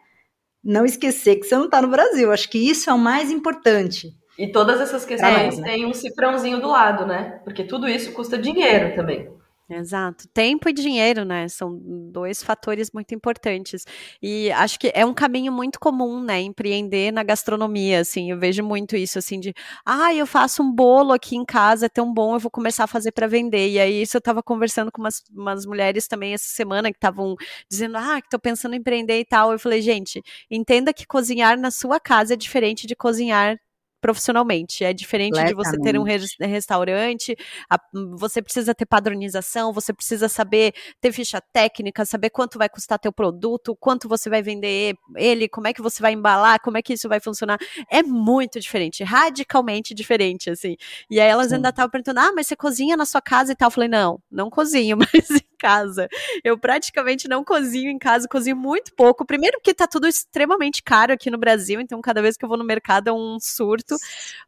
Não 0.65 0.83
esquecer 0.83 1.35
que 1.35 1.45
você 1.45 1.55
não 1.55 1.65
está 1.65 1.79
no 1.81 1.87
Brasil. 1.87 2.31
Acho 2.31 2.49
que 2.49 2.57
isso 2.57 2.89
é 2.89 2.93
o 2.93 2.97
mais 2.97 3.29
importante. 3.29 4.11
E 4.37 4.51
todas 4.51 4.81
essas 4.81 5.05
questões 5.05 5.57
é, 5.59 5.61
né? 5.61 5.71
têm 5.71 5.85
um 5.85 5.93
cifrãozinho 5.93 6.59
do 6.59 6.67
lado, 6.67 7.05
né? 7.05 7.39
Porque 7.43 7.63
tudo 7.63 7.87
isso 7.87 8.11
custa 8.11 8.37
dinheiro 8.37 8.95
também. 8.95 9.29
Exato. 9.69 10.27
Tempo 10.31 10.69
e 10.69 10.73
dinheiro, 10.73 11.25
né? 11.25 11.47
São 11.47 11.75
dois 12.11 12.43
fatores 12.43 12.91
muito 12.93 13.15
importantes. 13.15 13.83
E 14.21 14.51
acho 14.51 14.77
que 14.79 14.91
é 14.93 15.03
um 15.03 15.13
caminho 15.13 15.51
muito 15.51 15.79
comum, 15.79 16.21
né? 16.23 16.39
Empreender 16.39 17.11
na 17.11 17.23
gastronomia, 17.23 17.99
assim. 18.01 18.29
Eu 18.29 18.37
vejo 18.39 18.63
muito 18.63 18.95
isso, 18.95 19.17
assim, 19.17 19.39
de, 19.39 19.53
ah, 19.83 20.13
eu 20.13 20.27
faço 20.27 20.61
um 20.61 20.71
bolo 20.71 21.11
aqui 21.13 21.35
em 21.35 21.43
casa, 21.43 21.87
é 21.87 21.89
tão 21.89 22.13
bom, 22.13 22.35
eu 22.35 22.39
vou 22.39 22.51
começar 22.51 22.83
a 22.83 22.87
fazer 22.87 23.11
para 23.11 23.25
vender. 23.25 23.69
E 23.71 23.79
aí, 23.79 24.03
isso 24.03 24.15
eu 24.17 24.21
tava 24.21 24.43
conversando 24.43 24.91
com 24.91 25.01
umas, 25.01 25.23
umas 25.35 25.65
mulheres 25.65 26.07
também 26.07 26.33
essa 26.35 26.47
semana 26.47 26.91
que 26.91 26.97
estavam 26.97 27.35
dizendo, 27.69 27.97
ah, 27.97 28.21
que 28.21 28.29
tô 28.29 28.37
pensando 28.37 28.75
em 28.75 28.77
empreender 28.79 29.19
e 29.19 29.25
tal. 29.25 29.51
Eu 29.51 29.57
falei, 29.57 29.81
gente, 29.81 30.21
entenda 30.49 30.93
que 30.93 31.07
cozinhar 31.07 31.57
na 31.59 31.71
sua 31.71 31.99
casa 31.99 32.35
é 32.35 32.37
diferente 32.37 32.85
de 32.85 32.95
cozinhar 32.95 33.57
profissionalmente. 34.05 34.83
É 34.83 34.93
diferente 34.93 35.43
de 35.43 35.53
você 35.55 35.79
ter 35.79 35.97
um 35.97 36.03
restaurante, 36.03 37.35
a, 37.67 37.79
você 38.15 38.39
precisa 38.39 38.75
ter 38.75 38.85
padronização, 38.85 39.73
você 39.73 39.91
precisa 39.91 40.29
saber 40.29 40.75
ter 41.01 41.11
ficha 41.11 41.41
técnica, 41.51 42.05
saber 42.05 42.29
quanto 42.29 42.59
vai 42.59 42.69
custar 42.69 42.99
teu 42.99 43.11
produto, 43.11 43.75
quanto 43.75 44.07
você 44.07 44.29
vai 44.29 44.43
vender 44.43 44.93
ele, 45.15 45.49
como 45.49 45.65
é 45.65 45.73
que 45.73 45.81
você 45.81 46.03
vai 46.03 46.13
embalar, 46.13 46.61
como 46.61 46.77
é 46.77 46.83
que 46.83 46.93
isso 46.93 47.09
vai 47.09 47.19
funcionar. 47.19 47.57
É 47.89 48.03
muito 48.03 48.59
diferente, 48.59 49.03
radicalmente 49.03 49.95
diferente, 49.95 50.51
assim. 50.51 50.75
E 51.09 51.19
aí 51.19 51.27
elas 51.27 51.47
Sim. 51.47 51.55
ainda 51.55 51.69
estavam 51.69 51.89
perguntando: 51.89 52.19
ah, 52.19 52.31
mas 52.31 52.45
você 52.45 52.55
cozinha 52.55 52.95
na 52.95 53.05
sua 53.05 53.21
casa 53.23 53.53
e 53.53 53.55
tal? 53.55 53.67
Eu 53.67 53.71
falei: 53.71 53.89
não, 53.89 54.21
não 54.29 54.51
cozinho, 54.51 54.97
mas 55.01 55.27
casa. 55.55 56.07
Eu 56.43 56.57
praticamente 56.57 57.27
não 57.27 57.43
cozinho 57.43 57.89
em 57.89 57.97
casa, 57.97 58.27
cozinho 58.27 58.55
muito 58.55 58.93
pouco. 58.95 59.25
Primeiro 59.25 59.57
porque 59.59 59.73
tá 59.73 59.87
tudo 59.87 60.07
extremamente 60.07 60.83
caro 60.83 61.13
aqui 61.13 61.29
no 61.31 61.37
Brasil, 61.37 61.79
então 61.81 62.01
cada 62.01 62.21
vez 62.21 62.37
que 62.37 62.45
eu 62.45 62.49
vou 62.49 62.57
no 62.57 62.63
mercado 62.63 63.09
é 63.09 63.13
um 63.13 63.37
surto 63.39 63.95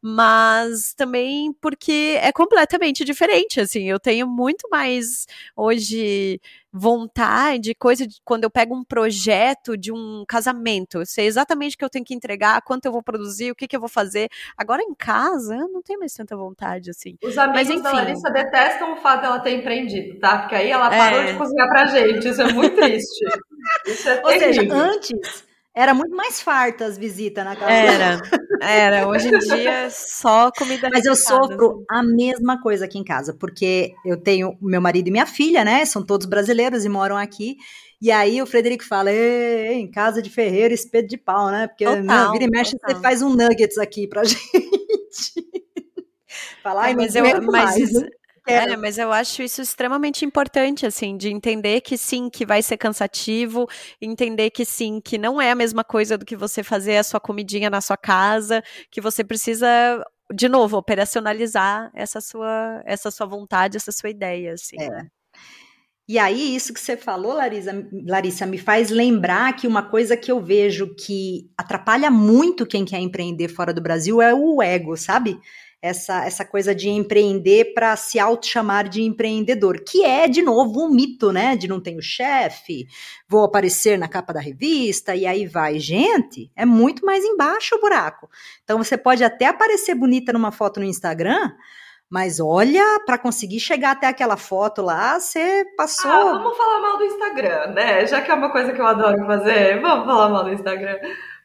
mas 0.01 0.93
também 0.93 1.53
porque 1.61 2.17
é 2.21 2.31
completamente 2.31 3.03
diferente, 3.03 3.59
assim, 3.59 3.89
eu 3.89 3.99
tenho 3.99 4.27
muito 4.27 4.67
mais 4.69 5.25
hoje 5.55 6.39
vontade, 6.77 7.73
coisa 7.75 8.05
de 8.05 8.17
quando 8.23 8.43
eu 8.43 8.49
pego 8.49 8.75
um 8.75 8.83
projeto 8.83 9.77
de 9.77 9.91
um 9.91 10.23
casamento, 10.27 10.99
eu 10.99 11.05
sei 11.05 11.25
exatamente 11.25 11.75
o 11.75 11.77
que 11.79 11.85
eu 11.85 11.89
tenho 11.89 12.05
que 12.05 12.13
entregar, 12.13 12.61
quanto 12.61 12.85
eu 12.85 12.91
vou 12.91 13.01
produzir, 13.01 13.51
o 13.51 13.55
que, 13.55 13.67
que 13.67 13.75
eu 13.75 13.79
vou 13.79 13.89
fazer. 13.89 14.29
Agora 14.57 14.81
em 14.81 14.93
casa, 14.93 15.55
eu 15.55 15.67
não 15.69 15.81
tenho 15.81 15.99
mais 15.99 16.13
tanta 16.13 16.35
vontade, 16.35 16.89
assim. 16.89 17.17
Os 17.23 17.37
amigos 17.37 17.61
Mas, 17.61 17.69
enfim, 17.69 17.81
da 17.81 17.91
Larissa 17.91 18.29
detestam 18.29 18.93
o 18.93 18.97
fato 18.97 19.21
dela 19.21 19.39
ter 19.39 19.55
empreendido, 19.55 20.19
tá? 20.19 20.39
Porque 20.39 20.55
aí 20.55 20.69
ela 20.69 20.89
parou 20.89 21.21
é... 21.21 21.31
de 21.31 21.37
cozinhar 21.37 21.67
pra 21.69 21.85
gente, 21.87 22.27
isso 22.27 22.41
é 22.41 22.53
muito 22.53 22.75
triste. 22.75 23.25
isso 23.87 24.09
é 24.09 24.21
Ou 24.23 24.31
seja, 24.31 24.61
antes 24.73 25.46
era 25.77 25.93
muito 25.93 26.15
mais 26.15 26.41
farta 26.41 26.85
as 26.85 26.97
visitas 26.97 27.45
na 27.45 27.55
casa. 27.55 27.71
Era, 27.71 28.21
era. 28.61 29.07
Hoje 29.07 29.27
em 29.27 29.37
dia 29.37 29.89
só 29.91 30.51
comida. 30.51 30.89
Mas 30.91 31.05
eu 31.05 31.15
sofro 31.15 31.85
assim. 31.87 31.99
a 31.99 32.03
mesma 32.03 32.59
coisa 32.59 32.85
aqui 32.85 32.97
em 32.97 33.03
casa, 33.03 33.31
porque 33.31 33.93
eu 34.03 34.17
tenho 34.17 34.57
meu 34.59 34.81
marido 34.81 35.07
e 35.07 35.11
minha 35.11 35.27
filha, 35.27 35.63
né? 35.63 35.85
São 35.85 36.03
todos 36.03 36.25
brasileiros 36.25 36.83
e 36.83 36.89
moram 36.89 37.15
aqui. 37.15 37.57
E 38.01 38.11
aí 38.11 38.41
o 38.41 38.47
Frederico 38.47 38.83
fala, 38.83 39.11
em 39.11 39.89
casa 39.89 40.19
de 40.19 40.31
ferreiro, 40.31 40.73
espeto 40.73 41.09
de 41.09 41.17
pau, 41.17 41.51
né? 41.51 41.67
Porque 41.67 41.85
total, 41.85 42.03
não, 42.03 42.31
vira 42.31 42.45
e 42.45 42.49
mexe, 42.49 42.71
total. 42.71 42.95
você 42.95 43.01
faz 43.01 43.21
um 43.21 43.29
nuggets 43.29 43.77
aqui 43.77 44.07
pra 44.07 44.23
gente. 44.25 44.41
Falar, 46.63 46.89
é, 46.89 46.95
mas 46.95 47.15
eu, 47.15 47.23
mas, 47.23 47.45
mais, 47.45 47.91
é, 48.47 48.77
mas 48.77 48.97
eu 48.97 49.11
acho 49.11 49.43
isso 49.43 49.61
extremamente 49.61 50.23
importante, 50.23 50.85
assim, 50.85 51.17
de 51.17 51.29
entender 51.29 51.81
que 51.81 51.97
sim, 51.97 52.29
que 52.29 52.45
vai 52.45 52.61
ser 52.63 52.77
cansativo, 52.77 53.67
entender 54.01 54.49
que 54.49 54.63
sim, 54.63 55.01
que 55.03 55.17
não 55.17 55.41
é 55.41 55.51
a 55.51 55.55
mesma 55.55 55.83
coisa 55.83 56.17
do 56.17 56.25
que 56.25 56.35
você 56.35 56.63
fazer 56.63 56.97
a 56.97 57.03
sua 57.03 57.19
comidinha 57.19 57.69
na 57.69 57.81
sua 57.81 57.97
casa, 57.97 58.63
que 58.89 59.01
você 59.01 59.23
precisa, 59.23 59.67
de 60.33 60.47
novo, 60.47 60.77
operacionalizar 60.77 61.91
essa 61.93 62.21
sua, 62.21 62.81
essa 62.85 63.11
sua 63.11 63.27
vontade, 63.27 63.77
essa 63.77 63.91
sua 63.91 64.09
ideia, 64.09 64.53
assim. 64.53 64.77
É. 64.79 64.89
Né? 64.89 65.07
E 66.09 66.17
aí, 66.17 66.55
isso 66.55 66.73
que 66.73 66.79
você 66.79 66.95
falou, 66.95 67.33
Larissa, 67.33 67.85
Larissa, 68.05 68.45
me 68.45 68.57
faz 68.57 68.89
lembrar 68.89 69.53
que 69.57 69.67
uma 69.67 69.83
coisa 69.83 70.15
que 70.15 70.31
eu 70.31 70.39
vejo 70.39 70.95
que 70.95 71.51
atrapalha 71.57 72.09
muito 72.09 72.65
quem 72.65 72.85
quer 72.85 72.99
empreender 72.99 73.49
fora 73.49 73.73
do 73.73 73.81
Brasil 73.81 74.21
é 74.21 74.33
o 74.33 74.61
ego, 74.61 74.95
sabe? 74.95 75.37
Essa, 75.81 76.25
essa 76.25 76.43
coisa 76.43 76.73
de 76.73 76.89
empreender 76.89 77.73
para 77.73 77.95
se 77.95 78.19
auto-chamar 78.19 78.89
de 78.89 79.03
empreendedor, 79.03 79.83
que 79.87 80.03
é, 80.03 80.27
de 80.27 80.41
novo, 80.41 80.85
um 80.85 80.89
mito, 80.89 81.31
né? 81.31 81.55
De 81.55 81.67
não 81.67 81.79
tenho 81.79 82.01
chefe, 82.01 82.87
vou 83.27 83.43
aparecer 83.43 83.97
na 83.97 84.07
capa 84.07 84.33
da 84.33 84.39
revista 84.39 85.15
e 85.15 85.25
aí 85.25 85.45
vai. 85.45 85.79
Gente, 85.79 86.51
é 86.55 86.65
muito 86.65 87.05
mais 87.05 87.23
embaixo 87.23 87.75
o 87.75 87.81
buraco. 87.81 88.29
Então 88.63 88.77
você 88.77 88.97
pode 88.97 89.23
até 89.23 89.45
aparecer 89.45 89.95
bonita 89.95 90.33
numa 90.33 90.51
foto 90.51 90.79
no 90.79 90.85
Instagram, 90.85 91.51
Mas 92.09 92.39
olha, 92.39 93.01
para 93.05 93.17
conseguir 93.17 93.59
chegar 93.59 93.91
até 93.91 94.07
aquela 94.07 94.37
foto 94.37 94.81
lá, 94.81 95.19
você 95.19 95.65
passou. 95.75 96.09
Ah, 96.09 96.33
vamos 96.41 96.57
falar 96.57 96.79
mal 96.81 96.97
do 96.97 97.03
Instagram, 97.03 97.67
né? 97.73 98.07
Já 98.07 98.21
que 98.21 98.31
é 98.31 98.33
uma 98.33 98.51
coisa 98.51 98.71
que 98.71 98.79
eu 98.79 98.87
adoro 98.87 99.25
fazer, 99.25 99.81
vamos 99.81 100.05
falar 100.05 100.29
mal 100.29 100.43
do 100.45 100.53
Instagram. 100.53 100.97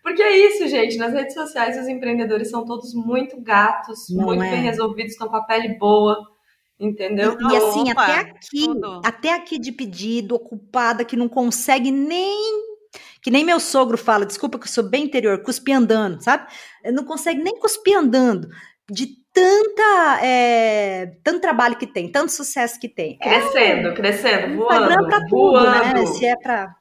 Porque 0.02 0.22
é 0.22 0.36
isso, 0.36 0.66
gente. 0.68 0.96
Nas 0.96 1.12
redes 1.12 1.34
sociais, 1.34 1.78
os 1.80 1.86
empreendedores 1.86 2.50
são 2.50 2.64
todos 2.64 2.92
muito 2.92 3.40
gatos, 3.40 4.06
Não 4.10 4.24
muito 4.26 4.42
é. 4.42 4.50
bem 4.50 4.62
resolvidos, 4.62 5.12
estão 5.12 5.28
com 5.28 5.36
a 5.36 5.44
pele 5.44 5.78
boa. 5.78 6.16
Entendeu? 6.78 7.38
E, 7.40 7.52
e 7.52 7.56
assim, 7.56 7.92
Opa, 7.92 8.02
até 8.02 8.18
aqui, 8.18 8.64
tudo. 8.64 9.00
até 9.04 9.34
aqui 9.34 9.58
de 9.58 9.70
pedido, 9.70 10.34
ocupada, 10.34 11.04
que 11.04 11.16
não 11.16 11.28
consegue 11.28 11.92
nem 11.92 12.72
que 13.22 13.30
nem 13.30 13.44
meu 13.44 13.60
sogro 13.60 13.96
fala, 13.96 14.26
desculpa 14.26 14.58
que 14.58 14.64
eu 14.64 14.70
sou 14.70 14.82
bem 14.82 15.04
interior, 15.04 15.40
cuspir 15.42 15.76
andando, 15.76 16.20
sabe? 16.22 16.46
Não 16.92 17.04
consegue 17.04 17.40
nem 17.40 17.56
cuspir 17.58 17.96
andando. 17.96 18.48
De 18.90 19.06
tanta 19.32 20.20
é, 20.22 21.12
tanto 21.22 21.40
trabalho 21.40 21.76
que 21.76 21.86
tem, 21.86 22.10
tanto 22.10 22.32
sucesso 22.32 22.80
que 22.80 22.88
tem. 22.88 23.16
Crescendo, 23.18 23.88
é, 23.88 23.94
crescendo, 23.94 24.56
voando, 24.56 25.06
pra 25.06 25.20
tudo, 25.28 25.62
né? 25.62 25.80
voando. 25.80 26.00
né? 26.00 26.06
Se 26.06 26.26
é 26.26 26.36
para 26.36 26.74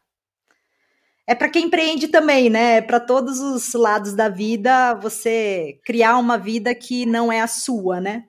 é 1.27 1.35
para 1.35 1.49
quem 1.49 1.65
empreende 1.65 2.07
também, 2.07 2.49
né? 2.49 2.77
É 2.77 2.81
para 2.81 2.99
todos 2.99 3.39
os 3.39 3.73
lados 3.73 4.13
da 4.13 4.27
vida, 4.27 4.93
você 4.95 5.79
criar 5.85 6.17
uma 6.17 6.37
vida 6.37 6.73
que 6.73 7.05
não 7.05 7.31
é 7.31 7.41
a 7.41 7.47
sua, 7.47 8.01
né? 8.01 8.25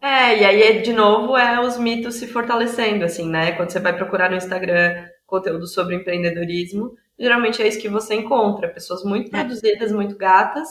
É, 0.00 0.38
e 0.38 0.44
aí, 0.44 0.82
de 0.82 0.92
novo, 0.92 1.36
é 1.36 1.60
os 1.60 1.76
mitos 1.76 2.14
se 2.16 2.28
fortalecendo, 2.28 3.04
assim, 3.04 3.28
né? 3.28 3.52
Quando 3.52 3.70
você 3.70 3.80
vai 3.80 3.96
procurar 3.96 4.30
no 4.30 4.36
Instagram 4.36 5.06
conteúdo 5.26 5.66
sobre 5.66 5.96
empreendedorismo, 5.96 6.94
geralmente 7.18 7.60
é 7.60 7.66
isso 7.66 7.80
que 7.80 7.88
você 7.88 8.14
encontra. 8.14 8.68
Pessoas 8.68 9.02
muito 9.02 9.34
é. 9.34 9.40
produzidas, 9.40 9.90
muito 9.90 10.16
gatas, 10.16 10.68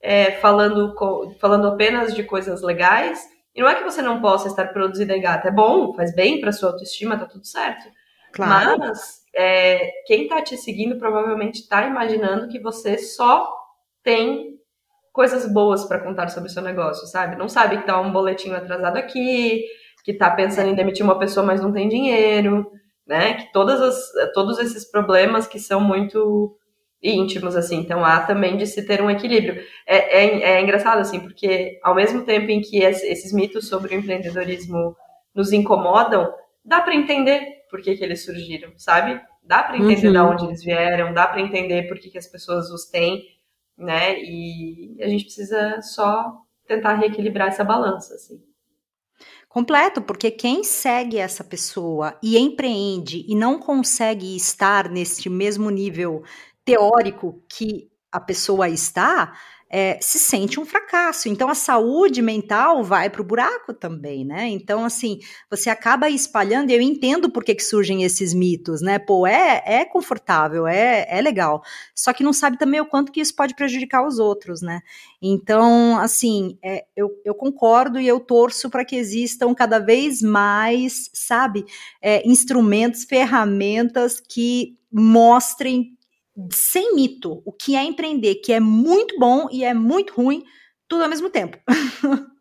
é, 0.00 0.32
falando, 0.32 0.94
falando 1.40 1.66
apenas 1.66 2.14
de 2.14 2.22
coisas 2.22 2.62
legais. 2.62 3.28
E 3.54 3.60
não 3.60 3.68
é 3.68 3.74
que 3.74 3.84
você 3.84 4.02
não 4.02 4.20
possa 4.20 4.48
estar 4.48 4.72
produzida 4.72 5.16
e 5.16 5.20
gata, 5.20 5.48
é 5.48 5.52
bom, 5.52 5.94
faz 5.94 6.14
bem 6.14 6.40
para 6.40 6.52
sua 6.52 6.70
autoestima, 6.70 7.18
tá 7.18 7.26
tudo 7.26 7.46
certo. 7.46 7.88
Claro. 8.34 8.78
Mas 8.78 9.22
é, 9.34 9.90
quem 10.06 10.28
tá 10.28 10.42
te 10.42 10.56
seguindo 10.56 10.96
provavelmente 10.96 11.68
tá 11.68 11.86
imaginando 11.86 12.48
que 12.48 12.58
você 12.58 12.98
só 12.98 13.50
tem 14.02 14.58
coisas 15.12 15.50
boas 15.50 15.84
para 15.84 16.00
contar 16.00 16.28
sobre 16.28 16.50
o 16.50 16.52
seu 16.52 16.62
negócio, 16.62 17.06
sabe? 17.06 17.36
Não 17.36 17.48
sabe 17.48 17.78
que 17.78 17.86
tá 17.86 18.00
um 18.00 18.12
boletinho 18.12 18.56
atrasado 18.56 18.96
aqui, 18.96 19.64
que 20.04 20.12
tá 20.12 20.30
pensando 20.30 20.68
em 20.70 20.74
demitir 20.74 21.04
uma 21.04 21.18
pessoa, 21.18 21.46
mas 21.46 21.60
não 21.60 21.72
tem 21.72 21.88
dinheiro, 21.88 22.70
né? 23.06 23.34
Que 23.34 23.52
todas 23.52 23.80
as, 23.80 24.32
todos 24.34 24.58
esses 24.58 24.90
problemas 24.90 25.46
que 25.46 25.60
são 25.60 25.80
muito 25.80 26.56
íntimos, 27.00 27.54
assim. 27.54 27.76
Então, 27.76 28.04
há 28.04 28.20
também 28.20 28.56
de 28.56 28.66
se 28.66 28.84
ter 28.86 29.00
um 29.00 29.10
equilíbrio. 29.10 29.62
É, 29.86 30.24
é, 30.24 30.42
é 30.56 30.60
engraçado, 30.60 30.98
assim, 30.98 31.20
porque 31.20 31.78
ao 31.82 31.94
mesmo 31.94 32.24
tempo 32.24 32.50
em 32.50 32.60
que 32.60 32.78
esses 32.78 33.32
mitos 33.32 33.68
sobre 33.68 33.94
o 33.94 33.98
empreendedorismo 33.98 34.96
nos 35.34 35.52
incomodam, 35.52 36.32
dá 36.64 36.80
para 36.80 36.94
entender 36.94 37.63
por 37.74 37.82
que, 37.82 37.96
que 37.96 38.04
eles 38.04 38.24
surgiram, 38.24 38.72
sabe? 38.76 39.20
Dá 39.42 39.60
para 39.60 39.76
entender 39.76 40.06
uhum. 40.06 40.12
de 40.12 40.18
onde 40.18 40.44
eles 40.44 40.62
vieram, 40.62 41.12
dá 41.12 41.26
para 41.26 41.40
entender 41.40 41.88
por 41.88 41.98
que, 41.98 42.08
que 42.08 42.16
as 42.16 42.28
pessoas 42.28 42.70
os 42.70 42.84
têm, 42.84 43.24
né? 43.76 44.16
E 44.22 44.96
a 45.02 45.08
gente 45.08 45.24
precisa 45.24 45.82
só 45.82 46.40
tentar 46.68 46.94
reequilibrar 46.94 47.48
essa 47.48 47.64
balança, 47.64 48.14
assim. 48.14 48.40
Completo, 49.48 50.00
porque 50.00 50.30
quem 50.30 50.62
segue 50.62 51.18
essa 51.18 51.42
pessoa 51.42 52.16
e 52.22 52.38
empreende 52.38 53.24
e 53.26 53.34
não 53.34 53.58
consegue 53.58 54.36
estar 54.36 54.88
neste 54.88 55.28
mesmo 55.28 55.68
nível 55.68 56.22
teórico 56.64 57.42
que 57.48 57.90
a 58.12 58.20
pessoa 58.20 58.68
está, 58.68 59.36
é, 59.70 59.98
se 60.00 60.18
sente 60.18 60.60
um 60.60 60.64
fracasso. 60.64 61.28
Então 61.28 61.48
a 61.48 61.54
saúde 61.54 62.22
mental 62.22 62.82
vai 62.84 63.10
para 63.10 63.20
o 63.20 63.24
buraco 63.24 63.74
também, 63.74 64.24
né? 64.24 64.48
Então, 64.48 64.84
assim, 64.84 65.18
você 65.50 65.68
acaba 65.68 66.08
espalhando, 66.08 66.70
e 66.70 66.74
eu 66.74 66.80
entendo 66.80 67.30
por 67.30 67.42
que, 67.42 67.54
que 67.54 67.64
surgem 67.64 68.04
esses 68.04 68.32
mitos, 68.32 68.80
né? 68.80 68.98
Pô, 68.98 69.26
é, 69.26 69.62
é 69.66 69.84
confortável, 69.84 70.66
é, 70.66 71.06
é 71.08 71.20
legal. 71.20 71.62
Só 71.94 72.12
que 72.12 72.22
não 72.22 72.32
sabe 72.32 72.58
também 72.58 72.80
o 72.80 72.86
quanto 72.86 73.10
que 73.10 73.20
isso 73.20 73.34
pode 73.34 73.54
prejudicar 73.54 74.06
os 74.06 74.18
outros, 74.18 74.62
né? 74.62 74.80
Então, 75.20 75.98
assim, 75.98 76.58
é, 76.62 76.84
eu, 76.94 77.10
eu 77.24 77.34
concordo 77.34 77.98
e 77.98 78.06
eu 78.06 78.20
torço 78.20 78.70
para 78.70 78.84
que 78.84 78.96
existam 78.96 79.54
cada 79.54 79.78
vez 79.78 80.22
mais, 80.22 81.10
sabe, 81.12 81.64
é, 82.00 82.26
instrumentos, 82.28 83.04
ferramentas 83.04 84.20
que 84.20 84.76
mostrem 84.92 85.93
sem 86.52 86.94
mito, 86.94 87.42
o 87.44 87.52
que 87.52 87.76
é 87.76 87.84
empreender, 87.84 88.36
que 88.36 88.52
é 88.52 88.60
muito 88.60 89.18
bom 89.18 89.48
e 89.50 89.64
é 89.64 89.72
muito 89.72 90.14
ruim, 90.14 90.44
tudo 90.88 91.04
ao 91.04 91.08
mesmo 91.08 91.30
tempo. 91.30 91.58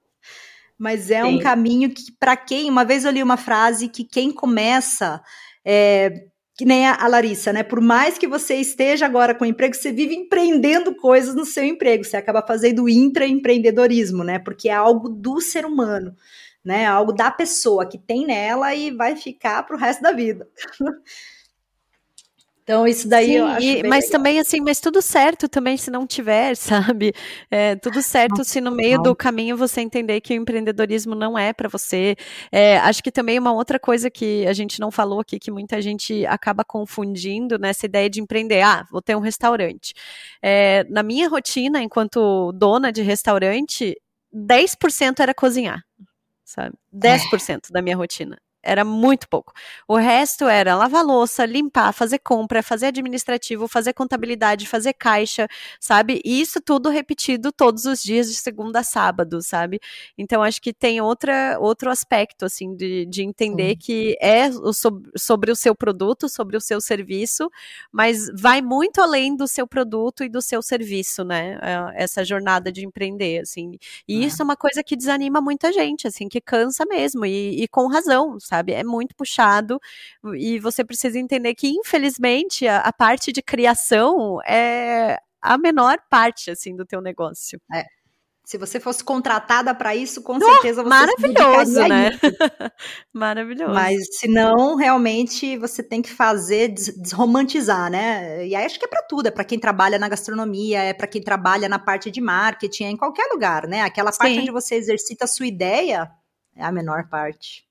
Mas 0.78 1.12
é 1.12 1.24
Sim. 1.24 1.36
um 1.36 1.40
caminho 1.40 1.90
que, 1.90 2.12
para 2.20 2.36
quem, 2.36 2.70
uma 2.70 2.84
vez 2.84 3.06
eu 3.06 3.12
li 3.12 3.22
uma 3.22 3.38
frase 3.38 3.88
que 3.88 4.04
quem 4.04 4.32
começa, 4.32 5.22
é, 5.64 6.26
que 6.56 6.66
nem 6.66 6.88
a, 6.88 7.08
Larissa, 7.08 7.54
né? 7.54 7.64
Por 7.64 7.80
mais 7.80 8.18
que 8.18 8.28
você 8.28 8.56
esteja 8.56 9.06
agora 9.06 9.34
com 9.34 9.46
emprego, 9.46 9.76
você 9.76 9.92
vive 9.92 10.16
empreendendo 10.16 10.96
coisas 10.96 11.36
no 11.36 11.46
seu 11.46 11.64
emprego, 11.64 12.04
você 12.04 12.18
acaba 12.18 12.46
fazendo 12.46 12.90
intraempreendedorismo, 12.90 14.24
né? 14.24 14.40
Porque 14.40 14.70
é 14.70 14.74
algo 14.74 15.08
do 15.08 15.40
ser 15.40 15.66
humano, 15.66 16.16
né? 16.66 16.86
Algo 16.86 17.12
da 17.14 17.32
pessoa 17.32 17.88
que 17.88 17.98
tem 17.98 18.26
nela 18.26 18.74
e 18.76 18.92
vai 18.92 19.16
ficar 19.16 19.64
para 19.64 19.76
o 19.76 19.80
resto 19.80 20.02
da 20.02 20.12
vida. 20.12 20.48
Então, 22.64 22.88
isso 22.88 23.10
daí 23.10 23.26
Sim, 23.26 23.34
eu 23.34 23.46
acho. 23.46 23.66
E, 23.66 23.84
mas 23.84 24.06
legal. 24.06 24.12
também, 24.12 24.40
assim, 24.40 24.62
mas 24.62 24.80
tudo 24.80 25.02
certo 25.02 25.50
também 25.50 25.76
se 25.76 25.92
não 25.92 26.08
tiver, 26.08 26.56
sabe? 26.58 27.14
É, 27.52 27.76
tudo 27.76 28.02
certo 28.02 28.44
se 28.44 28.62
no 28.62 28.72
meio 28.72 29.02
do 29.02 29.14
caminho 29.16 29.58
você 29.58 29.82
entender 29.82 30.22
que 30.22 30.34
o 30.34 30.42
empreendedorismo 30.42 31.14
não 31.14 31.38
é 31.38 31.52
para 31.52 31.68
você. 31.68 32.16
É, 32.52 32.78
acho 32.78 33.04
que 33.04 33.12
também 33.12 33.38
uma 33.38 33.52
outra 33.52 33.78
coisa 33.78 34.10
que 34.10 34.48
a 34.48 34.54
gente 34.54 34.80
não 34.80 34.90
falou 34.90 35.20
aqui, 35.20 35.38
que 35.38 35.52
muita 35.52 35.82
gente 35.82 36.26
acaba 36.26 36.64
confundindo 36.64 37.60
nessa 37.60 37.86
ideia 37.86 38.10
de 38.10 38.22
empreender. 38.22 38.62
Ah, 38.62 38.86
vou 38.90 39.02
ter 39.02 39.16
um 39.16 39.20
restaurante. 39.20 39.94
É, 40.42 40.86
na 40.90 41.04
minha 41.04 41.28
rotina, 41.28 41.82
enquanto 41.82 42.52
dona 42.54 42.92
de 42.92 43.02
restaurante, 43.02 43.96
10% 44.34 45.20
era 45.20 45.34
cozinhar 45.34 45.82
sabe? 46.46 46.76
10% 46.94 47.70
é. 47.70 47.74
da 47.74 47.82
minha 47.82 47.98
rotina 47.98 48.38
era 48.64 48.86
muito 48.86 49.28
pouco. 49.28 49.54
O 49.88 49.96
resto 49.96 50.46
era 50.46 50.76
lavar 50.76 51.06
louça, 51.06 51.46
limpar, 51.46 51.92
fazer 51.94 52.20
compra, 52.20 52.64
fazer 52.64 52.88
administrativo, 52.88 53.68
fazer 53.68 53.94
contabilidade, 53.94 54.68
fazer 54.68 54.94
caixa, 54.94 55.48
sabe? 55.80 56.22
E 56.24 56.42
isso 56.42 56.62
tudo 56.62 56.90
repetido 56.90 57.52
todos 57.52 57.86
os 57.86 58.02
dias 58.02 58.28
de 58.28 58.36
segunda 58.36 58.80
a 58.80 58.84
sábado, 58.84 59.42
sabe? 59.42 59.80
Então 60.18 60.42
acho 60.42 60.62
que 60.62 60.74
tem 60.74 61.02
outra, 61.02 61.58
outro 61.60 61.90
aspecto, 61.90 62.46
assim, 62.46 62.76
de, 62.76 63.06
de 63.06 63.24
entender 63.24 63.72
Sim. 63.72 63.78
que 63.78 64.18
é 64.22 64.48
o, 64.48 64.72
sobre 64.74 65.52
o 65.52 65.56
seu 65.56 65.76
produto, 65.76 66.30
sobre 66.30 66.56
o 66.56 66.62
seu 66.62 66.80
serviço, 66.80 67.50
mas 67.92 68.30
vai 68.34 68.62
muito 68.62 69.02
além 69.02 69.36
do 69.36 69.48
seu 69.48 69.68
produto 69.68 70.24
e 70.24 70.30
do 70.30 70.42
seu 70.42 70.62
serviço, 70.62 71.24
né? 71.24 71.60
É, 71.62 72.04
essa 72.04 72.24
jornada 72.24 72.72
de 72.72 72.86
empreender, 72.86 73.42
assim. 73.42 73.78
E 74.08 74.24
é. 74.24 74.28
isso 74.28 74.42
é 74.42 74.46
uma 74.46 74.56
coisa 74.56 74.84
que 74.84 74.96
desanima 74.96 75.42
muita 75.42 75.72
gente, 75.74 76.08
assim, 76.08 76.30
que 76.30 76.40
cansa 76.40 76.86
mesmo, 76.86 77.26
e, 77.26 77.64
e 77.64 77.68
com 77.68 77.88
razão, 77.88 78.40
sabe? 78.40 78.53
Sabe? 78.54 78.74
É 78.74 78.84
muito 78.84 79.16
puxado 79.16 79.80
e 80.36 80.60
você 80.60 80.84
precisa 80.84 81.18
entender 81.18 81.56
que, 81.56 81.68
infelizmente, 81.68 82.68
a, 82.68 82.80
a 82.80 82.94
parte 82.94 83.32
de 83.32 83.42
criação 83.42 84.40
é 84.46 85.18
a 85.42 85.58
menor 85.58 85.98
parte, 86.10 86.52
assim, 86.52 86.76
do 86.76 86.86
teu 86.86 87.02
negócio. 87.02 87.60
É. 87.74 87.86
Se 88.46 88.58
você 88.58 88.78
fosse 88.78 89.02
contratada 89.04 89.74
para 89.74 89.96
isso, 89.96 90.22
com 90.22 90.36
oh, 90.36 90.40
certeza 90.40 90.84
você 90.84 90.90
maravilhoso, 90.90 91.88
né? 91.88 92.12
maravilhoso. 93.12 93.74
Mas 93.74 94.06
se 94.12 94.28
não, 94.28 94.76
realmente 94.76 95.58
você 95.58 95.82
tem 95.82 96.02
que 96.02 96.12
fazer 96.12 96.68
desromantizar, 96.68 97.90
né? 97.90 98.46
E 98.46 98.54
aí 98.54 98.66
acho 98.66 98.78
que 98.78 98.86
é 98.86 98.88
para 98.88 99.02
tudo, 99.04 99.28
é 99.28 99.32
para 99.32 99.46
quem 99.46 99.58
trabalha 99.58 99.98
na 99.98 100.10
gastronomia, 100.10 100.84
é 100.84 100.94
para 100.94 101.08
quem 101.08 101.22
trabalha 101.22 101.70
na 101.70 101.80
parte 101.80 102.12
de 102.12 102.20
marketing, 102.20 102.84
é 102.84 102.90
em 102.90 102.98
qualquer 102.98 103.30
lugar, 103.32 103.66
né? 103.66 103.82
Aquela 103.82 104.12
Sim. 104.12 104.20
parte 104.20 104.40
onde 104.40 104.52
você 104.52 104.76
exercita 104.76 105.24
a 105.24 105.28
sua 105.28 105.48
ideia 105.48 106.12
é 106.56 106.64
a 106.64 106.72
menor 106.72 107.08
parte 107.08 107.66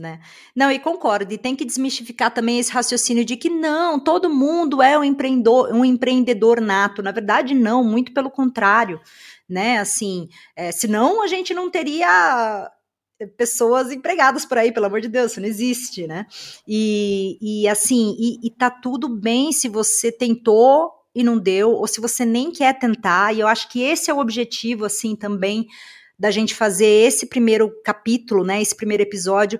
né? 0.00 0.20
Não, 0.56 0.72
e 0.72 0.78
concordo, 0.78 1.32
e 1.32 1.38
tem 1.38 1.54
que 1.54 1.64
desmistificar 1.64 2.32
também 2.32 2.58
esse 2.58 2.72
raciocínio 2.72 3.24
de 3.24 3.36
que 3.36 3.50
não, 3.50 4.00
todo 4.00 4.30
mundo 4.30 4.82
é 4.82 4.98
um 4.98 5.04
empreendedor, 5.04 5.72
um 5.72 5.84
empreendedor 5.84 6.60
nato. 6.60 7.02
Na 7.02 7.12
verdade, 7.12 7.54
não, 7.54 7.84
muito 7.84 8.12
pelo 8.12 8.30
contrário, 8.30 9.00
né? 9.48 9.78
Assim, 9.78 10.28
é, 10.56 10.72
senão 10.72 11.22
a 11.22 11.26
gente 11.26 11.52
não 11.52 11.70
teria 11.70 12.68
pessoas 13.36 13.92
empregadas 13.92 14.46
por 14.46 14.56
aí, 14.56 14.72
pelo 14.72 14.86
amor 14.86 15.00
de 15.00 15.08
Deus, 15.08 15.32
isso 15.32 15.40
não 15.40 15.48
existe, 15.48 16.06
né? 16.06 16.26
E, 16.66 17.38
e 17.40 17.68
assim, 17.68 18.16
e, 18.18 18.46
e 18.46 18.50
tá 18.50 18.70
tudo 18.70 19.08
bem 19.08 19.52
se 19.52 19.68
você 19.68 20.10
tentou 20.10 20.90
e 21.14 21.22
não 21.22 21.38
deu, 21.38 21.72
ou 21.72 21.86
se 21.86 22.00
você 22.00 22.24
nem 22.24 22.50
quer 22.50 22.78
tentar, 22.78 23.34
e 23.34 23.40
eu 23.40 23.48
acho 23.48 23.68
que 23.68 23.82
esse 23.82 24.10
é 24.10 24.14
o 24.14 24.18
objetivo, 24.18 24.84
assim, 24.84 25.14
também 25.14 25.66
da 26.18 26.30
gente 26.30 26.54
fazer 26.54 26.86
esse 26.86 27.26
primeiro 27.26 27.72
capítulo, 27.82 28.44
né, 28.44 28.60
esse 28.60 28.76
primeiro 28.76 29.02
episódio, 29.02 29.58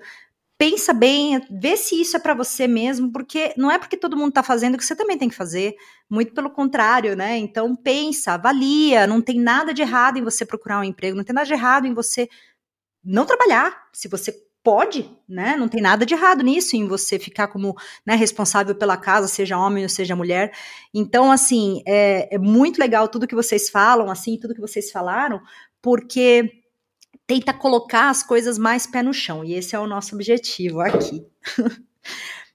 pensa 0.61 0.93
bem, 0.93 1.41
vê 1.49 1.75
se 1.75 1.99
isso 1.99 2.15
é 2.15 2.19
para 2.19 2.35
você 2.35 2.67
mesmo, 2.67 3.11
porque 3.11 3.51
não 3.57 3.71
é 3.71 3.79
porque 3.79 3.97
todo 3.97 4.15
mundo 4.15 4.29
está 4.29 4.43
fazendo 4.43 4.77
que 4.77 4.85
você 4.85 4.95
também 4.95 5.17
tem 5.17 5.27
que 5.27 5.33
fazer, 5.33 5.73
muito 6.07 6.35
pelo 6.35 6.51
contrário, 6.51 7.15
né? 7.15 7.35
Então 7.35 7.75
pensa, 7.75 8.33
avalia, 8.33 9.07
não 9.07 9.23
tem 9.23 9.39
nada 9.39 9.73
de 9.73 9.81
errado 9.81 10.19
em 10.19 10.23
você 10.23 10.45
procurar 10.45 10.79
um 10.79 10.83
emprego, 10.83 11.17
não 11.17 11.23
tem 11.23 11.33
nada 11.33 11.47
de 11.47 11.53
errado 11.53 11.87
em 11.87 11.95
você 11.95 12.29
não 13.03 13.25
trabalhar, 13.25 13.87
se 13.91 14.07
você 14.07 14.31
pode, 14.63 15.09
né? 15.27 15.55
Não 15.57 15.67
tem 15.67 15.81
nada 15.81 16.05
de 16.05 16.13
errado 16.13 16.43
nisso, 16.43 16.75
em 16.75 16.87
você 16.87 17.17
ficar 17.17 17.47
como 17.47 17.75
né, 18.05 18.13
responsável 18.13 18.75
pela 18.75 18.97
casa, 18.97 19.27
seja 19.27 19.57
homem 19.57 19.81
ou 19.81 19.89
seja 19.89 20.15
mulher. 20.15 20.53
Então, 20.93 21.31
assim, 21.31 21.81
é, 21.87 22.35
é 22.35 22.37
muito 22.37 22.77
legal 22.77 23.07
tudo 23.07 23.25
que 23.25 23.33
vocês 23.33 23.67
falam, 23.67 24.11
assim, 24.11 24.37
tudo 24.37 24.53
que 24.53 24.61
vocês 24.61 24.91
falaram, 24.91 25.41
porque 25.81 26.60
tenta 27.27 27.53
colocar 27.53 28.09
as 28.09 28.23
coisas 28.23 28.57
mais 28.57 28.85
pé 28.85 29.01
no 29.03 29.13
chão. 29.13 29.43
E 29.43 29.53
esse 29.53 29.75
é 29.75 29.79
o 29.79 29.87
nosso 29.87 30.15
objetivo 30.15 30.81
aqui. 30.81 31.25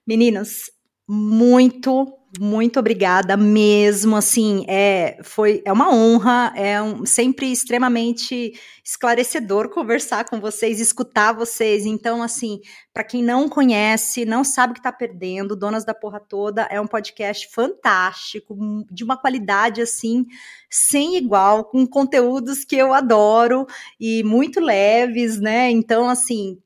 Meninas, 0.05 0.71
muito, 1.07 2.13
muito 2.37 2.79
obrigada 2.79 3.37
mesmo. 3.37 4.15
Assim, 4.17 4.65
é, 4.67 5.17
foi, 5.23 5.61
é 5.63 5.71
uma 5.71 5.93
honra, 5.93 6.51
é 6.55 6.81
um, 6.81 7.05
sempre 7.05 7.51
extremamente 7.51 8.53
esclarecedor 8.83 9.69
conversar 9.69 10.25
com 10.25 10.39
vocês, 10.39 10.79
escutar 10.79 11.31
vocês. 11.31 11.85
Então, 11.85 12.21
assim, 12.21 12.59
para 12.93 13.03
quem 13.03 13.23
não 13.23 13.47
conhece, 13.47 14.25
não 14.25 14.43
sabe 14.43 14.71
o 14.71 14.73
que 14.73 14.79
está 14.79 14.91
perdendo, 14.91 15.55
Donas 15.55 15.85
da 15.85 15.93
Porra 15.93 16.19
Toda 16.19 16.63
é 16.63 16.79
um 16.81 16.87
podcast 16.87 17.49
fantástico, 17.53 18.57
de 18.91 19.03
uma 19.03 19.15
qualidade 19.15 19.81
assim 19.81 20.25
sem 20.69 21.15
igual, 21.15 21.63
com 21.63 21.87
conteúdos 21.87 22.65
que 22.65 22.75
eu 22.75 22.93
adoro 22.93 23.65
e 23.99 24.23
muito 24.23 24.59
leves, 24.59 25.39
né? 25.39 25.71
Então, 25.71 26.09
assim, 26.09 26.59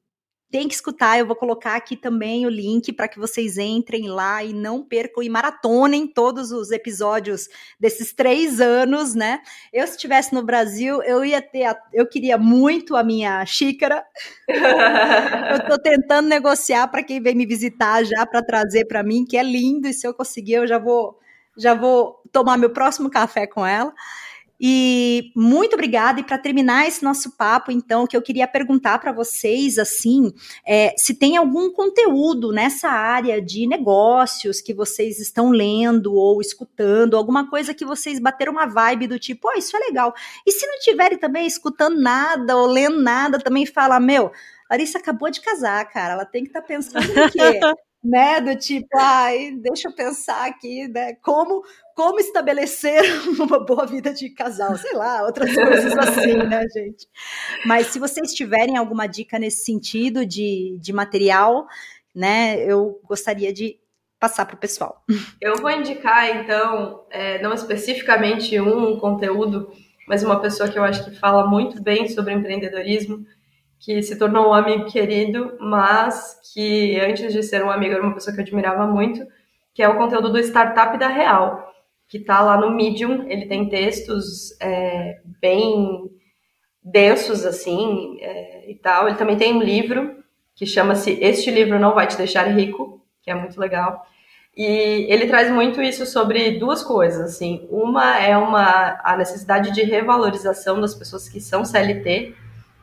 tem 0.51 0.67
que 0.67 0.73
escutar. 0.73 1.17
Eu 1.17 1.25
vou 1.25 1.35
colocar 1.35 1.75
aqui 1.75 1.95
também 1.95 2.45
o 2.45 2.49
link 2.49 2.91
para 2.91 3.07
que 3.07 3.17
vocês 3.17 3.57
entrem 3.57 4.09
lá 4.09 4.43
e 4.43 4.53
não 4.53 4.83
percam 4.83 5.23
e 5.23 5.29
maratonem 5.29 6.05
todos 6.05 6.51
os 6.51 6.71
episódios 6.71 7.47
desses 7.79 8.13
três 8.13 8.59
anos, 8.59 9.15
né? 9.15 9.39
Eu, 9.71 9.87
se 9.87 9.93
estivesse 9.93 10.33
no 10.33 10.43
Brasil, 10.43 11.01
eu 11.03 11.23
ia 11.23 11.41
ter. 11.41 11.63
A, 11.63 11.81
eu 11.93 12.05
queria 12.05 12.37
muito 12.37 12.95
a 12.95 13.03
minha 13.03 13.45
xícara. 13.45 14.03
eu 14.47 15.57
estou 15.57 15.79
tentando 15.79 16.27
negociar 16.27 16.87
para 16.89 17.03
quem 17.03 17.21
vem 17.21 17.33
me 17.33 17.45
visitar 17.45 18.03
já 18.03 18.25
para 18.25 18.43
trazer 18.43 18.85
para 18.85 19.01
mim, 19.01 19.25
que 19.25 19.37
é 19.37 19.43
lindo. 19.43 19.87
E 19.87 19.93
se 19.93 20.05
eu 20.05 20.13
conseguir, 20.13 20.53
eu 20.53 20.67
já 20.67 20.77
vou 20.77 21.17
já 21.57 21.73
vou 21.73 22.21
tomar 22.31 22.57
meu 22.57 22.69
próximo 22.69 23.09
café 23.09 23.45
com 23.45 23.65
ela. 23.65 23.93
E 24.63 25.31
muito 25.35 25.73
obrigada. 25.73 26.19
E 26.19 26.23
para 26.23 26.37
terminar 26.37 26.87
esse 26.87 27.03
nosso 27.03 27.35
papo, 27.35 27.71
então, 27.71 28.05
que 28.05 28.15
eu 28.15 28.21
queria 28.21 28.47
perguntar 28.47 28.99
para 28.99 29.11
vocês, 29.11 29.79
assim, 29.79 30.31
é, 30.63 30.93
se 30.95 31.15
tem 31.15 31.35
algum 31.35 31.71
conteúdo 31.71 32.51
nessa 32.51 32.87
área 32.87 33.41
de 33.41 33.65
negócios 33.65 34.61
que 34.61 34.71
vocês 34.71 35.19
estão 35.19 35.49
lendo 35.49 36.13
ou 36.13 36.39
escutando, 36.39 37.17
alguma 37.17 37.49
coisa 37.49 37.73
que 37.73 37.83
vocês 37.83 38.19
bateram 38.19 38.51
uma 38.51 38.67
vibe 38.67 39.07
do 39.07 39.17
tipo, 39.17 39.47
oh, 39.47 39.57
isso 39.57 39.75
é 39.75 39.79
legal. 39.79 40.13
E 40.45 40.51
se 40.51 40.67
não 40.67 40.77
tiverem 40.77 41.17
também 41.17 41.47
escutando 41.47 41.99
nada 41.99 42.55
ou 42.55 42.67
lendo 42.67 43.01
nada, 43.01 43.39
também 43.39 43.65
fala, 43.65 43.99
meu, 43.99 44.31
Larissa 44.69 44.99
acabou 44.99 45.31
de 45.31 45.41
casar, 45.41 45.83
cara, 45.89 46.13
ela 46.13 46.25
tem 46.25 46.43
que 46.43 46.49
estar 46.49 46.61
tá 46.61 46.67
pensando 46.67 47.03
o 47.03 47.31
quê? 47.31 47.59
né? 48.03 48.41
Do 48.41 48.55
tipo, 48.55 48.87
ai, 48.97 49.51
deixa 49.51 49.87
eu 49.87 49.93
pensar 49.93 50.45
aqui, 50.47 50.87
né? 50.87 51.13
Como, 51.15 51.63
como 51.95 52.19
estabelecer 52.19 53.01
uma 53.39 53.59
boa 53.59 53.85
vida 53.85 54.13
de 54.13 54.29
casal, 54.29 54.77
sei 54.77 54.93
lá, 54.93 55.23
outras 55.23 55.53
coisas 55.53 55.97
assim, 55.97 56.37
né, 56.37 56.63
gente? 56.73 57.07
Mas 57.65 57.87
se 57.87 57.99
vocês 57.99 58.33
tiverem 58.33 58.77
alguma 58.77 59.07
dica 59.07 59.37
nesse 59.37 59.65
sentido 59.65 60.25
de, 60.25 60.77
de 60.79 60.93
material, 60.93 61.67
né, 62.15 62.63
eu 62.63 62.99
gostaria 63.03 63.53
de 63.53 63.79
passar 64.19 64.45
para 64.45 64.55
o 64.55 64.59
pessoal. 64.59 65.03
Eu 65.41 65.55
vou 65.55 65.71
indicar, 65.71 66.29
então, 66.29 67.03
é, 67.09 67.41
não 67.41 67.53
especificamente 67.53 68.59
um 68.59 68.99
conteúdo, 68.99 69.71
mas 70.07 70.23
uma 70.23 70.39
pessoa 70.39 70.69
que 70.69 70.77
eu 70.77 70.83
acho 70.83 71.03
que 71.03 71.17
fala 71.17 71.47
muito 71.47 71.81
bem 71.81 72.07
sobre 72.07 72.31
empreendedorismo, 72.31 73.25
que 73.79 74.03
se 74.03 74.15
tornou 74.15 74.49
um 74.49 74.53
amigo 74.53 74.85
querido, 74.85 75.57
mas 75.59 76.39
que 76.53 76.99
antes 76.99 77.33
de 77.33 77.41
ser 77.41 77.63
um 77.63 77.71
amigo 77.71 77.95
era 77.95 78.03
uma 78.03 78.13
pessoa 78.13 78.31
que 78.31 78.39
eu 78.39 78.45
admirava 78.45 78.85
muito, 78.85 79.25
que 79.73 79.81
é 79.81 79.89
o 79.89 79.97
conteúdo 79.97 80.31
do 80.31 80.39
Startup 80.39 80.95
da 80.99 81.07
Real, 81.07 81.70
que 82.11 82.17
está 82.17 82.41
lá 82.41 82.57
no 82.57 82.69
Medium. 82.69 83.25
Ele 83.29 83.45
tem 83.45 83.69
textos 83.69 84.51
é, 84.59 85.21
bem 85.41 86.11
densos, 86.83 87.45
assim, 87.45 88.17
é, 88.19 88.69
e 88.69 88.75
tal. 88.75 89.07
Ele 89.07 89.15
também 89.15 89.37
tem 89.37 89.53
um 89.53 89.63
livro 89.63 90.21
que 90.53 90.65
chama-se 90.65 91.17
Este 91.21 91.49
Livro 91.49 91.79
Não 91.79 91.95
Vai 91.95 92.07
Te 92.07 92.17
Deixar 92.17 92.43
Rico, 92.47 93.01
que 93.23 93.31
é 93.31 93.33
muito 93.33 93.57
legal. 93.57 94.05
E 94.55 95.07
ele 95.09 95.27
traz 95.27 95.49
muito 95.49 95.81
isso 95.81 96.05
sobre 96.05 96.59
duas 96.59 96.83
coisas, 96.83 97.21
assim. 97.21 97.65
Uma 97.71 98.19
é 98.19 98.35
uma, 98.37 98.99
a 99.05 99.15
necessidade 99.15 99.71
de 99.71 99.81
revalorização 99.81 100.81
das 100.81 100.93
pessoas 100.93 101.29
que 101.29 101.39
são 101.39 101.63
CLT, 101.63 102.35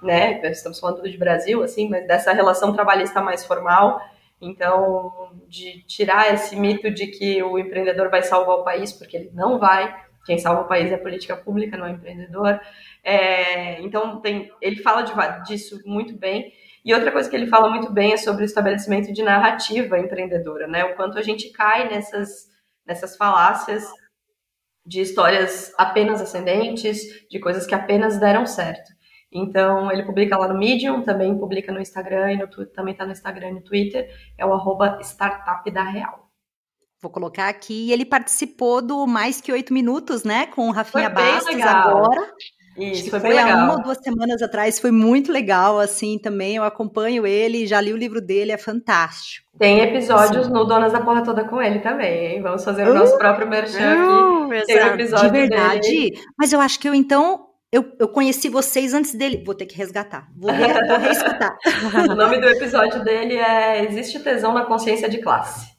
né? 0.02 0.40
Estamos 0.48 0.80
falando 0.80 1.02
de 1.02 1.18
Brasil, 1.18 1.62
assim, 1.62 1.86
mas 1.90 2.06
dessa 2.06 2.32
relação 2.32 2.72
trabalhista 2.72 3.20
mais 3.20 3.44
formal. 3.44 4.00
Então, 4.40 5.32
de 5.48 5.82
tirar 5.82 6.32
esse 6.32 6.54
mito 6.54 6.90
de 6.90 7.08
que 7.08 7.42
o 7.42 7.58
empreendedor 7.58 8.08
vai 8.08 8.22
salvar 8.22 8.56
o 8.56 8.64
país, 8.64 8.92
porque 8.92 9.16
ele 9.16 9.30
não 9.34 9.58
vai. 9.58 9.94
Quem 10.24 10.38
salva 10.38 10.62
o 10.62 10.68
país 10.68 10.92
é 10.92 10.94
a 10.94 11.00
política 11.00 11.36
pública, 11.36 11.76
não 11.76 11.86
é 11.86 11.90
o 11.90 11.94
empreendedor. 11.94 12.60
É, 13.02 13.80
então, 13.82 14.20
tem, 14.20 14.52
ele 14.60 14.76
fala 14.82 15.02
de, 15.02 15.12
disso 15.44 15.80
muito 15.84 16.16
bem. 16.16 16.52
E 16.84 16.94
outra 16.94 17.10
coisa 17.10 17.28
que 17.28 17.34
ele 17.34 17.48
fala 17.48 17.68
muito 17.68 17.92
bem 17.92 18.12
é 18.12 18.16
sobre 18.16 18.44
o 18.44 18.46
estabelecimento 18.46 19.12
de 19.12 19.22
narrativa 19.22 19.98
empreendedora, 19.98 20.66
né? 20.66 20.84
O 20.84 20.94
quanto 20.94 21.18
a 21.18 21.22
gente 21.22 21.50
cai 21.50 21.88
nessas, 21.88 22.48
nessas 22.86 23.16
falácias 23.16 23.90
de 24.86 25.02
histórias 25.02 25.72
apenas 25.76 26.20
ascendentes, 26.20 27.28
de 27.28 27.38
coisas 27.38 27.66
que 27.66 27.74
apenas 27.74 28.18
deram 28.18 28.46
certo. 28.46 28.90
Então, 29.30 29.92
ele 29.92 30.04
publica 30.04 30.36
lá 30.38 30.48
no 30.48 30.58
Medium, 30.58 31.02
também 31.02 31.36
publica 31.36 31.70
no 31.70 31.80
Instagram 31.80 32.32
e 32.32 32.36
no, 32.38 32.66
também 32.66 32.92
está 32.92 33.04
no 33.04 33.12
Instagram 33.12 33.50
e 33.50 33.54
no 33.54 33.60
Twitter, 33.60 34.08
é 34.38 34.46
o 34.46 34.52
arroba 34.52 34.98
Startup 35.02 35.70
da 35.70 35.82
Real. 35.82 36.28
Vou 37.00 37.10
colocar 37.10 37.48
aqui, 37.48 37.92
ele 37.92 38.04
participou 38.04 38.82
do 38.82 39.06
Mais 39.06 39.40
Que 39.40 39.52
Oito 39.52 39.72
Minutos, 39.72 40.24
né, 40.24 40.46
com 40.46 40.68
o 40.68 40.72
Rafinha 40.72 41.08
Bastos 41.08 41.54
legal. 41.54 41.98
agora. 41.98 42.32
Isso, 42.76 43.10
foi, 43.10 43.20
foi 43.20 43.30
bem 43.30 43.38
legal. 43.38 43.58
há 43.58 43.64
uma 43.64 43.74
ou 43.74 43.82
duas 43.82 43.98
semanas 43.98 44.40
atrás, 44.40 44.78
foi 44.78 44.90
muito 44.90 45.32
legal, 45.32 45.78
assim, 45.78 46.18
também, 46.18 46.56
eu 46.56 46.64
acompanho 46.64 47.26
ele, 47.26 47.66
já 47.66 47.80
li 47.80 47.92
o 47.92 47.96
livro 47.96 48.20
dele, 48.20 48.52
é 48.52 48.56
fantástico. 48.56 49.48
Tem 49.58 49.80
episódios 49.80 50.46
assim. 50.46 50.52
no 50.52 50.64
Donas 50.64 50.92
da 50.92 51.00
Porra 51.00 51.22
Toda 51.22 51.44
com 51.44 51.60
ele 51.60 51.80
também, 51.80 52.26
hein? 52.26 52.42
Vamos 52.42 52.64
fazer 52.64 52.88
o 52.88 52.94
nosso 52.94 53.16
uh, 53.16 53.18
próprio 53.18 53.48
merchan 53.48 53.96
uh, 53.96 54.52
aqui. 54.52 54.66
Tem 54.66 54.84
um 54.84 54.94
episódio 54.94 55.26
De 55.26 55.38
verdade? 55.38 55.80
Dele. 55.80 56.20
Mas 56.38 56.52
eu 56.52 56.60
acho 56.60 56.78
que 56.78 56.88
eu, 56.88 56.94
então, 56.94 57.47
eu, 57.70 57.92
eu 57.98 58.08
conheci 58.08 58.48
vocês 58.48 58.94
antes 58.94 59.14
dele. 59.14 59.42
Vou 59.44 59.54
ter 59.54 59.66
que 59.66 59.76
resgatar. 59.76 60.28
Vou, 60.36 60.50
re, 60.50 60.86
vou 60.86 60.98
reescutar. 60.98 61.58
o 62.10 62.14
nome 62.14 62.40
do 62.40 62.48
episódio 62.48 63.04
dele 63.04 63.36
é 63.36 63.84
Existe 63.84 64.18
Tesão 64.20 64.54
na 64.54 64.64
Consciência 64.64 65.08
de 65.08 65.18
Classe. 65.18 65.76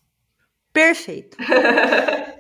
Perfeito. 0.72 1.38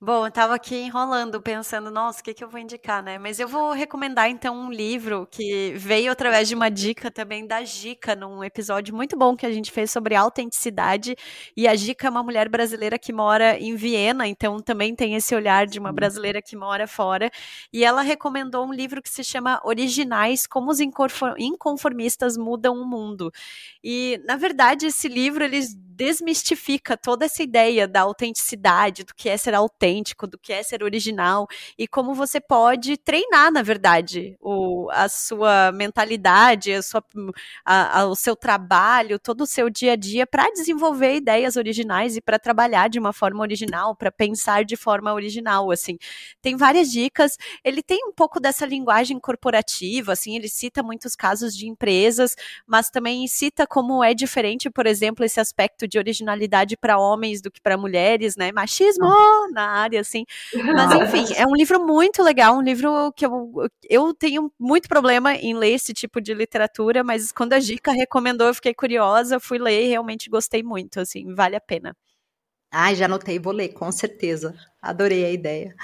Bom, 0.00 0.22
eu 0.22 0.28
estava 0.28 0.54
aqui 0.54 0.76
enrolando, 0.76 1.42
pensando, 1.42 1.90
nossa, 1.90 2.20
o 2.20 2.22
que, 2.22 2.32
que 2.32 2.44
eu 2.44 2.48
vou 2.48 2.60
indicar, 2.60 3.02
né? 3.02 3.18
Mas 3.18 3.40
eu 3.40 3.48
vou 3.48 3.72
recomendar, 3.72 4.30
então, 4.30 4.56
um 4.56 4.70
livro 4.70 5.26
que 5.28 5.72
veio 5.76 6.12
através 6.12 6.46
de 6.46 6.54
uma 6.54 6.68
dica 6.70 7.10
também 7.10 7.44
da 7.44 7.64
Gica, 7.64 8.14
num 8.14 8.44
episódio 8.44 8.94
muito 8.94 9.16
bom 9.16 9.34
que 9.36 9.44
a 9.44 9.50
gente 9.50 9.72
fez 9.72 9.90
sobre 9.90 10.14
autenticidade. 10.14 11.16
E 11.56 11.66
a 11.66 11.74
Gica 11.74 12.06
é 12.06 12.10
uma 12.10 12.22
mulher 12.22 12.48
brasileira 12.48 12.96
que 12.96 13.12
mora 13.12 13.58
em 13.58 13.74
Viena, 13.74 14.28
então 14.28 14.60
também 14.60 14.94
tem 14.94 15.16
esse 15.16 15.34
olhar 15.34 15.66
de 15.66 15.80
uma 15.80 15.92
brasileira 15.92 16.40
que 16.40 16.54
mora 16.54 16.86
fora. 16.86 17.28
E 17.72 17.82
ela 17.84 18.00
recomendou 18.00 18.64
um 18.64 18.72
livro 18.72 19.02
que 19.02 19.10
se 19.10 19.24
chama 19.24 19.60
Originais: 19.64 20.46
Como 20.46 20.70
os 20.70 20.78
Inconformistas 20.78 22.36
Mudam 22.36 22.76
o 22.80 22.86
Mundo. 22.86 23.32
E, 23.82 24.20
na 24.24 24.36
verdade, 24.36 24.86
esse 24.86 25.08
livro, 25.08 25.42
eles 25.42 25.76
desmistifica 25.98 26.96
toda 26.96 27.24
essa 27.24 27.42
ideia 27.42 27.88
da 27.88 28.02
autenticidade, 28.02 29.02
do 29.02 29.12
que 29.12 29.28
é 29.28 29.36
ser 29.36 29.52
autêntico, 29.52 30.28
do 30.28 30.38
que 30.38 30.52
é 30.52 30.62
ser 30.62 30.84
original 30.84 31.48
e 31.76 31.88
como 31.88 32.14
você 32.14 32.40
pode 32.40 32.96
treinar, 32.96 33.50
na 33.50 33.62
verdade, 33.62 34.36
o, 34.40 34.88
a 34.92 35.08
sua 35.08 35.72
mentalidade, 35.72 36.72
a 36.72 36.82
sua, 36.82 37.02
a, 37.64 38.00
a, 38.02 38.06
o 38.06 38.14
seu 38.14 38.36
trabalho, 38.36 39.18
todo 39.18 39.40
o 39.40 39.46
seu 39.46 39.68
dia 39.68 39.94
a 39.94 39.96
dia 39.96 40.24
para 40.24 40.48
desenvolver 40.52 41.16
ideias 41.16 41.56
originais 41.56 42.16
e 42.16 42.20
para 42.20 42.38
trabalhar 42.38 42.88
de 42.88 43.00
uma 43.00 43.12
forma 43.12 43.40
original, 43.40 43.96
para 43.96 44.12
pensar 44.12 44.64
de 44.64 44.76
forma 44.76 45.12
original, 45.12 45.68
assim. 45.72 45.98
Tem 46.40 46.56
várias 46.56 46.92
dicas. 46.92 47.36
Ele 47.64 47.82
tem 47.82 48.06
um 48.06 48.12
pouco 48.12 48.38
dessa 48.38 48.64
linguagem 48.64 49.18
corporativa, 49.18 50.12
assim, 50.12 50.36
ele 50.36 50.48
cita 50.48 50.80
muitos 50.80 51.16
casos 51.16 51.56
de 51.56 51.66
empresas, 51.66 52.36
mas 52.64 52.88
também 52.88 53.26
cita 53.26 53.66
como 53.66 54.04
é 54.04 54.14
diferente, 54.14 54.70
por 54.70 54.86
exemplo, 54.86 55.24
esse 55.24 55.40
aspecto 55.40 55.87
de 55.88 55.98
originalidade 55.98 56.76
para 56.76 56.98
homens 56.98 57.40
do 57.40 57.50
que 57.50 57.60
para 57.60 57.76
mulheres, 57.76 58.36
né? 58.36 58.52
Machismo 58.52 59.06
na 59.52 59.62
área, 59.62 60.00
assim. 60.00 60.24
Mas 60.74 60.92
enfim, 61.24 61.34
é 61.34 61.46
um 61.46 61.54
livro 61.54 61.84
muito 61.84 62.22
legal, 62.22 62.56
um 62.56 62.62
livro 62.62 63.12
que 63.12 63.24
eu, 63.26 63.52
eu 63.88 64.14
tenho 64.14 64.52
muito 64.58 64.88
problema 64.88 65.34
em 65.34 65.54
ler 65.54 65.72
esse 65.72 65.92
tipo 65.92 66.20
de 66.20 66.34
literatura, 66.34 67.02
mas 67.02 67.32
quando 67.32 67.52
a 67.54 67.60
Gica 67.60 67.92
recomendou, 67.92 68.48
eu 68.48 68.54
fiquei 68.54 68.74
curiosa, 68.74 69.40
fui 69.40 69.58
ler 69.58 69.84
e 69.84 69.88
realmente 69.88 70.30
gostei 70.30 70.62
muito, 70.62 71.00
assim, 71.00 71.34
vale 71.34 71.56
a 71.56 71.60
pena. 71.60 71.96
Ai, 72.70 72.94
já 72.94 73.06
anotei, 73.06 73.38
vou 73.38 73.52
ler, 73.52 73.68
com 73.70 73.90
certeza. 73.90 74.54
Adorei 74.80 75.24
a 75.24 75.30
ideia. 75.32 75.74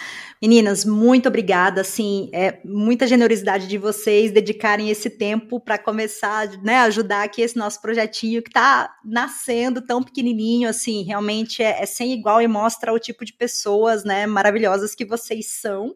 Meninas, 0.40 0.84
muito 0.84 1.26
obrigada. 1.28 1.80
Assim, 1.80 2.28
é 2.32 2.60
muita 2.62 3.06
generosidade 3.06 3.66
de 3.66 3.78
vocês 3.78 4.30
dedicarem 4.30 4.90
esse 4.90 5.08
tempo 5.08 5.58
para 5.58 5.78
começar, 5.78 6.46
né, 6.62 6.76
ajudar 6.80 7.24
aqui 7.24 7.40
esse 7.40 7.56
nosso 7.56 7.80
projetinho 7.80 8.42
que 8.42 8.50
está 8.50 8.94
nascendo 9.02 9.80
tão 9.80 10.02
pequenininho, 10.02 10.68
assim, 10.68 11.02
realmente 11.04 11.62
é, 11.62 11.82
é 11.82 11.86
sem 11.86 12.12
igual 12.12 12.42
e 12.42 12.46
mostra 12.46 12.92
o 12.92 12.98
tipo 12.98 13.24
de 13.24 13.32
pessoas, 13.32 14.04
né, 14.04 14.26
maravilhosas 14.26 14.94
que 14.94 15.06
vocês 15.06 15.46
são. 15.46 15.94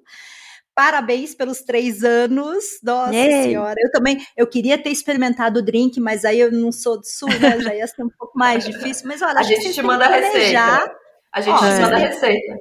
Parabéns 0.79 1.35
pelos 1.35 1.61
três 1.63 2.05
anos. 2.05 2.79
Nossa 2.85 3.13
Ei. 3.13 3.43
senhora. 3.43 3.75
Eu 3.83 3.91
também, 3.91 4.25
eu 4.37 4.47
queria 4.47 4.79
ter 4.79 4.91
experimentado 4.91 5.59
o 5.59 5.63
drink, 5.63 5.99
mas 5.99 6.25
aí 6.25 6.39
eu 6.39 6.53
não 6.53 6.71
sou 6.71 7.01
do 7.01 7.05
sul, 7.05 7.29
né? 7.41 7.59
Já 7.59 7.75
ia 7.75 7.87
ser 7.89 8.05
um 8.05 8.11
pouco 8.17 8.39
mais 8.39 8.65
difícil. 8.65 9.09
Mas 9.09 9.21
olha, 9.21 9.41
a 9.41 9.43
gente 9.43 9.75
te 9.75 9.83
manda 9.83 10.05
a 10.05 10.09
receita. 10.09 10.95
A 11.33 11.41
gente 11.41 11.57
Ó, 11.57 11.59
te 11.59 11.81
manda 11.81 11.97
a 11.97 11.99
receita. 11.99 12.57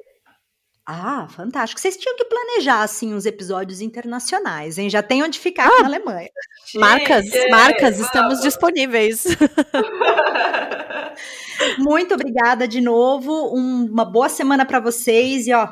Ah, 0.84 1.28
fantástico. 1.30 1.80
Vocês 1.80 1.95
tinham 1.95 2.15
que 2.15 2.26
planejar, 2.26 2.82
assim, 2.82 3.13
uns 3.13 3.28
episódios 3.28 3.82
internacionais, 3.82 4.80
hein? 4.80 4.89
Já 4.89 5.03
tem 5.03 5.22
onde 5.22 5.38
ficar 5.38 5.68
ah, 5.68 5.82
na 5.82 5.88
Alemanha. 5.88 6.30
Marcas, 6.74 7.24
marcas, 7.51 7.99
estamos 7.99 8.41
disponíveis. 8.41 9.26
Muito 11.78 12.15
obrigada 12.15 12.68
de 12.68 12.82
novo. 12.82 13.55
Um, 13.55 13.86
uma 13.86 14.05
boa 14.05 14.28
semana 14.28 14.65
para 14.65 14.80
vocês 14.80 15.45
e, 15.45 15.53
ó, 15.53 15.68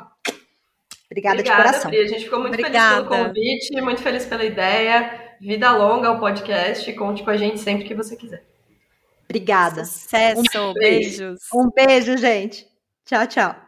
Obrigada, 1.10 1.36
Obrigada 1.36 1.62
de 1.62 1.68
coração. 1.68 1.90
Pri. 1.90 2.00
A 2.00 2.08
gente 2.08 2.24
ficou 2.24 2.40
muito 2.40 2.54
Obrigada. 2.54 2.96
feliz 2.96 3.08
pelo 3.08 3.24
convite, 3.24 3.80
muito 3.80 4.02
feliz 4.02 4.26
pela 4.26 4.44
ideia. 4.44 5.36
Vida 5.40 5.72
longa 5.72 6.08
ao 6.08 6.18
podcast. 6.18 6.92
Conte 6.94 7.22
com 7.22 7.30
a 7.30 7.36
gente 7.36 7.60
sempre 7.60 7.84
que 7.84 7.94
você 7.94 8.16
quiser. 8.16 8.44
Obrigada. 9.24 9.84
Sucesso, 9.84 10.42
um 10.56 10.72
beijos. 10.72 11.40
Um 11.52 11.70
beijo, 11.70 12.16
gente. 12.16 12.66
Tchau, 13.04 13.26
tchau. 13.26 13.65